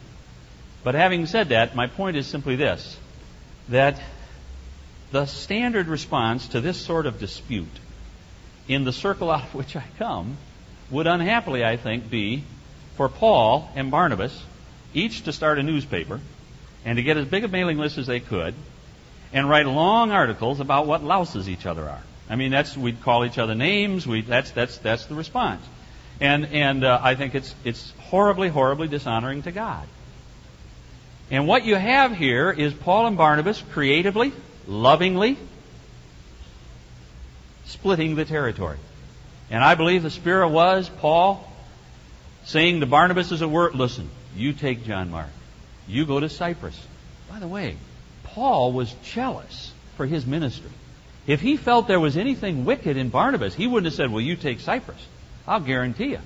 But 0.85 0.95
having 0.95 1.27
said 1.27 1.49
that, 1.49 1.75
my 1.75 1.87
point 1.87 2.17
is 2.17 2.27
simply 2.27 2.57
this 2.57 2.97
that 3.69 4.01
the 5.11 5.27
standard 5.27 5.89
response 5.89 6.49
to 6.49 6.61
this 6.61 6.77
sort 6.77 7.07
of 7.07 7.19
dispute 7.19 7.67
in 8.69 8.85
the 8.85 8.93
circle 8.93 9.31
out 9.31 9.45
of 9.45 9.55
which 9.55 9.77
I 9.77 9.85
come 9.99 10.37
would 10.91 11.07
unhappily, 11.07 11.65
I 11.65 11.77
think, 11.77 12.11
be 12.11 12.45
for 12.97 13.09
Paul 13.09 13.71
and 13.75 13.91
Barnabas 13.91 14.43
each 14.95 15.23
to 15.25 15.33
start 15.33 15.59
a 15.59 15.63
newspaper 15.63 16.21
and 16.85 16.97
to 16.97 17.03
get 17.03 17.17
as 17.17 17.27
big 17.27 17.45
a 17.45 17.49
mailing 17.49 17.79
list 17.79 17.99
as 17.99 18.07
they 18.07 18.21
could 18.21 18.55
and 19.33 19.49
write 19.49 19.67
long 19.67 20.13
articles 20.13 20.61
about 20.61 20.87
what 20.87 21.03
louses 21.03 21.49
each 21.49 21.67
other 21.67 21.89
are. 21.89 22.03
I 22.29 22.37
mean, 22.37 22.51
that's 22.51 22.77
we'd 22.77 23.03
call 23.03 23.25
each 23.25 23.39
other 23.39 23.55
names. 23.55 24.07
We 24.07 24.23
that's 24.23 24.51
that's 24.51 24.79
that's 24.79 25.07
the 25.07 25.15
response, 25.15 25.65
and 26.21 26.47
and 26.47 26.85
uh, 26.85 26.99
I 27.01 27.15
think 27.15 27.35
it's 27.35 27.55
it's 27.65 27.93
horribly 27.99 28.49
horribly 28.49 28.89
dishonoring 28.89 29.43
to 29.43 29.53
God. 29.53 29.87
And 31.31 31.47
what 31.47 31.65
you 31.65 31.77
have 31.77 32.17
here 32.17 32.51
is 32.51 32.73
Paul 32.73 33.07
and 33.07 33.17
Barnabas 33.17 33.63
creatively, 33.73 34.33
lovingly 34.67 35.37
splitting 37.67 38.15
the 38.15 38.25
territory. 38.25 38.79
And 39.51 39.63
I 39.63 39.75
believe 39.75 40.03
the 40.03 40.11
Spirit 40.11 40.49
was 40.49 40.89
Paul 40.89 41.51
saying 42.45 42.81
to 42.81 42.87
Barnabas 42.87 43.33
as 43.33 43.43
a 43.43 43.49
word, 43.49 43.75
listen, 43.75 44.09
you 44.35 44.53
take 44.53 44.85
John 44.85 45.11
Mark. 45.11 45.29
You 45.87 46.05
go 46.05 46.19
to 46.19 46.29
Cyprus. 46.29 46.79
By 47.31 47.39
the 47.39 47.49
way, 47.49 47.77
Paul 48.25 48.73
was 48.73 48.93
jealous 49.05 49.73
for 49.97 50.07
his 50.07 50.27
ministry. 50.27 50.71
If 51.27 51.41
he 51.41 51.57
felt 51.57 51.89
there 51.89 52.01
was 52.01 52.17
anything 52.17 52.65
wicked 52.65 52.97
in 52.97 53.09
Barnabas, 53.09 53.55
he 53.55 53.67
wouldn't 53.67 53.87
have 53.87 53.95
said, 53.95 54.13
well, 54.13 54.21
you 54.21 54.37
take 54.37 54.61
Cyprus. 54.61 55.05
I'll 55.47 55.61
guarantee 55.61 56.11
you. 56.11 56.21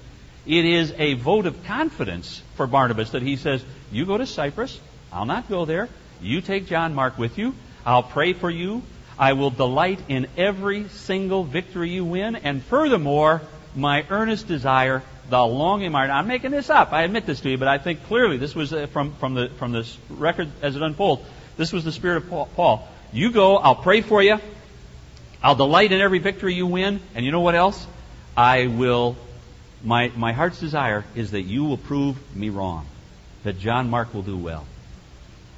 It 0.47 0.65
is 0.65 0.93
a 0.97 1.15
vote 1.15 1.47
of 1.47 1.65
confidence 1.65 2.43
for 2.57 2.67
Barnabas 2.67 3.11
that 3.11 3.23
he 3.23 3.37
says, 3.37 3.65
you 3.93 4.07
go 4.07 4.17
to 4.17 4.27
Cyprus, 4.27 4.79
I'll 5.13 5.27
not 5.27 5.49
go 5.49 5.65
there. 5.65 5.89
You 6.23 6.41
take 6.41 6.67
John 6.67 6.95
Mark 6.95 7.19
with 7.19 7.39
you. 7.39 7.55
I'll 7.85 8.03
pray 8.03 8.33
for 8.33 8.51
you. 8.51 8.83
I 9.21 9.35
will 9.35 9.51
delight 9.51 10.01
in 10.09 10.29
every 10.39 10.89
single 10.89 11.45
victory 11.45 11.91
you 11.91 12.07
win. 12.07 12.37
And 12.37 12.63
furthermore, 12.63 13.43
my 13.77 14.07
earnest 14.09 14.49
desire, 14.49 15.03
the 15.29 15.45
longing 15.45 15.93
my 15.93 16.09
I'm 16.09 16.27
making 16.27 16.53
this 16.53 16.71
up. 16.71 16.95
I 16.95 17.03
admit 17.03 17.27
this 17.27 17.41
to 17.43 17.51
you, 17.51 17.59
but 17.59 17.69
I 17.69 17.77
think 17.77 18.07
clearly 18.07 18.39
this 18.39 18.55
was 18.55 18.73
uh, 18.73 18.87
from, 18.87 19.13
from, 19.17 19.35
the, 19.35 19.51
from 19.59 19.73
this 19.73 19.99
record 20.09 20.49
as 20.63 20.75
it 20.75 20.81
unfolds. 20.81 21.23
This 21.59 21.71
was 21.71 21.85
the 21.85 21.93
spirit 21.93 22.25
of 22.25 22.57
Paul. 22.57 22.89
You 23.13 23.31
go, 23.31 23.59
I'll 23.59 23.75
pray 23.75 24.01
for 24.01 24.23
you. 24.23 24.39
I'll 25.43 25.55
delight 25.55 25.93
in 25.93 26.01
every 26.01 26.19
victory 26.19 26.55
you 26.55 26.67
win. 26.67 27.01
And 27.15 27.23
you 27.23 27.31
know 27.31 27.41
what 27.41 27.55
else? 27.55 27.87
I 28.39 28.69
will, 28.69 29.17
my, 29.85 30.11
my 30.17 30.33
heart's 30.33 30.59
desire 30.59 31.05
is 31.15 31.33
that 31.33 31.43
you 31.43 31.65
will 31.65 31.77
prove 31.77 32.17
me 32.35 32.49
wrong. 32.49 32.87
That 33.45 33.59
John 33.59 33.91
Mark 33.91 34.15
will 34.15 34.23
do 34.23 34.39
well. 34.39 34.65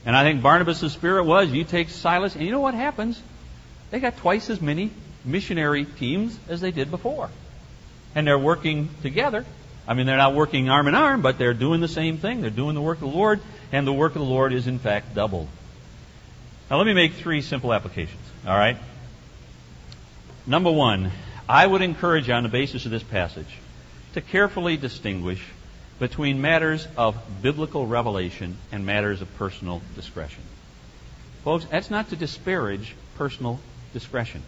And 0.05 0.17
I 0.17 0.25
think 0.25 0.43
Barnabas' 0.43 0.93
spirit 0.93 1.25
was 1.25 1.51
you 1.51 1.63
take 1.63 1.91
Silas, 1.91 2.35
and 2.35 2.45
you 2.45 2.51
know 2.51 2.59
what 2.59 2.75
happens? 2.75 3.23
They 3.93 4.01
got 4.01 4.17
twice 4.17 4.49
as 4.49 4.61
many 4.61 4.91
missionary 5.23 5.85
teams 5.85 6.37
as 6.49 6.63
they 6.63 6.71
did 6.71 6.91
before. 6.91 7.29
And 8.15 8.27
they're 8.27 8.39
working 8.39 8.89
together. 9.03 9.45
I 9.87 9.93
mean, 9.93 10.07
they're 10.07 10.17
not 10.17 10.35
working 10.35 10.71
arm 10.71 10.89
in 10.89 10.95
arm, 10.95 11.21
but 11.21 11.37
they're 11.37 11.53
doing 11.53 11.83
the 11.83 11.89
same 11.89 12.17
thing. 12.17 12.41
They're 12.41 12.51
doing 12.51 12.75
the 12.75 12.81
work 12.81 13.03
of 13.03 13.11
the 13.11 13.17
Lord, 13.17 13.41
and 13.71 13.87
the 13.87 13.93
work 13.93 14.13
of 14.13 14.23
the 14.23 14.29
Lord 14.29 14.55
is, 14.55 14.67
in 14.67 14.79
fact, 14.79 15.15
doubled. 15.15 15.47
Now, 16.71 16.79
let 16.79 16.87
me 16.87 16.95
make 16.95 17.13
three 17.13 17.43
simple 17.43 17.75
applications. 17.75 18.23
All 18.47 18.57
right? 18.57 18.79
Number 20.47 20.73
one, 20.73 21.13
I 21.47 21.67
would 21.67 21.83
encourage 21.83 22.29
you 22.29 22.35
on 22.35 22.45
the 22.45 22.49
basis 22.49 22.87
of 22.87 22.91
this 22.91 23.03
passage 23.03 23.59
to 24.15 24.23
carefully 24.23 24.79
distinguish 24.79 25.45
between 25.99 26.41
matters 26.41 26.89
of 26.97 27.15
biblical 27.43 27.87
revelation 27.87 28.57
and 28.73 28.87
matters 28.87 29.21
of 29.21 29.37
personal 29.37 29.83
discretion. 29.97 30.43
Folks, 31.45 31.67
that's 31.67 31.91
not 31.91 32.09
to 32.09 32.17
disparage 32.17 32.95
personal 33.17 33.61
discretion. 33.93 34.43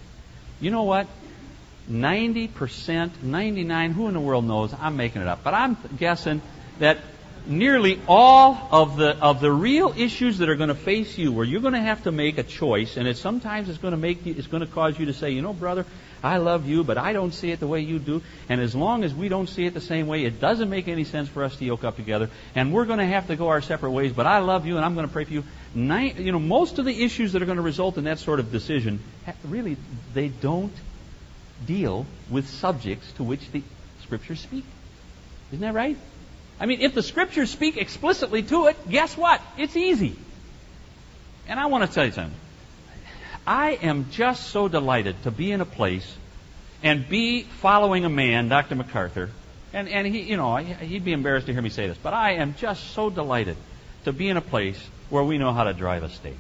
You 0.61 0.71
know 0.71 0.85
what? 0.85 1.07
90%, 1.91 3.23
99, 3.23 3.91
who 3.93 4.09
in 4.09 4.15
the 4.15 4.21
world 4.21 4.45
knows? 4.45 4.73
I'm 4.73 4.97
making 4.97 5.23
it 5.23 5.29
up. 5.29 5.45
But 5.45 5.55
I'm 5.55 5.77
guessing 5.99 6.41
that 6.79 6.99
nearly 7.47 8.01
all 8.09 8.69
of 8.71 8.97
the 8.97 9.17
of 9.19 9.41
the 9.41 9.51
real 9.51 9.93
issues 9.97 10.39
that 10.39 10.49
are 10.49 10.55
going 10.55 10.69
to 10.69 10.75
face 10.75 11.19
you 11.19 11.31
where 11.31 11.45
you're 11.45 11.61
going 11.61 11.75
to 11.75 11.81
have 11.81 12.03
to 12.05 12.13
make 12.13 12.39
a 12.39 12.43
choice 12.43 12.97
and 12.97 13.07
it 13.07 13.17
sometimes 13.17 13.69
it's 13.69 13.79
going 13.79 13.93
to 13.93 13.99
make 13.99 14.25
you 14.25 14.35
it's 14.37 14.47
going 14.47 14.63
to 14.63 14.73
cause 14.73 14.99
you 14.99 15.07
to 15.07 15.13
say 15.13 15.31
you 15.31 15.43
know 15.43 15.53
brother 15.53 15.85
I 16.23 16.39
love 16.39 16.67
you 16.67 16.85
but 16.85 16.97
I 16.97 17.13
don't 17.13 17.33
see 17.33 17.51
it 17.51 17.61
the 17.61 17.67
way 17.67 17.81
you 17.81 17.99
do 17.99 18.23
and 18.49 18.61
as 18.61 18.75
long 18.75 19.05
as 19.05 19.15
we 19.15 19.29
don't 19.29 19.49
see 19.49 19.67
it 19.67 19.75
the 19.75 19.81
same 19.81 20.07
way 20.07 20.25
it 20.25 20.41
doesn't 20.41 20.71
make 20.71 20.89
any 20.89 21.05
sense 21.05 21.29
for 21.29 21.45
us 21.45 21.57
to 21.57 21.65
yoke 21.67 21.85
up 21.85 21.97
together 21.97 22.31
and 22.55 22.73
we're 22.73 22.87
going 22.87 22.99
to 22.99 23.07
have 23.07 23.27
to 23.27 23.37
go 23.37 23.49
our 23.49 23.61
separate 23.61 23.91
ways 23.91 24.13
but 24.13 24.27
I 24.27 24.39
love 24.39 24.65
you 24.65 24.77
and 24.77 24.85
I'm 24.85 24.95
going 24.95 25.07
to 25.07 25.13
pray 25.13 25.25
for 25.25 25.33
you. 25.33 25.45
Nine, 25.75 26.15
you 26.19 26.33
know 26.33 26.39
most 26.39 26.79
of 26.79 26.87
the 26.87 27.05
issues 27.05 27.33
that 27.33 27.43
are 27.43 27.47
going 27.47 27.57
to 27.57 27.63
result 27.63 27.99
in 27.99 28.05
that 28.05 28.21
sort 28.21 28.41
of 28.41 28.51
decision 28.53 29.01
really 29.45 29.77
they 30.15 30.29
don't 30.29 30.75
deal 31.67 32.07
with 32.31 32.49
subjects 32.49 33.13
to 33.13 33.23
which 33.23 33.51
the 33.51 33.63
scriptures 34.03 34.41
speak. 34.41 34.65
Isn't 35.53 35.61
that 35.61 35.75
right 35.75 35.99
I 36.61 36.67
mean, 36.67 36.81
if 36.81 36.95
the 36.95 37.03
scriptures 37.03 37.51
speak 37.51 37.77
explicitly 37.77 38.43
to 38.45 38.67
it, 38.67 38.77
guess 38.89 39.17
what? 39.17 39.41
It's 39.59 39.77
easy. 39.77 40.17
And 41.49 41.59
I 41.59 41.67
want 41.67 41.87
to 41.87 41.93
tell 41.93 42.07
you 42.07 42.13
something. 42.13 42.39
I 43.47 43.73
am 43.73 44.11
just 44.11 44.49
so 44.49 44.69
delighted 44.69 45.23
to 45.25 45.31
be 45.31 45.53
in 45.53 45.61
a 45.61 45.67
place 45.67 46.11
and 46.83 47.09
be 47.09 47.43
following 47.43 48.05
a 48.05 48.09
man, 48.09 48.49
Dr. 48.49 48.75
MacArthur, 48.75 49.31
and, 49.73 49.89
and 49.89 50.07
he, 50.07 50.21
you 50.21 50.37
know, 50.37 50.57
he'd 50.57 51.05
be 51.05 51.13
embarrassed 51.13 51.47
to 51.47 51.53
hear 51.53 51.61
me 51.61 51.69
say 51.69 51.89
this, 51.89 51.99
but 51.99 52.15
I 52.15 52.35
am 52.35 52.55
just 52.55 52.93
so 52.93 53.11
delighted 53.11 53.57
to 54.05 54.13
be 54.13 54.29
in 54.29 54.37
a 54.37 54.41
place 54.41 54.79
where 55.11 55.25
we 55.25 55.37
know 55.37 55.53
how 55.53 55.65
to 55.65 55.73
drive 55.73 56.05
a 56.05 56.09
stake. 56.09 56.39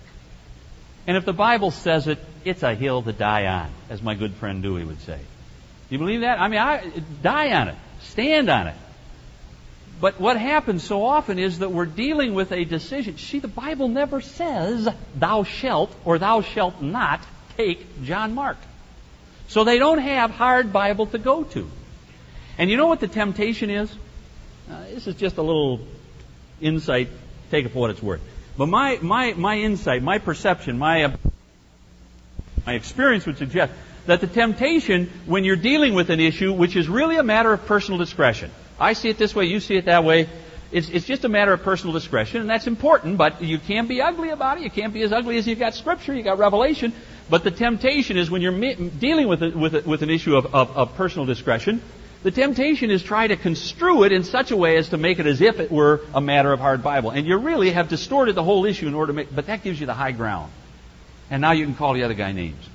And 1.06 1.16
if 1.16 1.24
the 1.24 1.32
Bible 1.32 1.70
says 1.70 2.06
it, 2.06 2.18
it's 2.44 2.62
a 2.62 2.74
hill 2.74 3.02
to 3.02 3.12
die 3.12 3.46
on, 3.46 3.70
as 3.90 4.00
my 4.00 4.14
good 4.14 4.34
friend 4.34 4.62
Dewey 4.62 4.84
would 4.84 5.00
say. 5.00 5.16
Do 5.16 5.94
you 5.94 5.98
believe 5.98 6.20
that? 6.22 6.40
I 6.40 6.48
mean, 6.48 6.60
I, 6.60 6.90
die 7.22 7.52
on 7.52 7.68
it. 7.68 7.76
Stand 8.02 8.48
on 8.48 8.68
it. 8.68 8.76
But 10.04 10.20
what 10.20 10.36
happens 10.36 10.84
so 10.84 11.02
often 11.02 11.38
is 11.38 11.60
that 11.60 11.72
we're 11.72 11.86
dealing 11.86 12.34
with 12.34 12.52
a 12.52 12.66
decision. 12.66 13.16
See, 13.16 13.38
the 13.38 13.48
Bible 13.48 13.88
never 13.88 14.20
says, 14.20 14.86
thou 15.14 15.44
shalt 15.44 15.96
or 16.04 16.18
thou 16.18 16.42
shalt 16.42 16.82
not 16.82 17.24
take 17.56 18.02
John 18.02 18.34
Mark. 18.34 18.58
So 19.48 19.64
they 19.64 19.78
don't 19.78 20.00
have 20.00 20.30
hard 20.30 20.74
Bible 20.74 21.06
to 21.06 21.16
go 21.16 21.44
to. 21.44 21.70
And 22.58 22.68
you 22.68 22.76
know 22.76 22.86
what 22.86 23.00
the 23.00 23.08
temptation 23.08 23.70
is? 23.70 23.90
Uh, 24.70 24.84
this 24.92 25.06
is 25.06 25.14
just 25.14 25.38
a 25.38 25.42
little 25.42 25.80
insight. 26.60 27.08
Take 27.50 27.64
it 27.64 27.70
for 27.70 27.78
what 27.78 27.88
it's 27.88 28.02
worth. 28.02 28.20
But 28.58 28.66
my, 28.66 28.98
my, 29.00 29.32
my 29.32 29.56
insight, 29.56 30.02
my 30.02 30.18
perception, 30.18 30.76
my, 30.76 31.14
my 32.66 32.74
experience 32.74 33.24
would 33.24 33.38
suggest 33.38 33.72
that 34.04 34.20
the 34.20 34.26
temptation 34.26 35.10
when 35.24 35.44
you're 35.44 35.56
dealing 35.56 35.94
with 35.94 36.10
an 36.10 36.20
issue 36.20 36.52
which 36.52 36.76
is 36.76 36.90
really 36.90 37.16
a 37.16 37.22
matter 37.22 37.54
of 37.54 37.64
personal 37.64 37.96
discretion, 37.96 38.50
I 38.78 38.92
see 38.94 39.08
it 39.08 39.18
this 39.18 39.34
way, 39.34 39.46
you 39.46 39.60
see 39.60 39.76
it 39.76 39.84
that 39.86 40.04
way. 40.04 40.28
It's, 40.72 40.88
it's 40.88 41.06
just 41.06 41.24
a 41.24 41.28
matter 41.28 41.52
of 41.52 41.62
personal 41.62 41.92
discretion, 41.92 42.40
and 42.40 42.50
that's 42.50 42.66
important, 42.66 43.16
but 43.16 43.42
you 43.42 43.58
can't 43.58 43.88
be 43.88 44.02
ugly 44.02 44.30
about 44.30 44.58
it. 44.58 44.64
You 44.64 44.70
can't 44.70 44.92
be 44.92 45.02
as 45.02 45.12
ugly 45.12 45.36
as 45.36 45.46
you've 45.46 45.60
got 45.60 45.74
Scripture, 45.74 46.14
you've 46.14 46.24
got 46.24 46.38
Revelation. 46.38 46.92
But 47.30 47.44
the 47.44 47.50
temptation 47.50 48.16
is 48.16 48.30
when 48.30 48.42
you're 48.42 48.74
dealing 48.88 49.28
with, 49.28 49.42
a, 49.42 49.50
with, 49.50 49.74
a, 49.74 49.88
with 49.88 50.02
an 50.02 50.10
issue 50.10 50.36
of, 50.36 50.52
of, 50.54 50.76
of 50.76 50.94
personal 50.96 51.26
discretion, 51.26 51.80
the 52.24 52.30
temptation 52.30 52.90
is 52.90 53.02
try 53.02 53.26
to 53.26 53.36
construe 53.36 54.04
it 54.04 54.10
in 54.10 54.24
such 54.24 54.50
a 54.50 54.56
way 54.56 54.76
as 54.76 54.88
to 54.88 54.96
make 54.96 55.18
it 55.18 55.26
as 55.26 55.40
if 55.40 55.60
it 55.60 55.70
were 55.70 56.00
a 56.14 56.20
matter 56.20 56.52
of 56.52 56.58
hard 56.58 56.82
Bible. 56.82 57.10
And 57.10 57.26
you 57.26 57.36
really 57.36 57.70
have 57.70 57.88
distorted 57.88 58.34
the 58.34 58.42
whole 58.42 58.64
issue 58.64 58.88
in 58.88 58.94
order 58.94 59.12
to 59.12 59.16
make, 59.16 59.34
but 59.34 59.46
that 59.46 59.62
gives 59.62 59.78
you 59.78 59.86
the 59.86 59.94
high 59.94 60.12
ground. 60.12 60.50
And 61.30 61.40
now 61.40 61.52
you 61.52 61.64
can 61.66 61.74
call 61.74 61.92
the 61.94 62.02
other 62.02 62.14
guy 62.14 62.32
names. 62.32 62.68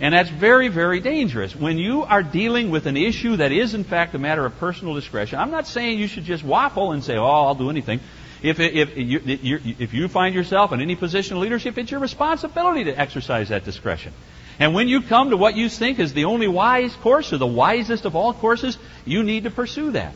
And 0.00 0.14
that's 0.14 0.30
very, 0.30 0.68
very 0.68 1.00
dangerous. 1.00 1.54
When 1.54 1.76
you 1.76 2.02
are 2.02 2.22
dealing 2.22 2.70
with 2.70 2.86
an 2.86 2.96
issue 2.96 3.36
that 3.36 3.52
is, 3.52 3.74
in 3.74 3.84
fact, 3.84 4.14
a 4.14 4.18
matter 4.18 4.46
of 4.46 4.56
personal 4.58 4.94
discretion, 4.94 5.38
I'm 5.38 5.50
not 5.50 5.66
saying 5.66 5.98
you 5.98 6.06
should 6.06 6.24
just 6.24 6.42
waffle 6.42 6.92
and 6.92 7.04
say, 7.04 7.16
oh, 7.16 7.24
I'll 7.24 7.54
do 7.54 7.68
anything. 7.68 8.00
If, 8.42 8.58
if, 8.58 8.96
you, 8.96 9.60
if 9.78 9.92
you 9.92 10.08
find 10.08 10.34
yourself 10.34 10.72
in 10.72 10.80
any 10.80 10.96
position 10.96 11.36
of 11.36 11.42
leadership, 11.42 11.76
it's 11.76 11.90
your 11.90 12.00
responsibility 12.00 12.84
to 12.84 12.98
exercise 12.98 13.50
that 13.50 13.66
discretion. 13.66 14.14
And 14.58 14.74
when 14.74 14.88
you 14.88 15.02
come 15.02 15.30
to 15.30 15.36
what 15.36 15.54
you 15.56 15.68
think 15.68 15.98
is 15.98 16.14
the 16.14 16.24
only 16.24 16.48
wise 16.48 16.94
course 16.96 17.34
or 17.34 17.38
the 17.38 17.46
wisest 17.46 18.06
of 18.06 18.16
all 18.16 18.32
courses, 18.32 18.78
you 19.04 19.22
need 19.22 19.44
to 19.44 19.50
pursue 19.50 19.90
that. 19.92 20.14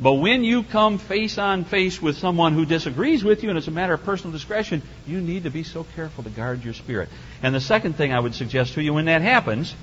But 0.00 0.14
when 0.14 0.42
you 0.42 0.64
come 0.64 0.98
face 0.98 1.38
on 1.38 1.64
face 1.64 2.02
with 2.02 2.18
someone 2.18 2.52
who 2.52 2.66
disagrees 2.66 3.22
with 3.22 3.42
you 3.42 3.48
and 3.50 3.58
it's 3.58 3.68
a 3.68 3.72
matter 3.72 3.94
of 3.94 4.02
personal 4.02 4.32
discretion, 4.32 4.82
you 5.06 5.20
need 5.20 5.44
to 5.44 5.50
be 5.50 5.62
so 5.62 5.86
careful 5.94 6.24
to 6.24 6.30
guard 6.30 6.64
your 6.64 6.74
spirit. 6.74 7.08
And 7.42 7.54
the 7.54 7.60
second 7.60 7.94
thing 7.94 8.12
I 8.12 8.18
would 8.18 8.34
suggest 8.34 8.74
to 8.74 8.82
you 8.82 8.92
when 8.94 9.04
that 9.04 9.22
happens, 9.22 9.74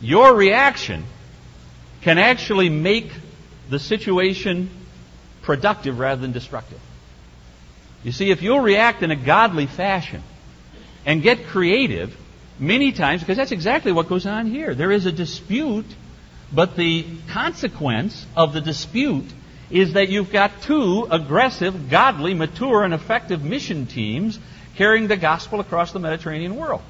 your 0.00 0.34
reaction 0.34 1.04
can 2.02 2.18
actually 2.18 2.68
make 2.68 3.10
the 3.68 3.80
situation 3.80 4.70
productive 5.42 5.98
rather 5.98 6.20
than 6.20 6.32
destructive. 6.32 6.80
You 8.04 8.12
see, 8.12 8.30
if 8.30 8.42
you'll 8.42 8.60
react 8.60 9.02
in 9.02 9.10
a 9.10 9.16
godly 9.16 9.66
fashion 9.66 10.22
and 11.04 11.20
get 11.20 11.46
creative, 11.48 12.16
many 12.58 12.92
times, 12.92 13.22
because 13.22 13.36
that's 13.36 13.52
exactly 13.52 13.92
what 13.92 14.08
goes 14.08 14.26
on 14.26 14.46
here. 14.46 14.74
There 14.74 14.92
is 14.92 15.06
a 15.06 15.12
dispute, 15.12 15.86
but 16.52 16.76
the 16.76 17.06
consequence 17.28 18.26
of 18.36 18.52
the 18.52 18.60
dispute 18.60 19.26
is 19.70 19.92
that 19.94 20.08
you've 20.08 20.32
got 20.32 20.62
two 20.62 21.06
aggressive, 21.10 21.90
godly, 21.90 22.34
mature, 22.34 22.84
and 22.84 22.94
effective 22.94 23.44
mission 23.44 23.86
teams 23.86 24.38
carrying 24.76 25.08
the 25.08 25.16
gospel 25.16 25.60
across 25.60 25.92
the 25.92 25.98
Mediterranean 25.98 26.56
world. 26.56 26.82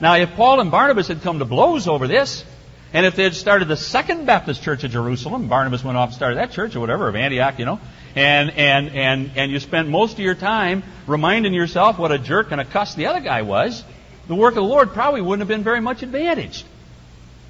Now, 0.00 0.16
if 0.16 0.34
Paul 0.34 0.60
and 0.60 0.70
Barnabas 0.70 1.08
had 1.08 1.22
come 1.22 1.38
to 1.38 1.44
blows 1.44 1.88
over 1.88 2.08
this, 2.08 2.44
and 2.92 3.06
if 3.06 3.16
they 3.16 3.22
had 3.22 3.34
started 3.34 3.68
the 3.68 3.76
second 3.76 4.26
Baptist 4.26 4.62
church 4.62 4.84
of 4.84 4.90
Jerusalem, 4.90 5.48
Barnabas 5.48 5.82
went 5.82 5.96
off 5.96 6.10
and 6.10 6.16
started 6.16 6.36
that 6.36 6.50
church 6.50 6.76
or 6.76 6.80
whatever, 6.80 7.08
of 7.08 7.16
Antioch, 7.16 7.58
you 7.58 7.64
know, 7.64 7.80
and, 8.14 8.50
and, 8.50 8.88
and, 8.90 9.30
and 9.36 9.50
you 9.50 9.60
spent 9.60 9.88
most 9.88 10.14
of 10.14 10.18
your 10.18 10.34
time 10.34 10.82
reminding 11.06 11.54
yourself 11.54 11.98
what 11.98 12.12
a 12.12 12.18
jerk 12.18 12.52
and 12.52 12.60
a 12.60 12.64
cuss 12.64 12.94
the 12.94 13.06
other 13.06 13.20
guy 13.20 13.42
was, 13.42 13.82
the 14.28 14.34
work 14.34 14.50
of 14.50 14.56
the 14.56 14.62
Lord 14.62 14.92
probably 14.92 15.22
wouldn't 15.22 15.40
have 15.40 15.48
been 15.48 15.64
very 15.64 15.80
much 15.80 16.02
advantaged. 16.02 16.66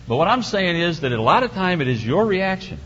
But 0.09 0.17
what 0.17 0.29
I'm 0.29 0.43
saying 0.43 0.77
is 0.77 1.01
that 1.01 1.13
a 1.13 1.23
lot 1.23 1.43
of 1.43 1.53
time 1.53 1.81
it 1.81 1.89
is 1.89 2.05
your 2.05 2.27
reaction 2.27 2.79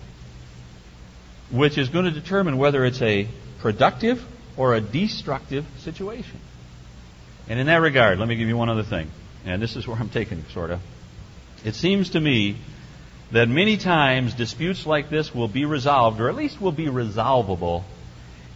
which 1.51 1.79
is 1.79 1.89
going 1.89 2.07
to 2.07 2.11
determine 2.11 2.59
whether 2.59 2.85
it's 2.85 3.01
a 3.03 3.29
productive 3.61 4.25
or 4.57 4.75
a 4.75 4.81
destructive 4.81 5.65
situation. 5.79 6.41
And 7.49 7.61
in 7.61 7.67
that 7.67 7.77
regard, 7.77 8.19
let 8.19 8.29
me 8.29 8.37
give 8.37 8.49
you 8.49 8.57
one 8.57 8.69
other 8.69 8.83
thing. 8.83 9.11
And 9.45 9.63
this 9.63 9.77
is 9.77 9.87
where 9.87 9.97
I'm 9.97 10.09
taking 10.09 10.45
sort 10.53 10.71
of. 10.71 10.81
It 11.65 11.75
seems 11.75 12.11
to 12.11 12.21
me 12.21 12.57
that 13.31 13.49
many 13.49 13.77
times 13.77 14.35
disputes 14.35 14.87
like 14.87 15.09
this 15.09 15.35
will 15.35 15.49
be 15.49 15.65
resolved, 15.65 16.21
or 16.21 16.29
at 16.29 16.35
least 16.35 16.61
will 16.61 16.73
be 16.73 16.89
resolvable, 16.89 17.85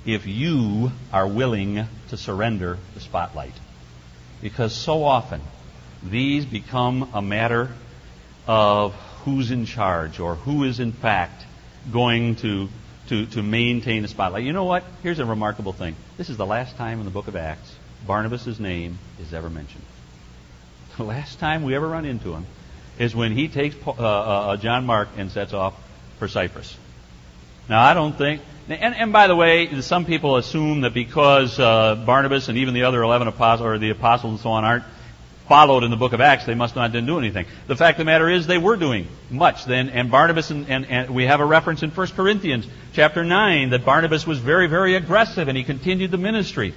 if 0.04 0.26
you 0.26 0.90
are 1.12 1.26
willing 1.26 1.86
to 2.08 2.16
surrender 2.16 2.78
the 2.94 3.00
spotlight. 3.00 3.54
Because 4.40 4.74
so 4.74 5.04
often 5.04 5.40
these 6.02 6.44
become 6.44 7.10
a 7.14 7.22
matter 7.22 7.70
of 8.50 8.94
who's 9.24 9.52
in 9.52 9.64
charge 9.64 10.18
or 10.18 10.34
who 10.34 10.64
is 10.64 10.80
in 10.80 10.90
fact 10.90 11.46
going 11.92 12.34
to, 12.34 12.68
to, 13.06 13.26
to 13.26 13.44
maintain 13.44 14.02
the 14.02 14.08
spotlight. 14.08 14.42
You 14.42 14.52
know 14.52 14.64
what? 14.64 14.82
Here's 15.04 15.20
a 15.20 15.24
remarkable 15.24 15.72
thing. 15.72 15.94
This 16.16 16.30
is 16.30 16.36
the 16.36 16.44
last 16.44 16.76
time 16.76 16.98
in 16.98 17.04
the 17.04 17.12
book 17.12 17.28
of 17.28 17.36
Acts 17.36 17.72
Barnabas' 18.04 18.58
name 18.58 18.98
is 19.20 19.32
ever 19.32 19.48
mentioned. 19.48 19.84
The 20.96 21.04
last 21.04 21.38
time 21.38 21.62
we 21.62 21.76
ever 21.76 21.86
run 21.86 22.04
into 22.04 22.34
him 22.34 22.44
is 22.98 23.14
when 23.14 23.32
he 23.32 23.46
takes 23.46 23.76
uh, 23.86 23.90
uh, 23.90 24.02
uh, 24.02 24.56
John 24.56 24.84
Mark 24.84 25.08
and 25.16 25.30
sets 25.30 25.54
off 25.54 25.74
for 26.18 26.26
Cyprus. 26.26 26.76
Now, 27.68 27.80
I 27.80 27.94
don't 27.94 28.18
think 28.18 28.42
and, 28.68 28.94
and 28.94 29.12
by 29.12 29.26
the 29.26 29.34
way, 29.34 29.80
some 29.80 30.04
people 30.04 30.36
assume 30.36 30.82
that 30.82 30.92
because 30.92 31.58
uh, 31.58 31.94
Barnabas 31.94 32.48
and 32.48 32.58
even 32.58 32.74
the 32.74 32.84
other 32.84 33.02
11 33.02 33.28
apostles, 33.28 33.66
or 33.66 33.78
the 33.78 33.90
apostles 33.90 34.32
and 34.32 34.40
so 34.40 34.50
on, 34.50 34.64
aren't 34.64 34.84
followed 35.50 35.82
in 35.82 35.90
the 35.90 35.96
book 35.96 36.12
of 36.12 36.20
Acts, 36.20 36.46
they 36.46 36.54
must 36.54 36.76
not 36.76 36.92
do 36.92 37.18
anything. 37.18 37.44
The 37.66 37.74
fact 37.74 37.96
of 37.98 37.98
the 37.98 38.04
matter 38.04 38.30
is 38.30 38.46
they 38.46 38.56
were 38.56 38.76
doing 38.76 39.08
much 39.30 39.64
then, 39.64 39.88
and 39.88 40.08
Barnabas, 40.08 40.50
and, 40.50 40.70
and, 40.70 40.86
and 40.86 41.10
we 41.10 41.24
have 41.24 41.40
a 41.40 41.44
reference 41.44 41.82
in 41.82 41.90
1 41.90 42.06
Corinthians 42.10 42.68
chapter 42.92 43.24
9 43.24 43.70
that 43.70 43.84
Barnabas 43.84 44.24
was 44.24 44.38
very, 44.38 44.68
very 44.68 44.94
aggressive 44.94 45.48
and 45.48 45.56
he 45.56 45.64
continued 45.64 46.12
the 46.12 46.18
ministry. 46.18 46.72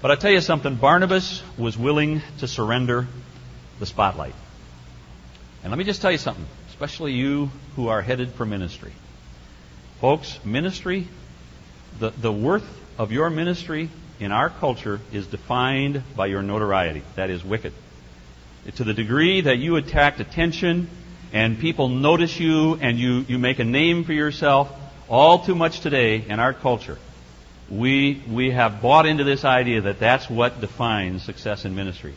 But 0.00 0.10
I 0.10 0.14
tell 0.14 0.30
you 0.30 0.40
something, 0.40 0.76
Barnabas 0.76 1.42
was 1.58 1.76
willing 1.76 2.22
to 2.38 2.48
surrender 2.48 3.06
the 3.78 3.84
spotlight. 3.84 4.34
And 5.62 5.70
let 5.70 5.76
me 5.76 5.84
just 5.84 6.00
tell 6.00 6.10
you 6.10 6.16
something, 6.16 6.46
especially 6.70 7.12
you 7.12 7.50
who 7.76 7.88
are 7.88 8.00
headed 8.00 8.32
for 8.32 8.46
ministry. 8.46 8.92
Folks, 10.00 10.42
ministry, 10.46 11.08
the, 11.98 12.08
the 12.08 12.32
worth 12.32 12.66
of 12.96 13.12
your 13.12 13.28
ministry 13.28 13.90
in 14.18 14.32
our 14.32 14.48
culture 14.48 14.98
is 15.12 15.26
defined 15.26 16.02
by 16.16 16.24
your 16.24 16.40
notoriety. 16.40 17.02
That 17.14 17.28
is 17.28 17.44
wicked. 17.44 17.74
To 18.76 18.84
the 18.84 18.94
degree 18.94 19.40
that 19.40 19.58
you 19.58 19.76
attract 19.76 20.20
attention 20.20 20.88
and 21.32 21.58
people 21.58 21.88
notice 21.88 22.38
you 22.38 22.74
and 22.74 22.98
you, 22.98 23.24
you 23.26 23.38
make 23.38 23.58
a 23.58 23.64
name 23.64 24.04
for 24.04 24.12
yourself, 24.12 24.70
all 25.08 25.38
too 25.38 25.54
much 25.54 25.80
today 25.80 26.24
in 26.28 26.38
our 26.38 26.52
culture, 26.52 26.98
we, 27.70 28.22
we 28.28 28.50
have 28.50 28.82
bought 28.82 29.06
into 29.06 29.24
this 29.24 29.44
idea 29.44 29.82
that 29.82 29.98
that's 29.98 30.28
what 30.28 30.60
defines 30.60 31.22
success 31.22 31.64
in 31.64 31.74
ministry. 31.74 32.14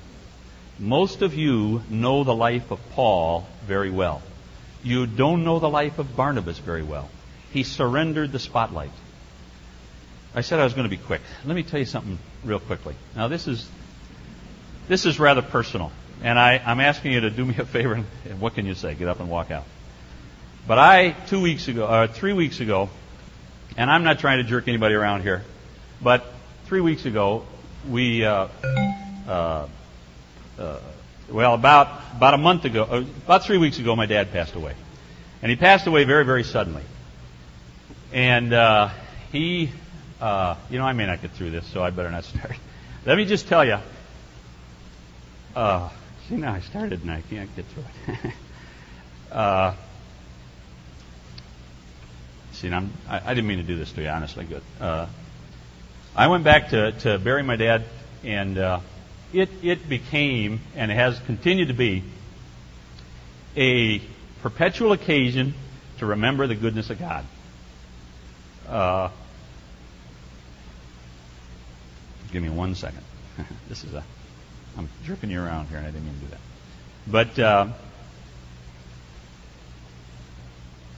Most 0.78 1.22
of 1.22 1.34
you 1.34 1.84
know 1.90 2.24
the 2.24 2.36
life 2.36 2.72
of 2.72 2.80
Paul 2.92 3.48
very 3.66 3.90
well. 3.90 4.22
You 4.84 5.08
don't 5.08 5.44
know 5.44 5.60
the 5.60 5.70
life 5.70 6.00
of 6.00 6.16
Barnabas 6.16 6.58
very 6.58 6.84
well. 6.84 7.10
He 7.52 7.64
surrendered 7.64 8.32
the 8.32 8.40
spotlight. 8.40 8.92
I 10.34 10.42
said 10.42 10.60
I 10.60 10.64
was 10.64 10.74
going 10.74 10.90
to 10.90 10.96
be 10.96 11.02
quick. 11.02 11.22
Let 11.46 11.56
me 11.56 11.64
tell 11.64 11.80
you 11.80 11.86
something 11.86 12.18
real 12.44 12.60
quickly. 12.60 12.96
Now 13.16 13.28
this 13.28 13.48
is 13.48 13.68
this 14.88 15.06
is 15.06 15.20
rather 15.20 15.42
personal, 15.42 15.92
and 16.22 16.38
I, 16.38 16.62
I'm 16.64 16.80
asking 16.80 17.14
you 17.14 17.22
to 17.22 17.30
do 17.30 17.46
me 17.46 17.56
a 17.58 17.66
favor. 17.66 17.94
And 17.94 18.40
what 18.40 18.56
can 18.56 18.66
you 18.66 18.76
say? 18.76 18.96
Get 18.96 19.08
up 19.08 19.20
and 19.20 19.30
walk 19.30 19.52
out. 19.52 19.66
But 20.68 20.78
I 20.78 21.12
two 21.28 21.42
weeks 21.42 21.68
ago, 21.68 21.86
or 21.86 22.04
uh, 22.04 22.08
three 22.08 22.34
weeks 22.34 22.60
ago, 22.60 22.90
and 23.78 23.90
I'm 23.90 24.04
not 24.04 24.20
trying 24.20 24.38
to 24.38 24.44
jerk 24.44 24.68
anybody 24.68 24.94
around 24.94 25.22
here, 25.22 25.44
but 26.02 26.26
three 26.66 26.82
weeks 26.82 27.06
ago 27.06 27.46
we, 27.90 28.24
uh, 28.24 28.48
uh, 29.28 29.68
uh, 30.60 30.80
well, 31.30 31.56
about 31.56 32.02
about 32.16 32.36
a 32.36 32.38
month 32.38 32.66
ago, 32.66 32.84
uh, 32.84 33.04
about 33.26 33.44
three 33.44 33.58
weeks 33.58 33.80
ago, 33.80 33.96
my 33.96 34.06
dad 34.06 34.32
passed 34.32 34.54
away, 34.54 34.76
and 35.42 35.50
he 35.50 35.56
passed 35.56 35.88
away 35.88 36.04
very 36.04 36.26
very 36.26 36.44
suddenly. 36.44 36.84
And 38.14 38.54
uh, 38.54 38.90
he, 39.32 39.72
uh, 40.20 40.56
you 40.70 40.78
know, 40.78 40.86
I 40.86 40.94
may 40.94 41.08
not 41.08 41.22
get 41.22 41.32
through 41.32 41.52
this, 41.52 41.66
so 41.68 41.82
I 41.82 41.90
better 41.90 42.12
not 42.12 42.24
start. 42.26 42.56
Let 43.06 43.18
me 43.18 43.26
just 43.26 43.48
tell 43.48 43.66
you. 43.66 43.78
See, 46.32 46.38
now 46.38 46.54
I 46.54 46.62
started 46.62 47.02
and 47.02 47.12
I 47.12 47.22
can't 47.30 47.54
get 47.58 47.66
through 47.66 47.84
it. 48.08 48.34
uh, 49.34 49.76
see, 52.54 52.70
I'm, 52.70 52.90
I, 53.10 53.32
I, 53.32 53.34
didn't 53.34 53.48
mean 53.48 53.58
to 53.58 53.66
do 53.66 53.76
this 53.76 53.92
to 53.92 54.02
you, 54.02 54.08
honestly. 54.08 54.46
Good. 54.46 54.62
Uh, 54.80 55.08
I 56.16 56.28
went 56.28 56.46
back 56.46 56.70
to, 56.70 56.94
to 56.94 57.20
bury 57.20 57.44
my 57.44 57.58
dad, 57.58 57.84
and 58.24 58.58
uh, 58.58 58.80
it, 59.34 59.50
it 59.62 59.90
became, 59.90 60.62
and 60.74 60.90
has 60.90 61.20
continued 61.26 61.68
to 61.68 61.74
be, 61.74 62.02
a 63.58 64.02
perpetual 64.42 64.94
occasion 64.94 65.54
to 65.98 66.06
remember 66.06 66.48
the 66.48 66.56
goodness 66.56 66.90
of 66.90 66.98
God. 66.98 67.26
Uh, 68.70 69.10
give 72.32 72.42
me 72.42 72.50
one 72.50 72.74
second. 72.74 73.04
this 73.68 73.84
is 73.84 73.94
a. 73.94 74.06
I'm 74.78 74.90
jerking 75.06 75.30
you 75.30 75.42
around 75.42 75.68
here, 75.68 75.78
and 75.78 75.88
I 75.88 75.92
didn't 75.92 76.06
mean 76.06 76.16
to 76.16 76.20
do 76.22 76.28
that. 76.28 76.40
But 77.08 77.40
uh, 77.40 77.68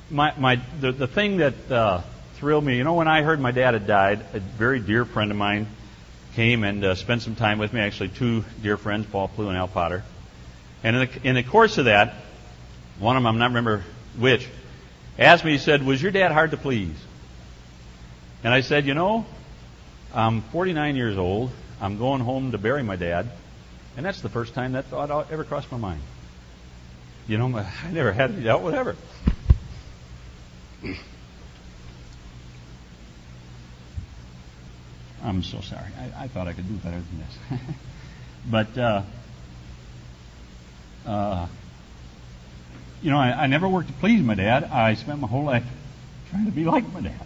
my 0.10 0.34
my 0.38 0.62
the 0.80 0.92
the 0.92 1.08
thing 1.08 1.38
that 1.38 1.72
uh, 1.72 2.02
thrilled 2.36 2.64
me, 2.64 2.78
you 2.78 2.84
know, 2.84 2.94
when 2.94 3.08
I 3.08 3.22
heard 3.22 3.40
my 3.40 3.52
dad 3.52 3.74
had 3.74 3.88
died, 3.88 4.26
a 4.34 4.40
very 4.40 4.80
dear 4.80 5.06
friend 5.06 5.32
of 5.32 5.38
mine 5.38 5.68
came 6.36 6.64
and 6.64 6.84
uh, 6.84 6.96
spent 6.96 7.22
some 7.22 7.36
time 7.36 7.60
with 7.60 7.74
me. 7.74 7.82
Actually, 7.82 8.10
two 8.10 8.44
dear 8.62 8.78
friends, 8.78 9.06
Paul 9.12 9.28
Plew 9.28 9.50
and 9.50 9.58
Al 9.58 9.68
Potter. 9.68 10.04
And 10.84 10.96
in 10.96 11.08
the, 11.08 11.28
in 11.30 11.36
the 11.36 11.44
course 11.44 11.78
of 11.78 11.86
that, 11.86 12.16
one 13.00 13.16
of 13.16 13.24
them, 13.24 13.28
I'm 13.28 13.38
not 13.38 13.48
remember 13.48 13.84
which, 14.18 14.48
asked 15.18 15.46
me. 15.46 15.54
He 15.54 15.58
said, 15.58 15.86
"Was 15.86 16.02
your 16.02 16.12
dad 16.12 16.32
hard 16.32 16.52
to 16.52 16.58
please?" 16.58 16.96
And 18.44 18.54
I 18.54 18.60
said, 18.60 18.86
you 18.86 18.94
know, 18.94 19.26
I'm 20.14 20.42
49 20.42 20.98
years 20.98 21.18
old. 21.18 21.52
I'm 21.80 21.98
going 21.98 22.22
home 22.22 22.52
to 22.52 22.58
bury 22.58 22.84
my 22.84 22.98
dad. 22.98 23.30
And 23.96 24.06
that's 24.06 24.22
the 24.22 24.30
first 24.30 24.54
time 24.54 24.72
that 24.74 24.86
thought 24.86 25.32
ever 25.32 25.44
crossed 25.44 25.72
my 25.72 25.78
mind. 25.78 26.02
You 27.28 27.38
know, 27.38 27.56
I 27.84 27.92
never 27.92 28.12
had 28.12 28.32
any 28.32 28.44
doubt, 28.44 28.62
whatever. 28.62 28.96
I'm 35.24 35.44
so 35.44 35.62
sorry. 35.62 35.88
I, 35.98 36.24
I, 36.24 36.28
thought 36.28 36.48
I 36.48 36.54
could 36.54 36.68
do 36.68 36.74
better 36.76 36.98
than 36.98 37.20
this. 37.20 37.38
but, 38.52 38.78
uh, 38.78 39.04
uh, 41.06 41.48
you 43.02 43.10
know, 43.10 43.18
I, 43.18 43.44
I 43.44 43.48
never 43.48 43.70
worked 43.70 43.88
to 43.88 43.94
please 43.94 44.22
my 44.22 44.36
dad. 44.36 44.66
I 44.66 44.96
spent 44.96 45.22
my 45.22 45.28
whole 45.28 45.44
life 45.44 45.64
trying 46.30 46.46
to 46.46 46.52
be 46.52 46.66
like 46.66 46.92
my 46.92 47.02
dad. 47.02 47.26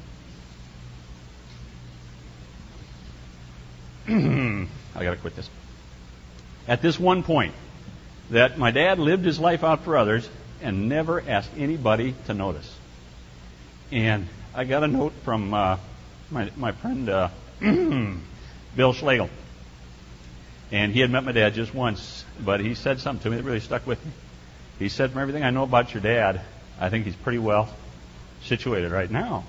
I 4.96 5.04
got 5.04 5.12
to 5.12 5.18
quit 5.18 5.36
this. 5.36 5.50
At 6.68 6.82
this 6.82 7.00
one 7.00 7.24
point, 7.24 7.54
that 8.30 8.58
my 8.58 8.72
dad 8.72 9.00
lived 9.00 9.24
his 9.24 9.40
life 9.40 9.64
out 9.64 9.84
for 9.84 9.98
others 9.98 10.30
and 10.62 10.90
never 10.90 11.22
asked 11.22 11.52
anybody 11.58 12.14
to 12.26 12.34
notice. 12.34 12.74
And 13.92 14.28
I 14.54 14.66
got 14.66 14.84
a 14.84 14.88
note 14.88 15.14
from 15.24 15.54
uh, 15.54 15.78
my 16.30 16.52
my 16.58 16.74
friend 16.74 17.08
uh, 17.10 17.30
Bill 18.76 18.94
Schlegel, 18.94 19.30
and 20.72 20.92
he 20.92 21.00
had 21.00 21.10
met 21.10 21.24
my 21.24 21.32
dad 21.32 21.54
just 21.54 21.74
once, 21.74 22.26
but 22.40 22.60
he 22.60 22.76
said 22.76 23.00
something 23.00 23.24
to 23.24 23.30
me 23.30 23.38
that 23.38 23.44
really 23.44 23.62
stuck 23.62 23.88
with 23.88 24.04
me. 24.06 24.12
He 24.78 24.90
said, 24.90 25.12
"From 25.12 25.22
everything 25.22 25.44
I 25.44 25.52
know 25.52 25.64
about 25.64 25.94
your 25.94 26.04
dad, 26.04 26.42
I 26.80 26.90
think 26.90 27.06
he's 27.06 27.16
pretty 27.16 27.40
well 27.40 27.70
situated 28.44 28.92
right 28.92 29.10
now." 29.10 29.46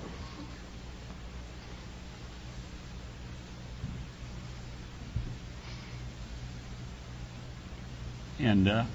And 8.39 8.67
uh, 8.67 8.85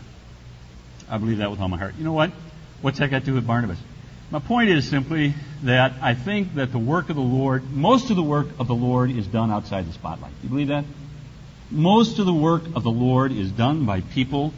I 1.08 1.18
believe 1.18 1.38
that 1.38 1.50
with 1.50 1.60
all 1.60 1.68
my 1.68 1.78
heart. 1.78 1.94
You 1.98 2.04
know 2.04 2.12
what? 2.12 2.30
What's 2.80 2.98
that 2.98 3.10
got 3.10 3.20
to 3.20 3.24
do 3.26 3.34
with 3.34 3.46
Barnabas? 3.46 3.78
My 4.30 4.38
point 4.38 4.70
is 4.70 4.88
simply 4.88 5.34
that 5.62 5.92
I 6.00 6.14
think 6.14 6.54
that 6.54 6.72
the 6.72 6.78
work 6.78 7.10
of 7.10 7.16
the 7.16 7.22
Lord, 7.22 7.70
most 7.70 8.10
of 8.10 8.16
the 8.16 8.22
work 8.22 8.48
of 8.58 8.66
the 8.68 8.74
Lord 8.74 9.10
is 9.10 9.26
done 9.26 9.50
outside 9.50 9.86
the 9.86 9.92
spotlight. 9.92 10.32
Do 10.40 10.44
you 10.44 10.48
believe 10.48 10.68
that? 10.68 10.84
Most 11.70 12.18
of 12.18 12.26
the 12.26 12.34
work 12.34 12.62
of 12.74 12.82
the 12.82 12.90
Lord 12.90 13.32
is 13.32 13.50
done 13.50 13.84
by 13.84 14.00
people 14.00 14.52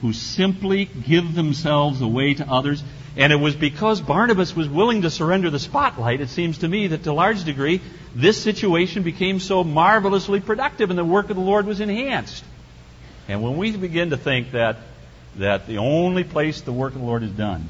who 0.00 0.12
simply 0.12 0.84
give 0.84 1.34
themselves 1.34 2.00
away 2.00 2.34
to 2.34 2.48
others. 2.48 2.82
And 3.16 3.32
it 3.32 3.36
was 3.36 3.56
because 3.56 4.00
Barnabas 4.00 4.54
was 4.54 4.68
willing 4.68 5.02
to 5.02 5.10
surrender 5.10 5.50
the 5.50 5.58
spotlight, 5.58 6.20
it 6.20 6.28
seems 6.28 6.58
to 6.58 6.68
me, 6.68 6.86
that 6.88 7.02
to 7.04 7.10
a 7.10 7.12
large 7.12 7.42
degree, 7.42 7.80
this 8.14 8.40
situation 8.40 9.02
became 9.02 9.40
so 9.40 9.64
marvelously 9.64 10.40
productive 10.40 10.90
and 10.90 10.98
the 10.98 11.04
work 11.04 11.28
of 11.30 11.36
the 11.36 11.42
Lord 11.42 11.66
was 11.66 11.80
enhanced. 11.80 12.44
And 13.28 13.42
when 13.42 13.56
we 13.56 13.76
begin 13.76 14.10
to 14.10 14.16
think 14.16 14.52
that, 14.52 14.78
that 15.36 15.66
the 15.66 15.78
only 15.78 16.24
place 16.24 16.62
the 16.62 16.72
work 16.72 16.94
of 16.94 17.00
the 17.00 17.06
Lord 17.06 17.22
is 17.22 17.30
done 17.30 17.68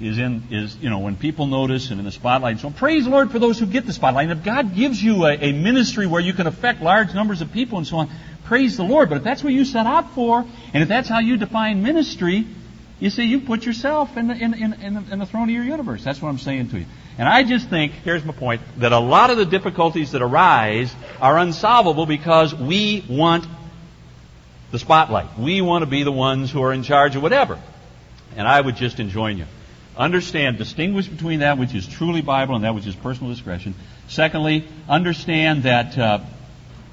is 0.00 0.18
in, 0.18 0.42
is, 0.50 0.76
you 0.76 0.90
know, 0.90 0.98
when 0.98 1.16
people 1.16 1.46
notice 1.46 1.90
and 1.90 1.98
in 1.98 2.04
the 2.04 2.12
spotlight 2.12 2.58
so 2.58 2.70
praise 2.70 3.04
the 3.04 3.10
Lord 3.10 3.30
for 3.30 3.38
those 3.38 3.58
who 3.58 3.66
get 3.66 3.86
the 3.86 3.92
spotlight. 3.92 4.28
And 4.28 4.38
if 4.38 4.44
God 4.44 4.74
gives 4.74 5.02
you 5.02 5.24
a, 5.24 5.34
a 5.34 5.52
ministry 5.52 6.06
where 6.06 6.20
you 6.20 6.32
can 6.32 6.46
affect 6.46 6.82
large 6.82 7.14
numbers 7.14 7.40
of 7.40 7.52
people 7.52 7.78
and 7.78 7.86
so 7.86 7.98
on, 7.98 8.10
praise 8.44 8.76
the 8.76 8.84
Lord. 8.84 9.08
But 9.08 9.18
if 9.18 9.24
that's 9.24 9.42
what 9.42 9.52
you 9.52 9.64
set 9.64 9.86
out 9.86 10.12
for, 10.14 10.44
and 10.74 10.82
if 10.82 10.88
that's 10.88 11.08
how 11.08 11.20
you 11.20 11.36
define 11.36 11.82
ministry, 11.82 12.46
you 13.00 13.10
see, 13.10 13.24
you 13.24 13.40
put 13.40 13.64
yourself 13.64 14.16
in 14.16 14.28
the, 14.28 14.34
in, 14.34 14.54
in, 14.54 14.72
in, 14.74 14.94
the, 14.94 15.12
in 15.12 15.18
the 15.18 15.26
throne 15.26 15.48
of 15.48 15.54
your 15.54 15.64
universe. 15.64 16.04
That's 16.04 16.22
what 16.22 16.28
I'm 16.28 16.38
saying 16.38 16.70
to 16.70 16.78
you. 16.78 16.86
And 17.18 17.28
I 17.28 17.42
just 17.42 17.68
think, 17.68 17.92
here's 17.92 18.24
my 18.24 18.32
point, 18.32 18.62
that 18.78 18.92
a 18.92 18.98
lot 18.98 19.30
of 19.30 19.36
the 19.36 19.44
difficulties 19.44 20.12
that 20.12 20.22
arise 20.22 20.94
are 21.20 21.38
unsolvable 21.38 22.06
because 22.06 22.54
we 22.54 23.04
want 23.08 23.46
the 24.72 24.78
spotlight. 24.78 25.38
We 25.38 25.60
want 25.60 25.82
to 25.82 25.86
be 25.86 26.02
the 26.02 26.10
ones 26.10 26.50
who 26.50 26.62
are 26.62 26.72
in 26.72 26.82
charge 26.82 27.14
of 27.14 27.22
whatever. 27.22 27.60
And 28.36 28.48
I 28.48 28.60
would 28.60 28.74
just 28.74 28.98
enjoin 28.98 29.38
you. 29.38 29.44
Understand, 29.96 30.56
distinguish 30.56 31.06
between 31.06 31.40
that 31.40 31.58
which 31.58 31.74
is 31.74 31.86
truly 31.86 32.22
Bible 32.22 32.56
and 32.56 32.64
that 32.64 32.74
which 32.74 32.86
is 32.86 32.96
personal 32.96 33.30
discretion. 33.30 33.74
Secondly, 34.08 34.66
understand 34.88 35.64
that 35.64 35.98
uh, 35.98 36.20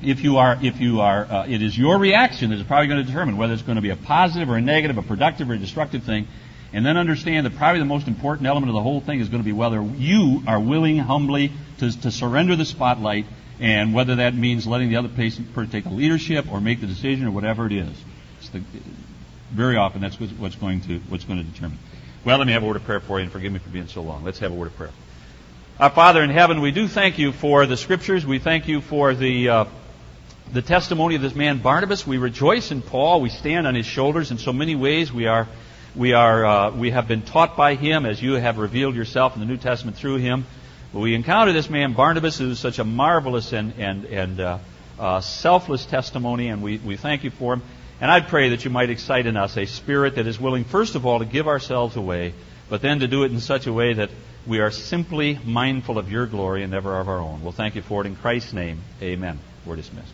if 0.01 0.21
you 0.21 0.37
are, 0.37 0.59
if 0.61 0.81
you 0.81 0.99
are, 0.99 1.23
uh, 1.23 1.47
it 1.47 1.61
is 1.61 1.77
your 1.77 1.97
reaction 1.97 2.49
that 2.49 2.59
is 2.59 2.65
probably 2.65 2.87
going 2.87 2.99
to 2.99 3.07
determine 3.07 3.37
whether 3.37 3.53
it's 3.53 3.61
going 3.61 3.77
to 3.77 3.81
be 3.81 3.89
a 3.89 3.95
positive 3.95 4.49
or 4.49 4.57
a 4.57 4.61
negative, 4.61 4.97
a 4.97 5.01
productive 5.01 5.49
or 5.49 5.53
a 5.53 5.57
destructive 5.57 6.03
thing. 6.03 6.27
And 6.73 6.85
then 6.85 6.97
understand 6.97 7.45
that 7.45 7.55
probably 7.55 7.79
the 7.79 7.85
most 7.85 8.07
important 8.07 8.47
element 8.47 8.69
of 8.69 8.75
the 8.75 8.83
whole 8.83 8.99
thing 8.99 9.21
is 9.21 9.29
going 9.29 9.41
to 9.41 9.45
be 9.45 9.53
whether 9.53 9.81
you 9.81 10.43
are 10.45 10.59
willing 10.59 10.97
humbly 10.97 11.51
to, 11.79 12.01
to 12.01 12.11
surrender 12.11 12.57
the 12.57 12.65
spotlight 12.65 13.25
and 13.59 13.93
whether 13.93 14.15
that 14.17 14.33
means 14.33 14.65
letting 14.65 14.89
the 14.89 14.95
other 14.95 15.09
person 15.09 15.47
take 15.69 15.85
a 15.85 15.89
leadership 15.89 16.51
or 16.51 16.61
make 16.61 16.81
the 16.81 16.87
decision 16.87 17.27
or 17.27 17.31
whatever 17.31 17.65
it 17.65 17.73
is. 17.73 17.95
The, 18.51 18.61
very 19.51 19.77
often 19.77 20.01
that's 20.01 20.19
what's 20.19 20.55
going 20.55 20.81
to 20.81 20.99
what's 21.09 21.25
going 21.25 21.43
to 21.43 21.51
determine. 21.51 21.79
Well, 22.23 22.37
let 22.37 22.47
me 22.47 22.53
have 22.53 22.63
a 22.63 22.65
word 22.65 22.75
of 22.75 22.83
prayer 22.83 22.99
for 22.99 23.19
you, 23.19 23.23
and 23.23 23.31
forgive 23.31 23.51
me 23.51 23.59
for 23.59 23.69
being 23.69 23.87
so 23.87 24.01
long. 24.01 24.23
Let's 24.23 24.39
have 24.39 24.51
a 24.51 24.55
word 24.55 24.67
of 24.67 24.75
prayer. 24.75 24.91
Our 25.79 25.89
Father 25.89 26.21
in 26.21 26.29
heaven, 26.29 26.61
we 26.61 26.71
do 26.71 26.87
thank 26.87 27.17
you 27.17 27.31
for 27.31 27.65
the 27.65 27.77
Scriptures. 27.77 28.25
We 28.25 28.39
thank 28.39 28.67
you 28.67 28.81
for 28.81 29.13
the 29.13 29.49
uh, 29.49 29.65
the 30.51 30.61
testimony 30.61 31.15
of 31.15 31.21
this 31.21 31.35
man 31.35 31.59
Barnabas. 31.59 32.05
We 32.05 32.17
rejoice 32.17 32.71
in 32.71 32.81
Paul. 32.81 33.21
We 33.21 33.29
stand 33.29 33.67
on 33.67 33.75
his 33.75 33.85
shoulders 33.85 34.31
in 34.31 34.37
so 34.37 34.51
many 34.53 34.75
ways. 34.75 35.11
We 35.11 35.27
are 35.27 35.47
we 35.95 36.13
are 36.13 36.45
uh, 36.45 36.71
we 36.71 36.91
have 36.91 37.07
been 37.07 37.21
taught 37.21 37.55
by 37.55 37.75
him 37.75 38.05
as 38.05 38.21
you 38.21 38.33
have 38.33 38.57
revealed 38.57 38.95
yourself 38.95 39.35
in 39.35 39.39
the 39.39 39.45
New 39.45 39.57
Testament 39.57 39.97
through 39.97 40.17
him. 40.17 40.45
We 40.93 41.13
encounter 41.13 41.53
this 41.53 41.69
man 41.69 41.93
Barnabas, 41.93 42.39
who 42.39 42.49
is 42.49 42.59
such 42.59 42.79
a 42.79 42.83
marvelous 42.83 43.53
and 43.53 43.73
and 43.77 44.05
and 44.05 44.39
uh, 44.39 44.57
uh, 44.97 45.21
selfless 45.21 45.85
testimony, 45.85 46.47
and 46.47 46.63
we 46.63 46.77
we 46.79 46.97
thank 46.97 47.23
you 47.23 47.29
for 47.29 47.53
him. 47.53 47.61
And 48.01 48.09
I 48.09 48.21
pray 48.21 48.49
that 48.49 48.63
you 48.63 48.71
might 48.71 48.89
excite 48.89 49.25
in 49.25 49.37
us 49.37 49.57
a 49.57 49.65
spirit 49.65 50.15
that 50.15 50.25
is 50.25 50.39
willing, 50.39 50.63
first 50.63 50.95
of 50.95 51.05
all, 51.05 51.19
to 51.19 51.25
give 51.25 51.47
ourselves 51.47 51.95
away, 51.95 52.33
but 52.69 52.81
then 52.81 53.01
to 53.01 53.07
do 53.07 53.23
it 53.23 53.31
in 53.31 53.39
such 53.39 53.67
a 53.67 53.73
way 53.73 53.93
that 53.93 54.09
we 54.47 54.59
are 54.59 54.71
simply 54.71 55.37
mindful 55.45 55.97
of 55.97 56.09
your 56.09 56.25
glory 56.25 56.63
and 56.63 56.71
never 56.71 56.97
of 56.97 57.07
our 57.09 57.19
own. 57.19 57.43
We'll 57.43 57.51
thank 57.51 57.75
you 57.75 57.81
for 57.81 58.01
it 58.01 58.07
in 58.07 58.15
Christ's 58.15 58.53
name. 58.53 58.81
Amen. 59.01 59.37
We're 59.65 59.75
dismissed. 59.75 60.13